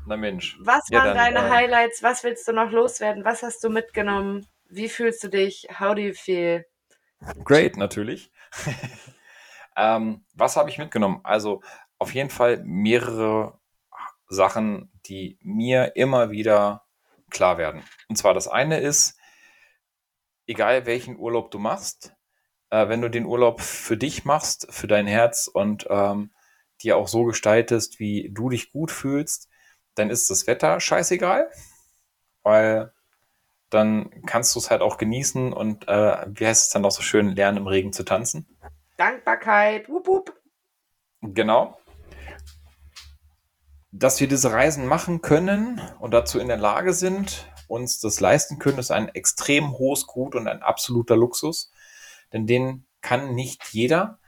Na 0.06 0.16
Mensch. 0.16 0.58
Was 0.60 0.90
waren 0.90 1.06
ja, 1.06 1.14
dann, 1.14 1.34
deine 1.34 1.46
äh, 1.46 1.50
Highlights? 1.50 2.02
Was 2.02 2.24
willst 2.24 2.46
du 2.46 2.52
noch 2.52 2.70
loswerden? 2.70 3.24
Was 3.24 3.42
hast 3.42 3.64
du 3.64 3.70
mitgenommen? 3.70 4.46
Wie 4.68 4.88
fühlst 4.88 5.24
du 5.24 5.28
dich? 5.28 5.66
How 5.78 5.94
do 5.94 6.02
you 6.02 6.12
feel? 6.12 6.66
Great, 7.44 7.76
natürlich. 7.76 8.30
Ähm, 9.76 10.24
was 10.34 10.56
habe 10.56 10.70
ich 10.70 10.78
mitgenommen? 10.78 11.20
Also 11.22 11.62
auf 11.98 12.14
jeden 12.14 12.30
Fall 12.30 12.62
mehrere 12.64 13.58
Sachen, 14.28 14.90
die 15.06 15.38
mir 15.42 15.96
immer 15.96 16.30
wieder 16.30 16.84
klar 17.30 17.58
werden. 17.58 17.82
Und 18.08 18.16
zwar 18.16 18.34
das 18.34 18.48
eine 18.48 18.80
ist, 18.80 19.18
egal 20.46 20.86
welchen 20.86 21.16
Urlaub 21.18 21.50
du 21.50 21.58
machst, 21.58 22.14
äh, 22.70 22.88
wenn 22.88 23.02
du 23.02 23.08
den 23.08 23.26
Urlaub 23.26 23.60
für 23.60 23.96
dich 23.96 24.24
machst, 24.24 24.66
für 24.70 24.86
dein 24.86 25.06
Herz 25.06 25.48
und 25.52 25.86
ähm, 25.90 26.30
dir 26.82 26.96
auch 26.96 27.08
so 27.08 27.24
gestaltest, 27.24 28.00
wie 28.00 28.30
du 28.32 28.48
dich 28.48 28.72
gut 28.72 28.90
fühlst, 28.90 29.48
dann 29.94 30.10
ist 30.10 30.30
das 30.30 30.46
Wetter 30.46 30.80
scheißegal, 30.80 31.50
weil 32.42 32.92
dann 33.68 34.10
kannst 34.26 34.54
du 34.54 34.58
es 34.58 34.70
halt 34.70 34.82
auch 34.82 34.96
genießen 34.96 35.52
und 35.52 35.86
äh, 35.88 36.26
wie 36.28 36.46
heißt 36.46 36.66
es 36.66 36.70
dann 36.70 36.84
auch 36.84 36.90
so 36.90 37.02
schön, 37.02 37.36
lernen 37.36 37.58
im 37.58 37.66
Regen 37.66 37.92
zu 37.92 38.04
tanzen. 38.04 38.46
Dankbarkeit. 39.00 39.88
Wupp, 39.88 40.06
wupp. 40.06 40.40
Genau. 41.22 41.76
dass 43.92 44.20
wir 44.20 44.28
diese 44.28 44.52
Reisen 44.52 44.86
machen 44.86 45.20
können 45.20 45.80
und 45.98 46.12
dazu 46.12 46.38
in 46.38 46.48
der 46.48 46.56
Lage 46.56 46.92
sind, 46.92 47.50
uns 47.66 48.00
das 48.00 48.20
leisten 48.20 48.58
können, 48.58 48.78
ist 48.78 48.90
ein 48.90 49.08
extrem 49.08 49.78
hohes 49.78 50.06
Gut 50.06 50.34
und 50.34 50.46
ein 50.46 50.62
absoluter 50.62 51.16
Luxus. 51.16 51.72
Denn 52.32 52.46
den 52.46 52.86
kann 53.00 53.34
nicht 53.34 53.64
jeder. 53.72 54.18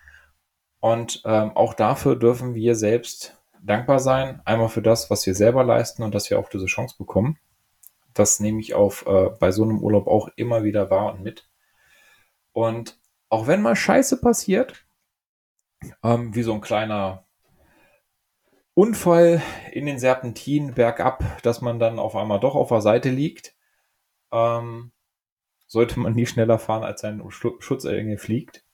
Und 0.81 1.23
ähm, 1.25 1.57
auch 1.57 1.75
dafür 1.75 2.17
dürfen 2.17 2.55
wir 2.55 2.75
selbst 2.75 3.41
dankbar 3.63 4.01
sein. 4.01 4.43
Einmal 4.45 4.69
für 4.69 4.83
das, 4.83 5.11
was 5.11 5.27
wir 5.27 5.35
selber 5.35 5.63
leisten 5.63 6.03
und 6.03 6.15
dass 6.15 6.29
wir 6.31 6.39
auch 6.39 6.49
diese 6.49 6.67
Chance 6.67 6.97
bekommen. 6.99 7.39
Das 8.15 8.41
nehme 8.41 8.61
ich 8.61 8.75
auf 8.75 9.07
äh, 9.07 9.31
bei 9.39 9.53
so 9.53 9.63
einem 9.63 9.79
Urlaub 9.79 10.07
auch 10.09 10.29
immer 10.37 10.65
wieder 10.65 10.91
wahr 10.91 11.13
und 11.13 11.23
mit. 11.23 11.49
Und 12.53 12.99
auch 13.33 13.47
wenn 13.47 13.63
mal 13.63 13.75
Scheiße 13.75 14.21
passiert, 14.21 14.87
ähm, 16.03 16.35
wie 16.35 16.43
so 16.43 16.53
ein 16.53 16.61
kleiner 16.61 17.27
Unfall 18.75 19.41
in 19.73 19.87
den 19.87 19.99
Serpentinen 19.99 20.75
bergab, 20.75 21.25
dass 21.43 21.63
man 21.63 21.79
dann 21.79 21.99
auf 21.99 22.15
einmal 22.15 22.41
doch 22.41 22.55
auf 22.55 22.69
der 22.69 22.83
Seite 22.83 23.09
liegt, 23.09 23.55
ähm, 24.33 24.93
sollte 25.67 25.99
man 25.99 26.13
nie 26.13 26.27
schneller 26.27 26.59
fahren, 26.59 26.85
als 26.85 27.01
sein 27.01 27.23
Schutz 27.31 27.85
irgendwie 27.85 28.19
fliegt. 28.19 28.67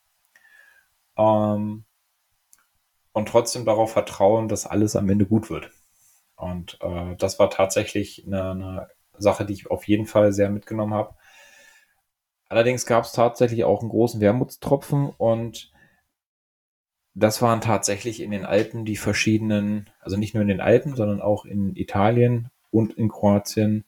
Ähm, 1.16 1.84
und 3.12 3.28
trotzdem 3.28 3.64
darauf 3.64 3.92
vertrauen, 3.92 4.48
dass 4.48 4.66
alles 4.66 4.96
am 4.96 5.08
Ende 5.08 5.26
gut 5.26 5.50
wird. 5.50 5.70
Und 6.34 6.78
äh, 6.80 7.14
das 7.14 7.38
war 7.38 7.48
tatsächlich 7.50 8.26
eine, 8.26 8.50
eine 8.50 8.88
Sache, 9.18 9.46
die 9.46 9.52
ich 9.52 9.70
auf 9.70 9.86
jeden 9.86 10.06
Fall 10.06 10.32
sehr 10.32 10.50
mitgenommen 10.50 10.94
habe. 10.94 11.14
Allerdings 12.48 12.86
gab 12.86 13.04
es 13.04 13.12
tatsächlich 13.12 13.64
auch 13.64 13.80
einen 13.80 13.90
großen 13.90 14.20
Wermutstropfen 14.20 15.10
und 15.10 15.70
das 17.14 17.42
waren 17.42 17.60
tatsächlich 17.60 18.20
in 18.22 18.30
den 18.30 18.46
Alpen 18.46 18.84
die 18.84 18.96
verschiedenen, 18.96 19.90
also 20.00 20.16
nicht 20.16 20.34
nur 20.34 20.42
in 20.42 20.48
den 20.48 20.60
Alpen, 20.60 20.94
sondern 20.94 21.20
auch 21.20 21.44
in 21.44 21.74
Italien 21.74 22.50
und 22.70 22.94
in 22.94 23.08
Kroatien, 23.08 23.84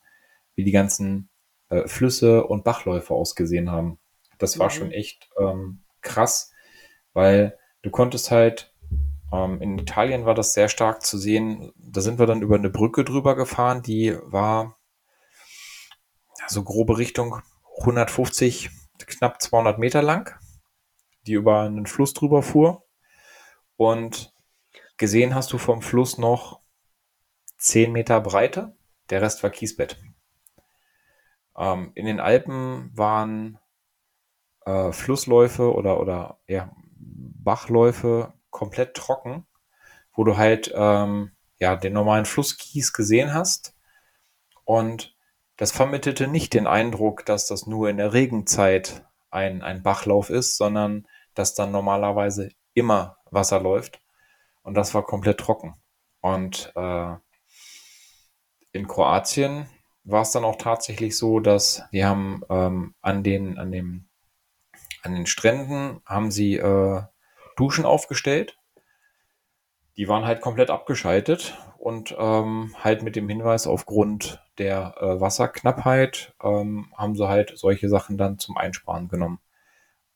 wie 0.55 0.63
die 0.63 0.71
ganzen 0.71 1.29
äh, 1.69 1.87
Flüsse 1.87 2.45
und 2.45 2.63
Bachläufe 2.63 3.13
ausgesehen 3.13 3.71
haben. 3.71 3.99
Das 4.37 4.59
war 4.59 4.67
mhm. 4.67 4.71
schon 4.71 4.91
echt 4.91 5.29
ähm, 5.39 5.83
krass, 6.01 6.51
weil 7.13 7.57
du 7.81 7.89
konntest 7.89 8.31
halt, 8.31 8.73
ähm, 9.31 9.61
in 9.61 9.79
Italien 9.79 10.25
war 10.25 10.35
das 10.35 10.53
sehr 10.53 10.67
stark 10.67 11.03
zu 11.03 11.17
sehen, 11.17 11.71
da 11.77 12.01
sind 12.01 12.19
wir 12.19 12.25
dann 12.25 12.41
über 12.41 12.55
eine 12.55 12.69
Brücke 12.69 13.05
drüber 13.05 13.35
gefahren, 13.35 13.81
die 13.81 14.15
war 14.23 14.77
so 16.47 16.63
grobe 16.63 16.97
Richtung 16.97 17.41
150, 17.81 18.69
knapp 18.97 19.41
200 19.41 19.79
Meter 19.79 20.01
lang, 20.01 20.37
die 21.27 21.33
über 21.33 21.61
einen 21.61 21.85
Fluss 21.85 22.13
drüber 22.13 22.41
fuhr. 22.41 22.85
Und 23.75 24.33
gesehen 24.97 25.35
hast 25.35 25.51
du 25.53 25.57
vom 25.57 25.81
Fluss 25.81 26.17
noch 26.17 26.61
10 27.57 27.91
Meter 27.91 28.21
Breite, 28.21 28.75
der 29.09 29.21
Rest 29.21 29.43
war 29.43 29.49
Kiesbett. 29.49 29.97
Ähm, 31.57 31.91
in 31.95 32.05
den 32.05 32.19
Alpen 32.19 32.91
waren 32.95 33.59
äh, 34.65 34.91
Flussläufe 34.91 35.73
oder, 35.73 35.99
oder 35.99 36.39
ja, 36.47 36.71
Bachläufe 36.97 38.33
komplett 38.49 38.95
trocken, 38.95 39.45
wo 40.13 40.23
du 40.23 40.37
halt 40.37 40.71
ähm, 40.75 41.31
ja, 41.57 41.75
den 41.75 41.93
normalen 41.93 42.25
Flusskies 42.25 42.93
gesehen 42.93 43.33
hast. 43.33 43.75
Und 44.63 45.15
das 45.61 45.71
vermittelte 45.71 46.27
nicht 46.27 46.55
den 46.55 46.65
Eindruck, 46.65 47.23
dass 47.23 47.45
das 47.45 47.67
nur 47.67 47.87
in 47.87 47.97
der 47.97 48.13
Regenzeit 48.13 49.05
ein, 49.29 49.61
ein 49.61 49.83
Bachlauf 49.83 50.31
ist, 50.31 50.57
sondern 50.57 51.07
dass 51.35 51.53
dann 51.53 51.71
normalerweise 51.71 52.49
immer 52.73 53.17
Wasser 53.29 53.59
läuft. 53.59 54.01
Und 54.63 54.73
das 54.73 54.95
war 54.95 55.05
komplett 55.05 55.39
trocken. 55.39 55.75
Und 56.19 56.73
äh, 56.75 57.13
in 58.71 58.87
Kroatien 58.87 59.69
war 60.03 60.23
es 60.23 60.31
dann 60.31 60.45
auch 60.45 60.55
tatsächlich 60.55 61.15
so, 61.15 61.39
dass 61.39 61.83
die 61.91 62.05
haben 62.05 62.41
ähm, 62.49 62.95
an 63.03 63.21
den, 63.21 63.59
an 63.59 63.71
dem, 63.71 64.09
an 65.03 65.13
den 65.13 65.27
Stränden 65.27 66.01
haben 66.07 66.31
sie 66.31 66.55
äh, 66.55 67.03
Duschen 67.55 67.85
aufgestellt. 67.85 68.57
Die 69.95 70.07
waren 70.07 70.25
halt 70.25 70.41
komplett 70.41 70.71
abgeschaltet 70.71 71.55
und 71.77 72.15
ähm, 72.17 72.75
halt 72.79 73.03
mit 73.03 73.15
dem 73.15 73.29
Hinweis 73.29 73.67
aufgrund 73.67 74.41
der 74.61 74.95
äh, 75.01 75.19
Wasserknappheit 75.19 76.35
ähm, 76.43 76.93
haben 76.95 77.15
sie 77.15 77.27
halt 77.27 77.53
solche 77.55 77.89
Sachen 77.89 78.15
dann 78.17 78.37
zum 78.37 78.57
Einsparen 78.57 79.07
genommen. 79.07 79.39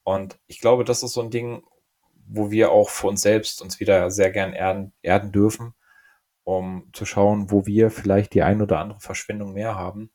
Und 0.03 0.37
ich 0.45 0.59
glaube, 0.61 0.83
das 0.83 1.01
ist 1.01 1.13
so 1.13 1.21
ein 1.21 1.31
Ding, 1.31 1.63
wo 2.27 2.51
wir 2.51 2.71
auch 2.71 2.89
für 2.89 3.07
uns 3.07 3.23
selbst 3.23 3.59
uns 3.63 3.79
wieder 3.79 4.11
sehr 4.11 4.29
gern 4.29 4.53
erden, 4.53 4.93
erden 5.01 5.31
dürfen, 5.31 5.73
um 6.43 6.89
zu 6.93 7.05
schauen, 7.05 7.49
wo 7.49 7.65
wir 7.65 7.89
vielleicht 7.89 8.35
die 8.35 8.43
ein 8.43 8.61
oder 8.61 8.77
andere 8.77 8.99
Verschwendung 8.99 9.53
mehr 9.53 9.73
haben. 9.75 10.11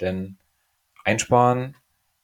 Denn 0.00 0.38
einsparen 1.04 1.76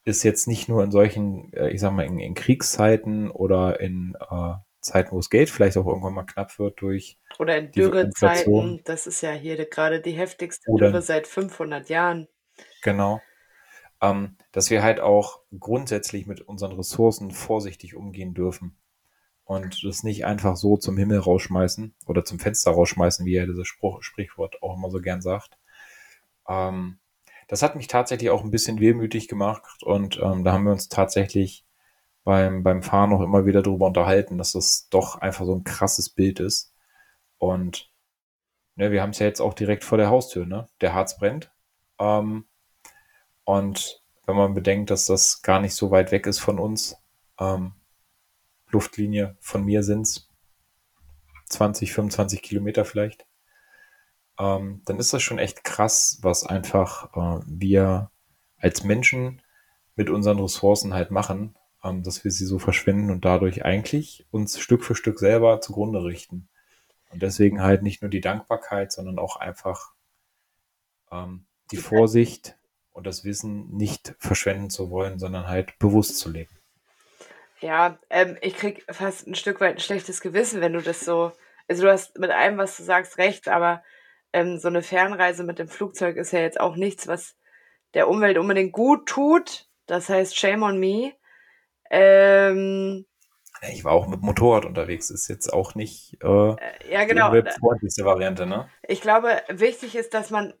ist 0.03 0.23
jetzt 0.23 0.47
nicht 0.49 0.67
nur 0.67 0.83
in 0.83 0.91
solchen, 0.91 1.53
äh, 1.53 1.69
ich 1.69 1.79
sag 1.79 1.93
mal, 1.93 2.05
in, 2.05 2.19
in 2.19 2.33
Kriegszeiten 2.33 3.31
oder 3.31 3.79
in 3.79 4.17
äh, 4.29 4.55
Zeiten, 4.81 5.11
wo 5.11 5.19
es 5.19 5.29
Geld 5.29 5.49
vielleicht 5.49 5.77
auch 5.77 5.87
irgendwann 5.87 6.13
mal 6.13 6.25
knapp 6.25 6.59
wird 6.59 6.81
durch 6.81 7.17
oder 7.39 7.57
in 7.57 7.71
Dürrezeiten. 7.71 8.81
Das 8.85 9.07
ist 9.07 9.21
ja 9.21 9.31
hier 9.31 9.63
gerade 9.65 10.01
die 10.01 10.11
heftigste 10.11 10.69
oder, 10.69 10.87
Dürre 10.87 11.01
seit 11.01 11.27
500 11.27 11.89
Jahren. 11.89 12.27
Genau. 12.81 13.21
Ähm, 14.01 14.37
dass 14.51 14.69
wir 14.69 14.83
halt 14.83 14.99
auch 14.99 15.41
grundsätzlich 15.57 16.27
mit 16.27 16.41
unseren 16.41 16.73
Ressourcen 16.73 17.31
vorsichtig 17.31 17.95
umgehen 17.95 18.33
dürfen 18.33 18.75
und 19.45 19.83
das 19.83 20.03
nicht 20.03 20.25
einfach 20.25 20.57
so 20.57 20.75
zum 20.77 20.97
Himmel 20.97 21.19
rausschmeißen 21.19 21.93
oder 22.05 22.25
zum 22.25 22.39
Fenster 22.39 22.71
rausschmeißen, 22.71 23.25
wie 23.25 23.35
er 23.35 23.45
dieses 23.45 23.67
Spruch, 23.67 24.01
Sprichwort 24.01 24.61
auch 24.61 24.75
immer 24.75 24.89
so 24.89 24.99
gern 24.99 25.21
sagt. 25.21 25.57
Ähm, 26.49 26.97
das 27.47 27.61
hat 27.61 27.75
mich 27.75 27.87
tatsächlich 27.87 28.31
auch 28.31 28.43
ein 28.43 28.51
bisschen 28.51 28.79
wehmütig 28.79 29.27
gemacht 29.27 29.83
und 29.83 30.19
ähm, 30.21 30.43
da 30.43 30.51
haben 30.51 30.65
wir 30.65 30.71
uns 30.71 30.89
tatsächlich 30.89 31.63
beim, 32.23 32.63
beim 32.63 32.81
Fahren 32.81 33.11
noch 33.11 33.21
immer 33.21 33.45
wieder 33.45 33.61
darüber 33.61 33.85
unterhalten, 33.85 34.37
dass 34.37 34.53
das 34.53 34.89
doch 34.89 35.21
einfach 35.21 35.45
so 35.45 35.55
ein 35.55 35.63
krasses 35.63 36.09
Bild 36.09 36.39
ist. 36.39 36.73
Und 37.45 37.91
ne, 38.75 38.91
wir 38.91 39.01
haben 39.01 39.11
es 39.11 39.19
ja 39.19 39.25
jetzt 39.27 39.41
auch 39.41 39.53
direkt 39.53 39.83
vor 39.83 39.97
der 39.97 40.09
Haustür, 40.09 40.45
ne? 40.45 40.67
Der 40.81 40.93
Harz 40.93 41.17
brennt. 41.17 41.51
Ähm, 41.99 42.45
und 43.43 44.01
wenn 44.25 44.35
man 44.35 44.53
bedenkt, 44.53 44.89
dass 44.89 45.05
das 45.05 45.41
gar 45.41 45.59
nicht 45.59 45.75
so 45.75 45.91
weit 45.91 46.11
weg 46.11 46.27
ist 46.27 46.39
von 46.39 46.59
uns, 46.59 46.97
ähm, 47.39 47.73
Luftlinie 48.69 49.37
von 49.39 49.63
mir 49.63 49.83
sind 49.83 50.01
es 50.01 50.29
20, 51.49 51.93
25 51.93 52.41
Kilometer 52.41 52.85
vielleicht. 52.85 53.25
Ähm, 54.37 54.81
dann 54.85 54.99
ist 54.99 55.13
das 55.13 55.21
schon 55.21 55.39
echt 55.39 55.63
krass, 55.63 56.19
was 56.21 56.45
einfach 56.45 57.13
äh, 57.15 57.43
wir 57.45 58.11
als 58.57 58.83
Menschen 58.83 59.41
mit 59.95 60.09
unseren 60.09 60.39
Ressourcen 60.39 60.93
halt 60.93 61.11
machen, 61.11 61.55
ähm, 61.83 62.03
dass 62.03 62.23
wir 62.23 62.31
sie 62.31 62.45
so 62.45 62.59
verschwinden 62.59 63.11
und 63.11 63.23
dadurch 63.23 63.63
eigentlich 63.63 64.25
uns 64.31 64.59
Stück 64.59 64.83
für 64.83 64.95
Stück 64.95 65.19
selber 65.19 65.61
zugrunde 65.61 66.03
richten. 66.03 66.49
Und 67.15 67.23
deswegen 67.23 67.61
halt 67.61 67.81
nicht 67.81 68.01
nur 68.01 68.11
die 68.11 68.19
Dankbarkeit, 68.19 68.91
sondern 68.91 69.19
auch 69.19 69.37
einfach 69.37 69.93
ähm, 71.09 71.45
die 71.71 71.77
Vorsicht 71.77 72.57
und 72.91 73.07
das 73.07 73.23
Wissen 73.23 73.69
nicht 73.69 74.15
verschwenden 74.19 74.69
zu 74.69 74.89
wollen, 74.89 75.17
sondern 75.17 75.47
halt 75.47 75.79
bewusst 75.79 76.17
zu 76.17 76.29
leben. 76.29 76.53
Ja, 77.61 77.97
ähm, 78.09 78.37
ich 78.41 78.57
krieg 78.57 78.85
fast 78.89 79.27
ein 79.27 79.35
Stück 79.35 79.61
weit 79.61 79.75
ein 79.75 79.79
schlechtes 79.79 80.19
Gewissen, 80.19 80.59
wenn 80.59 80.73
du 80.73 80.81
das 80.81 81.05
so. 81.05 81.31
Also 81.69 81.83
du 81.83 81.89
hast 81.89 82.19
mit 82.19 82.31
allem, 82.31 82.57
was 82.57 82.75
du 82.75 82.83
sagst, 82.83 83.17
recht, 83.17 83.47
aber 83.47 83.81
ähm, 84.33 84.59
so 84.59 84.67
eine 84.67 84.81
Fernreise 84.81 85.45
mit 85.45 85.57
dem 85.57 85.69
Flugzeug 85.69 86.17
ist 86.17 86.33
ja 86.33 86.39
jetzt 86.39 86.59
auch 86.59 86.75
nichts, 86.75 87.07
was 87.07 87.37
der 87.93 88.09
Umwelt 88.09 88.37
unbedingt 88.37 88.73
gut 88.73 89.07
tut. 89.07 89.69
Das 89.85 90.09
heißt, 90.09 90.37
shame 90.37 90.63
on 90.63 90.79
me. 90.81 91.13
Ähm, 91.89 93.05
ich 93.61 93.83
war 93.83 93.93
auch 93.93 94.07
mit 94.07 94.21
Motorrad 94.21 94.65
unterwegs, 94.65 95.09
ist 95.09 95.27
jetzt 95.27 95.51
auch 95.51 95.75
nicht 95.75 96.17
äh, 96.23 96.27
äh 96.27 96.55
ja, 96.89 97.05
genau. 97.05 97.31
die 97.31 97.49
freundlichste 97.59 98.05
Variante, 98.05 98.45
ne? 98.45 98.69
Ich 98.87 99.01
glaube, 99.01 99.41
wichtig 99.49 99.95
ist, 99.95 100.13
dass 100.13 100.29
man 100.29 100.53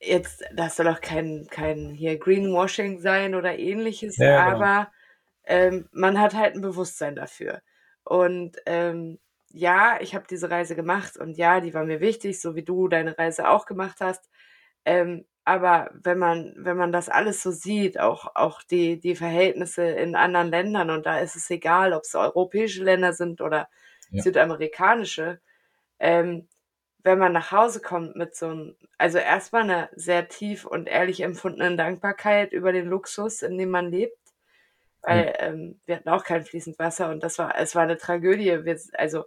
jetzt, 0.00 0.44
das 0.54 0.76
soll 0.76 0.88
auch 0.88 1.00
kein, 1.00 1.46
kein 1.50 1.90
hier 1.90 2.18
Greenwashing 2.18 3.00
sein 3.00 3.34
oder 3.34 3.58
ähnliches, 3.58 4.16
ja, 4.16 4.44
genau. 4.44 4.56
aber 4.56 4.92
ähm, 5.44 5.88
man 5.92 6.20
hat 6.20 6.34
halt 6.34 6.54
ein 6.54 6.60
Bewusstsein 6.60 7.16
dafür. 7.16 7.62
Und 8.04 8.56
ähm, 8.66 9.18
ja, 9.52 10.00
ich 10.00 10.14
habe 10.14 10.24
diese 10.28 10.50
Reise 10.50 10.74
gemacht 10.74 11.16
und 11.16 11.36
ja, 11.36 11.60
die 11.60 11.74
war 11.74 11.84
mir 11.84 12.00
wichtig, 12.00 12.40
so 12.40 12.54
wie 12.54 12.64
du 12.64 12.88
deine 12.88 13.16
Reise 13.18 13.48
auch 13.48 13.66
gemacht 13.66 13.98
hast. 14.00 14.28
Ähm, 14.84 15.24
aber 15.44 15.90
wenn 15.94 16.18
man, 16.18 16.54
wenn 16.56 16.76
man 16.76 16.92
das 16.92 17.08
alles 17.08 17.42
so 17.42 17.50
sieht, 17.50 17.98
auch, 17.98 18.36
auch 18.36 18.62
die, 18.62 19.00
die 19.00 19.16
Verhältnisse 19.16 19.82
in 19.82 20.14
anderen 20.14 20.48
Ländern, 20.48 20.90
und 20.90 21.04
da 21.06 21.18
ist 21.18 21.34
es 21.34 21.50
egal, 21.50 21.92
ob 21.92 22.02
es 22.02 22.14
europäische 22.14 22.84
Länder 22.84 23.12
sind 23.12 23.40
oder 23.40 23.68
ja. 24.10 24.22
südamerikanische, 24.22 25.40
ähm, 25.98 26.48
wenn 27.04 27.18
man 27.18 27.32
nach 27.32 27.50
Hause 27.50 27.80
kommt 27.80 28.14
mit 28.14 28.36
so 28.36 28.46
einem, 28.46 28.76
also 28.98 29.18
erstmal 29.18 29.62
eine 29.62 29.88
sehr 29.96 30.28
tief 30.28 30.64
und 30.64 30.86
ehrlich 30.88 31.20
empfundenen 31.20 31.76
Dankbarkeit 31.76 32.52
über 32.52 32.72
den 32.72 32.86
Luxus, 32.86 33.42
in 33.42 33.58
dem 33.58 33.70
man 33.70 33.90
lebt, 33.90 34.16
weil 35.02 35.34
ähm, 35.38 35.80
wir 35.84 35.96
hatten 35.96 36.08
auch 36.08 36.22
kein 36.22 36.44
fließend 36.44 36.78
Wasser 36.78 37.10
und 37.10 37.24
das 37.24 37.38
war, 37.40 37.58
es 37.58 37.74
war 37.74 37.82
eine 37.82 37.96
Tragödie. 37.96 38.64
Wir, 38.64 38.78
also 38.92 39.24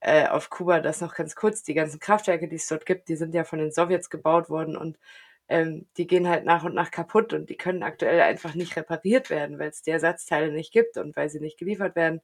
äh, 0.00 0.26
auf 0.28 0.50
Kuba 0.50 0.80
das 0.80 1.00
noch 1.00 1.14
ganz 1.14 1.34
kurz. 1.36 1.62
Die 1.62 1.74
ganzen 1.74 2.00
Kraftwerke, 2.00 2.48
die 2.48 2.56
es 2.56 2.66
dort 2.68 2.86
gibt, 2.86 3.08
die 3.08 3.16
sind 3.16 3.34
ja 3.34 3.44
von 3.44 3.58
den 3.58 3.72
Sowjets 3.72 4.10
gebaut 4.10 4.50
worden 4.50 4.76
und 4.76 4.98
ähm, 5.48 5.86
die 5.96 6.06
gehen 6.06 6.28
halt 6.28 6.44
nach 6.44 6.64
und 6.64 6.74
nach 6.74 6.90
kaputt 6.90 7.32
und 7.32 7.50
die 7.50 7.56
können 7.56 7.82
aktuell 7.82 8.20
einfach 8.22 8.54
nicht 8.54 8.76
repariert 8.76 9.30
werden, 9.30 9.58
weil 9.58 9.70
es 9.70 9.82
die 9.82 9.90
Ersatzteile 9.90 10.52
nicht 10.52 10.72
gibt 10.72 10.96
und 10.96 11.16
weil 11.16 11.28
sie 11.30 11.40
nicht 11.40 11.58
geliefert 11.58 11.96
werden. 11.96 12.20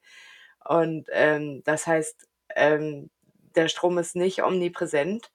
Und 0.64 1.08
ähm, 1.12 1.62
das 1.64 1.86
heißt, 1.86 2.28
ähm, 2.56 3.10
der 3.56 3.68
Strom 3.68 3.98
ist 3.98 4.16
nicht 4.16 4.42
omnipräsent 4.44 5.32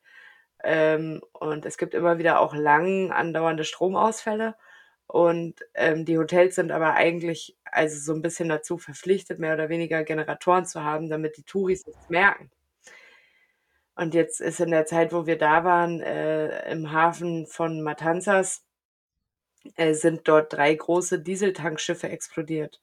ähm, 0.64 1.22
und 1.34 1.66
es 1.66 1.78
gibt 1.78 1.94
immer 1.94 2.18
wieder 2.20 2.40
auch 2.40 2.56
lang 2.56 3.12
andauernde 3.12 3.66
Stromausfälle. 3.66 4.56
Und 5.12 5.60
ähm, 5.74 6.06
die 6.06 6.18
Hotels 6.18 6.56
sind 6.56 6.72
aber 6.72 6.94
eigentlich 6.94 7.58
also 7.66 8.00
so 8.00 8.14
ein 8.14 8.22
bisschen 8.22 8.48
dazu 8.48 8.78
verpflichtet, 8.78 9.40
mehr 9.40 9.56
oder 9.56 9.68
weniger 9.68 10.06
Generatoren 10.06 10.66
zu 10.66 10.86
haben, 10.86 11.10
damit 11.10 11.36
die 11.36 11.44
Touris 11.44 11.86
nichts 11.86 12.10
merken. 12.10 12.50
Und 13.94 14.14
jetzt 14.14 14.40
ist 14.40 14.62
in 14.62 14.72
der 14.72 14.86
Zeit, 14.86 15.12
wo 15.12 15.26
wir 15.26 15.38
da 15.38 15.66
waren, 15.66 16.00
äh, 16.00 16.72
im 16.72 16.94
Hafen 16.94 17.46
von 17.46 17.82
Matanzas, 17.82 18.64
äh, 19.76 19.96
sind 19.96 20.30
dort 20.30 20.54
drei 20.54 20.74
große 20.74 21.20
Dieseltankschiffe 21.20 22.08
explodiert, 22.08 22.80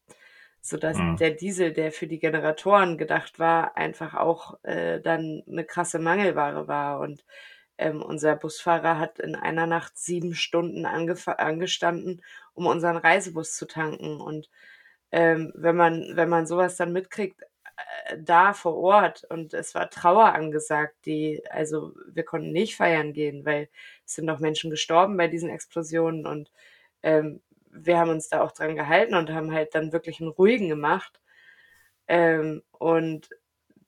sodass 0.61 0.99
mhm. 0.99 1.17
der 1.17 1.31
Diesel, 1.31 1.73
der 1.73 1.93
für 1.93 2.07
die 2.07 2.19
Generatoren 2.19 2.99
gedacht 2.99 3.39
war, 3.39 3.75
einfach 3.79 4.13
auch 4.13 4.63
äh, 4.65 5.01
dann 5.01 5.45
eine 5.49 5.65
krasse 5.65 5.99
Mangelware 5.99 6.69
war. 6.69 7.01
Und 7.01 7.25
ähm, 7.79 8.03
unser 8.03 8.37
Busfahrer 8.37 8.99
hat 8.99 9.19
in 9.21 9.35
einer 9.37 9.67
Nacht 9.67 9.99
sieben 9.99 10.35
Stunden 10.35 10.85
angestanden, 10.87 12.23
um 12.55 12.67
unseren 12.67 12.97
Reisebus 12.97 13.57
zu 13.57 13.67
tanken. 13.67 14.21
Und 14.21 14.51
ähm, 15.13 15.53
wenn 15.55 15.77
man, 15.77 16.17
wenn 16.17 16.29
man 16.29 16.47
sowas 16.47 16.77
dann 16.77 16.93
mitkriegt, 16.93 17.43
äh, 18.07 18.19
da 18.21 18.53
vor 18.53 18.77
Ort 18.77 19.25
und 19.31 19.55
es 19.55 19.75
war 19.75 19.91
Trauer 19.91 20.35
angesagt, 20.35 20.97
die, 21.07 21.43
also 21.51 21.95
wir 22.13 22.25
konnten 22.25 22.53
nicht 22.53 22.77
feiern 22.77 23.13
gehen, 23.13 23.45
weil 23.47 23.69
es 24.05 24.15
sind 24.15 24.27
noch 24.27 24.41
Menschen 24.41 24.71
gestorben 24.71 25.17
bei 25.17 25.29
diesen 25.29 25.51
Explosionen 25.51 26.27
und 26.27 26.51
ähm, 27.03 27.41
wir 27.71 27.99
haben 27.99 28.11
uns 28.11 28.29
da 28.29 28.43
auch 28.43 28.53
dran 28.53 28.77
gehalten 28.77 29.15
und 29.15 29.31
haben 29.31 29.53
halt 29.53 29.75
dann 29.75 29.93
wirklich 29.93 30.21
einen 30.21 30.31
ruhigen 30.31 30.69
gemacht. 30.69 31.21
Ähm, 32.09 32.63
und 32.73 33.31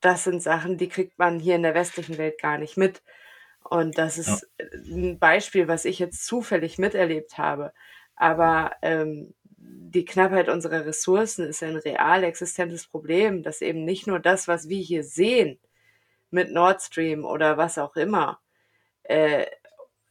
das 0.00 0.24
sind 0.24 0.42
Sachen, 0.42 0.78
die 0.78 0.88
kriegt 0.88 1.18
man 1.18 1.40
hier 1.40 1.56
in 1.56 1.62
der 1.62 1.74
westlichen 1.74 2.18
Welt 2.18 2.40
gar 2.40 2.58
nicht 2.58 2.76
mit. 2.76 3.02
Und 3.64 3.98
das 3.98 4.18
ist 4.18 4.46
ja. 4.58 4.66
ein 4.94 5.18
Beispiel, 5.18 5.68
was 5.68 5.84
ich 5.84 5.98
jetzt 5.98 6.26
zufällig 6.26 6.78
miterlebt 6.78 7.38
habe. 7.38 7.72
Aber 8.16 8.72
ähm, 8.82 9.34
die 9.56 10.04
Knappheit 10.04 10.48
unserer 10.48 10.86
Ressourcen 10.86 11.46
ist 11.46 11.62
ein 11.62 11.76
real 11.76 12.24
existentes 12.24 12.86
Problem, 12.86 13.42
dass 13.42 13.60
eben 13.60 13.84
nicht 13.84 14.06
nur 14.06 14.18
das, 14.18 14.48
was 14.48 14.68
wir 14.68 14.80
hier 14.80 15.04
sehen 15.04 15.58
mit 16.30 16.50
Nord 16.50 16.82
Stream 16.82 17.24
oder 17.24 17.56
was 17.56 17.78
auch 17.78 17.96
immer, 17.96 18.40
äh, 19.02 19.46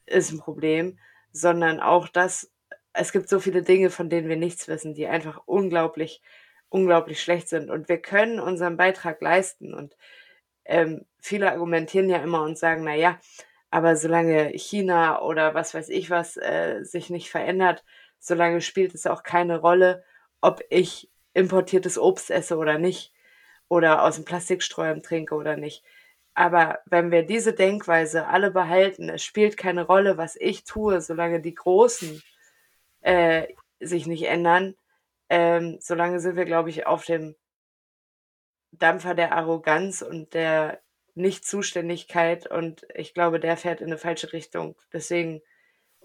ist 0.06 0.32
ein 0.32 0.40
Problem, 0.40 1.00
sondern 1.32 1.80
auch 1.80 2.08
das, 2.08 2.52
es 2.94 3.12
gibt 3.12 3.30
so 3.30 3.40
viele 3.40 3.62
Dinge, 3.62 3.90
von 3.90 4.10
denen 4.10 4.30
wir 4.30 4.36
nichts 4.36 4.68
wissen, 4.68 4.94
die 4.94 5.08
einfach 5.08 5.42
unglaublich, 5.46 6.22
unglaublich 6.70 7.22
schlecht 7.22 7.50
sind. 7.50 7.70
Und 7.70 7.90
wir 7.90 8.02
können 8.02 8.40
unseren 8.40 8.78
Beitrag 8.78 9.22
leisten. 9.22 9.74
Und 9.74 9.96
ähm, 10.70 11.06
viele 11.20 11.52
argumentieren 11.52 12.10
ja 12.10 12.18
immer 12.18 12.44
und 12.44 12.58
sagen, 12.58 12.84
na 12.84 12.96
ja, 12.96 13.20
aber 13.72 13.96
solange 13.96 14.50
China 14.58 15.22
oder 15.22 15.54
was 15.54 15.74
weiß 15.74 15.90
ich 15.90 16.10
was 16.10 16.38
äh, 16.38 16.84
sich 16.84 17.10
nicht 17.10 17.30
verändert, 17.30 17.84
solange 18.20 18.62
spielt 18.62 18.96
es 18.96 19.08
auch 19.08 19.24
keine 19.24 19.60
Rolle, 19.60 20.04
ob 20.42 20.62
ich 20.70 21.10
importiertes 21.34 21.98
Obst 21.98 22.32
esse 22.32 22.58
oder 22.58 22.78
nicht 22.78 23.14
oder 23.68 24.04
aus 24.04 24.16
dem 24.16 24.26
Plastiksträumen 24.26 25.04
trinke 25.04 25.36
oder 25.36 25.58
nicht. 25.58 25.84
Aber 26.34 26.80
wenn 26.86 27.12
wir 27.12 27.24
diese 27.24 27.54
Denkweise 27.54 28.28
alle 28.28 28.52
behalten, 28.52 29.10
es 29.10 29.24
spielt 29.24 29.58
keine 29.58 29.86
Rolle, 29.86 30.18
was 30.18 30.36
ich 30.36 30.64
tue, 30.64 31.02
solange 31.02 31.42
die 31.42 31.56
Großen 31.56 32.22
äh, 33.02 33.48
sich 33.80 34.08
nicht 34.08 34.24
ändern, 34.28 34.76
ähm, 35.30 35.78
solange 35.82 36.20
sind 36.20 36.36
wir, 36.38 36.46
glaube 36.46 36.70
ich, 36.70 36.88
auf 36.88 37.06
dem 37.06 37.36
Dampfer 38.72 39.16
der 39.16 39.34
Arroganz 39.34 40.02
und 40.02 40.34
der 40.34 40.82
Nichtzuständigkeit 41.16 42.50
und 42.50 42.86
ich 42.94 43.14
glaube, 43.14 43.40
der 43.40 43.58
fährt 43.58 43.82
in 43.82 43.88
eine 43.88 43.98
falsche 43.98 44.32
Richtung. 44.32 44.76
Deswegen 44.94 45.42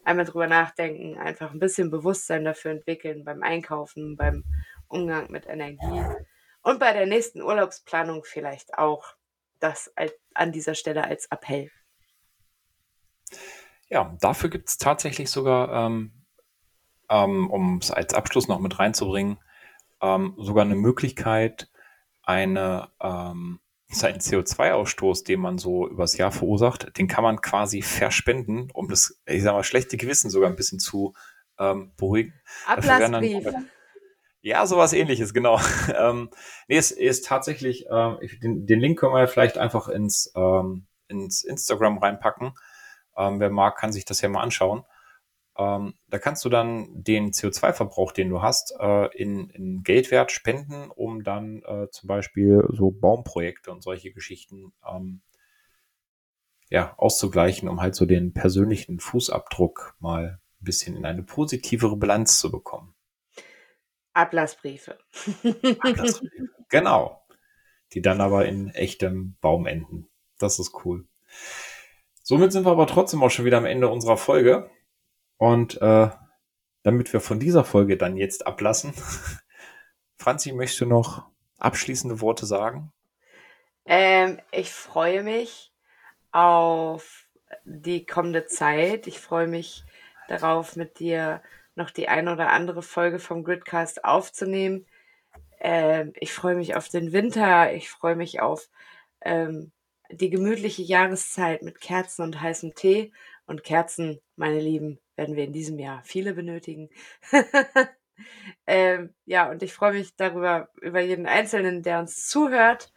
einmal 0.02 0.24
drüber 0.24 0.46
nachdenken, 0.46 1.18
einfach 1.18 1.52
ein 1.52 1.60
bisschen 1.60 1.90
Bewusstsein 1.90 2.44
dafür 2.44 2.72
entwickeln 2.72 3.24
beim 3.24 3.42
Einkaufen, 3.42 4.16
beim 4.16 4.44
Umgang 4.88 5.30
mit 5.30 5.46
Energie 5.46 6.02
und 6.62 6.80
bei 6.80 6.92
der 6.92 7.06
nächsten 7.06 7.42
Urlaubsplanung 7.42 8.24
vielleicht 8.24 8.76
auch 8.78 9.14
das 9.60 9.92
an 10.34 10.52
dieser 10.52 10.74
Stelle 10.74 11.04
als 11.04 11.26
Appell. 11.26 11.70
Ja, 13.88 14.16
dafür 14.20 14.50
gibt 14.50 14.68
es 14.68 14.78
tatsächlich 14.78 15.30
sogar, 15.30 15.86
ähm, 15.86 16.12
ähm, 17.08 17.50
um 17.50 17.78
es 17.78 17.90
als 17.90 18.14
Abschluss 18.14 18.48
noch 18.48 18.60
mit 18.60 18.78
reinzubringen, 18.78 19.38
ähm, 20.00 20.34
sogar 20.38 20.64
eine 20.64 20.74
Möglichkeit, 20.74 21.70
eine 22.26 22.88
ähm, 23.00 23.60
seinen 23.88 24.18
CO2-Ausstoß, 24.18 25.24
den 25.24 25.40
man 25.40 25.58
so 25.58 25.88
übers 25.88 26.16
Jahr 26.16 26.32
verursacht, 26.32 26.98
den 26.98 27.08
kann 27.08 27.24
man 27.24 27.40
quasi 27.40 27.82
verspenden, 27.82 28.70
um 28.72 28.88
das, 28.88 29.20
ich 29.26 29.42
sag 29.42 29.52
mal, 29.52 29.64
schlechte 29.64 29.96
Gewissen 29.96 30.30
sogar 30.30 30.50
ein 30.50 30.56
bisschen 30.56 30.78
zu 30.78 31.14
ähm, 31.58 31.92
beruhigen. 31.96 32.34
Ablassbrief. 32.66 33.46
ja, 34.40 34.66
sowas 34.66 34.92
ähnliches, 34.92 35.32
genau. 35.32 35.60
ähm, 35.96 36.30
nee, 36.68 36.76
es 36.76 36.90
ist 36.90 37.26
tatsächlich, 37.26 37.86
äh, 37.86 38.16
den, 38.42 38.66
den, 38.66 38.80
Link 38.80 38.98
können 38.98 39.14
wir 39.14 39.28
vielleicht 39.28 39.58
einfach 39.58 39.88
ins, 39.88 40.32
ähm, 40.34 40.86
ins 41.08 41.44
Instagram 41.44 41.98
reinpacken. 41.98 42.54
Ähm, 43.16 43.38
wer 43.38 43.50
mag, 43.50 43.76
kann 43.76 43.92
sich 43.92 44.04
das 44.04 44.20
ja 44.20 44.28
mal 44.28 44.42
anschauen. 44.42 44.84
Ähm, 45.56 45.94
da 46.08 46.18
kannst 46.18 46.44
du 46.44 46.48
dann 46.48 46.88
den 46.92 47.30
CO2-Verbrauch, 47.30 48.12
den 48.12 48.28
du 48.28 48.42
hast, 48.42 48.74
äh, 48.78 49.06
in, 49.16 49.50
in, 49.50 49.82
Geldwert 49.84 50.32
spenden, 50.32 50.90
um 50.90 51.22
dann 51.22 51.62
äh, 51.64 51.88
zum 51.90 52.08
Beispiel 52.08 52.64
so 52.70 52.90
Baumprojekte 52.90 53.70
und 53.70 53.82
solche 53.82 54.12
Geschichten 54.12 54.72
ähm, 54.88 55.20
ja, 56.70 56.94
auszugleichen, 56.96 57.68
um 57.68 57.80
halt 57.80 57.94
so 57.94 58.04
den 58.04 58.32
persönlichen 58.32 58.98
Fußabdruck 58.98 59.94
mal 60.00 60.40
ein 60.60 60.64
bisschen 60.64 60.96
in 60.96 61.04
eine 61.04 61.22
positivere 61.22 61.96
Bilanz 61.96 62.40
zu 62.40 62.50
bekommen. 62.50 62.94
Ablassbriefe. 64.12 64.98
Ablassbriefe. 65.80 66.48
Genau. 66.70 67.22
Die 67.92 68.02
dann 68.02 68.20
aber 68.20 68.46
in 68.46 68.70
echtem 68.70 69.36
Baum 69.40 69.66
enden. 69.66 70.08
Das 70.38 70.58
ist 70.58 70.72
cool. 70.84 71.06
Somit 72.22 72.50
sind 72.50 72.64
wir 72.66 72.72
aber 72.72 72.88
trotzdem 72.88 73.22
auch 73.22 73.30
schon 73.30 73.44
wieder 73.44 73.58
am 73.58 73.66
Ende 73.66 73.88
unserer 73.88 74.16
Folge. 74.16 74.70
Und 75.36 75.80
äh, 75.80 76.10
damit 76.82 77.12
wir 77.12 77.20
von 77.20 77.40
dieser 77.40 77.64
Folge 77.64 77.96
dann 77.96 78.16
jetzt 78.16 78.46
ablassen, 78.46 78.94
Franzi, 80.16 80.52
möchtest 80.52 80.82
du 80.82 80.86
noch 80.86 81.26
abschließende 81.58 82.20
Worte 82.20 82.46
sagen? 82.46 82.92
Ähm, 83.86 84.40
ich 84.52 84.72
freue 84.72 85.22
mich 85.22 85.72
auf 86.32 87.26
die 87.64 88.06
kommende 88.06 88.46
Zeit. 88.46 89.06
Ich 89.06 89.18
freue 89.18 89.46
mich 89.46 89.84
darauf, 90.28 90.76
mit 90.76 90.98
dir 90.98 91.42
noch 91.74 91.90
die 91.90 92.08
ein 92.08 92.28
oder 92.28 92.50
andere 92.50 92.82
Folge 92.82 93.18
vom 93.18 93.44
Gridcast 93.44 94.04
aufzunehmen. 94.04 94.86
Ähm, 95.60 96.12
ich 96.16 96.32
freue 96.32 96.56
mich 96.56 96.76
auf 96.76 96.88
den 96.88 97.12
Winter. 97.12 97.72
Ich 97.72 97.90
freue 97.90 98.16
mich 98.16 98.40
auf 98.40 98.68
ähm, 99.20 99.72
die 100.10 100.30
gemütliche 100.30 100.82
Jahreszeit 100.82 101.62
mit 101.62 101.80
Kerzen 101.80 102.22
und 102.22 102.40
heißem 102.40 102.74
Tee. 102.74 103.12
Und 103.46 103.64
Kerzen, 103.64 104.20
meine 104.36 104.60
Lieben, 104.60 104.98
werden 105.16 105.36
wir 105.36 105.44
in 105.44 105.52
diesem 105.52 105.78
Jahr 105.78 106.02
viele 106.04 106.34
benötigen. 106.34 106.90
ähm, 108.66 109.14
ja, 109.24 109.50
und 109.50 109.62
ich 109.62 109.72
freue 109.72 109.92
mich 109.92 110.16
darüber, 110.16 110.68
über 110.80 111.00
jeden 111.00 111.26
Einzelnen, 111.26 111.82
der 111.82 112.00
uns 112.00 112.28
zuhört 112.28 112.92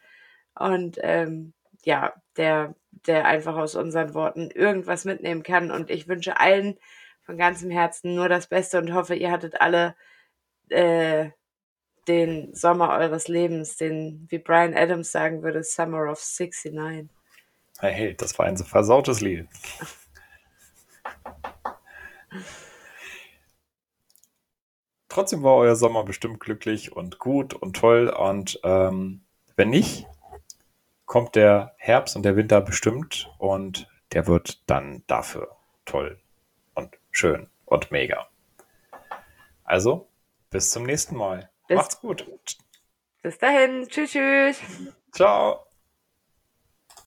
und 0.56 0.98
ähm, 1.02 1.54
ja, 1.84 2.14
der, 2.36 2.76
der 2.92 3.26
einfach 3.26 3.56
aus 3.56 3.76
unseren 3.76 4.14
Worten 4.14 4.52
irgendwas 4.52 5.06
mitnehmen 5.06 5.44
kann. 5.44 5.72
Und 5.72 5.90
ich 5.90 6.08
wünsche 6.08 6.40
allen 6.40 6.78
von 7.22 7.38
ganzem 7.38 7.70
Herzen 7.70 8.16
nur 8.16 8.30
das 8.30 8.48
Beste 8.48 8.78
und 8.78 8.94
hoffe, 8.94 9.16
ihr 9.16 9.32
hattet 9.32 9.62
alle 9.62 9.96
äh, 10.70 11.30
den 12.08 12.54
Sommer 12.56 12.98
eures 12.98 13.28
Lebens, 13.28 13.76
den, 13.76 14.28
wie 14.30 14.40
Brian 14.40 14.74
Adams 14.74 15.12
sagen 15.12 15.44
würde, 15.44 15.64
Summer 15.64 16.10
of 16.10 16.20
69. 16.20 17.10
Hey, 17.80 18.16
das 18.16 18.38
war 18.40 18.46
ein 18.46 18.58
versautes 18.58 19.22
Lied. 19.22 19.48
Trotzdem 25.10 25.44
war 25.44 25.56
euer 25.56 25.76
Sommer 25.76 26.04
bestimmt 26.04 26.40
glücklich 26.40 26.96
und 26.96 27.18
gut 27.20 27.54
und 27.54 27.76
toll. 27.76 28.10
Und 28.10 28.60
ähm, 28.64 29.22
wenn 29.56 29.70
nicht, 29.70 30.06
kommt 31.06 31.36
der 31.36 31.74
Herbst 31.78 32.16
und 32.16 32.24
der 32.24 32.36
Winter 32.36 32.62
bestimmt 32.62 33.32
und 33.38 33.88
der 34.12 34.28
wird 34.28 34.70
dann 34.70 35.04
dafür 35.08 35.56
toll 35.86 36.20
und 36.76 36.98
schön 37.12 37.50
und 37.66 37.92
mega. 37.92 38.28
Also, 39.64 40.08
bis 40.50 40.70
zum 40.70 40.84
nächsten 40.84 41.16
Mal. 41.16 41.50
Bis, 41.68 41.78
Macht's 41.78 42.00
gut. 42.00 42.26
Bis 43.22 43.38
dahin. 43.38 43.88
Tschüss, 43.90 44.12
tschüss. 44.12 44.62
Ciao. 45.12 45.67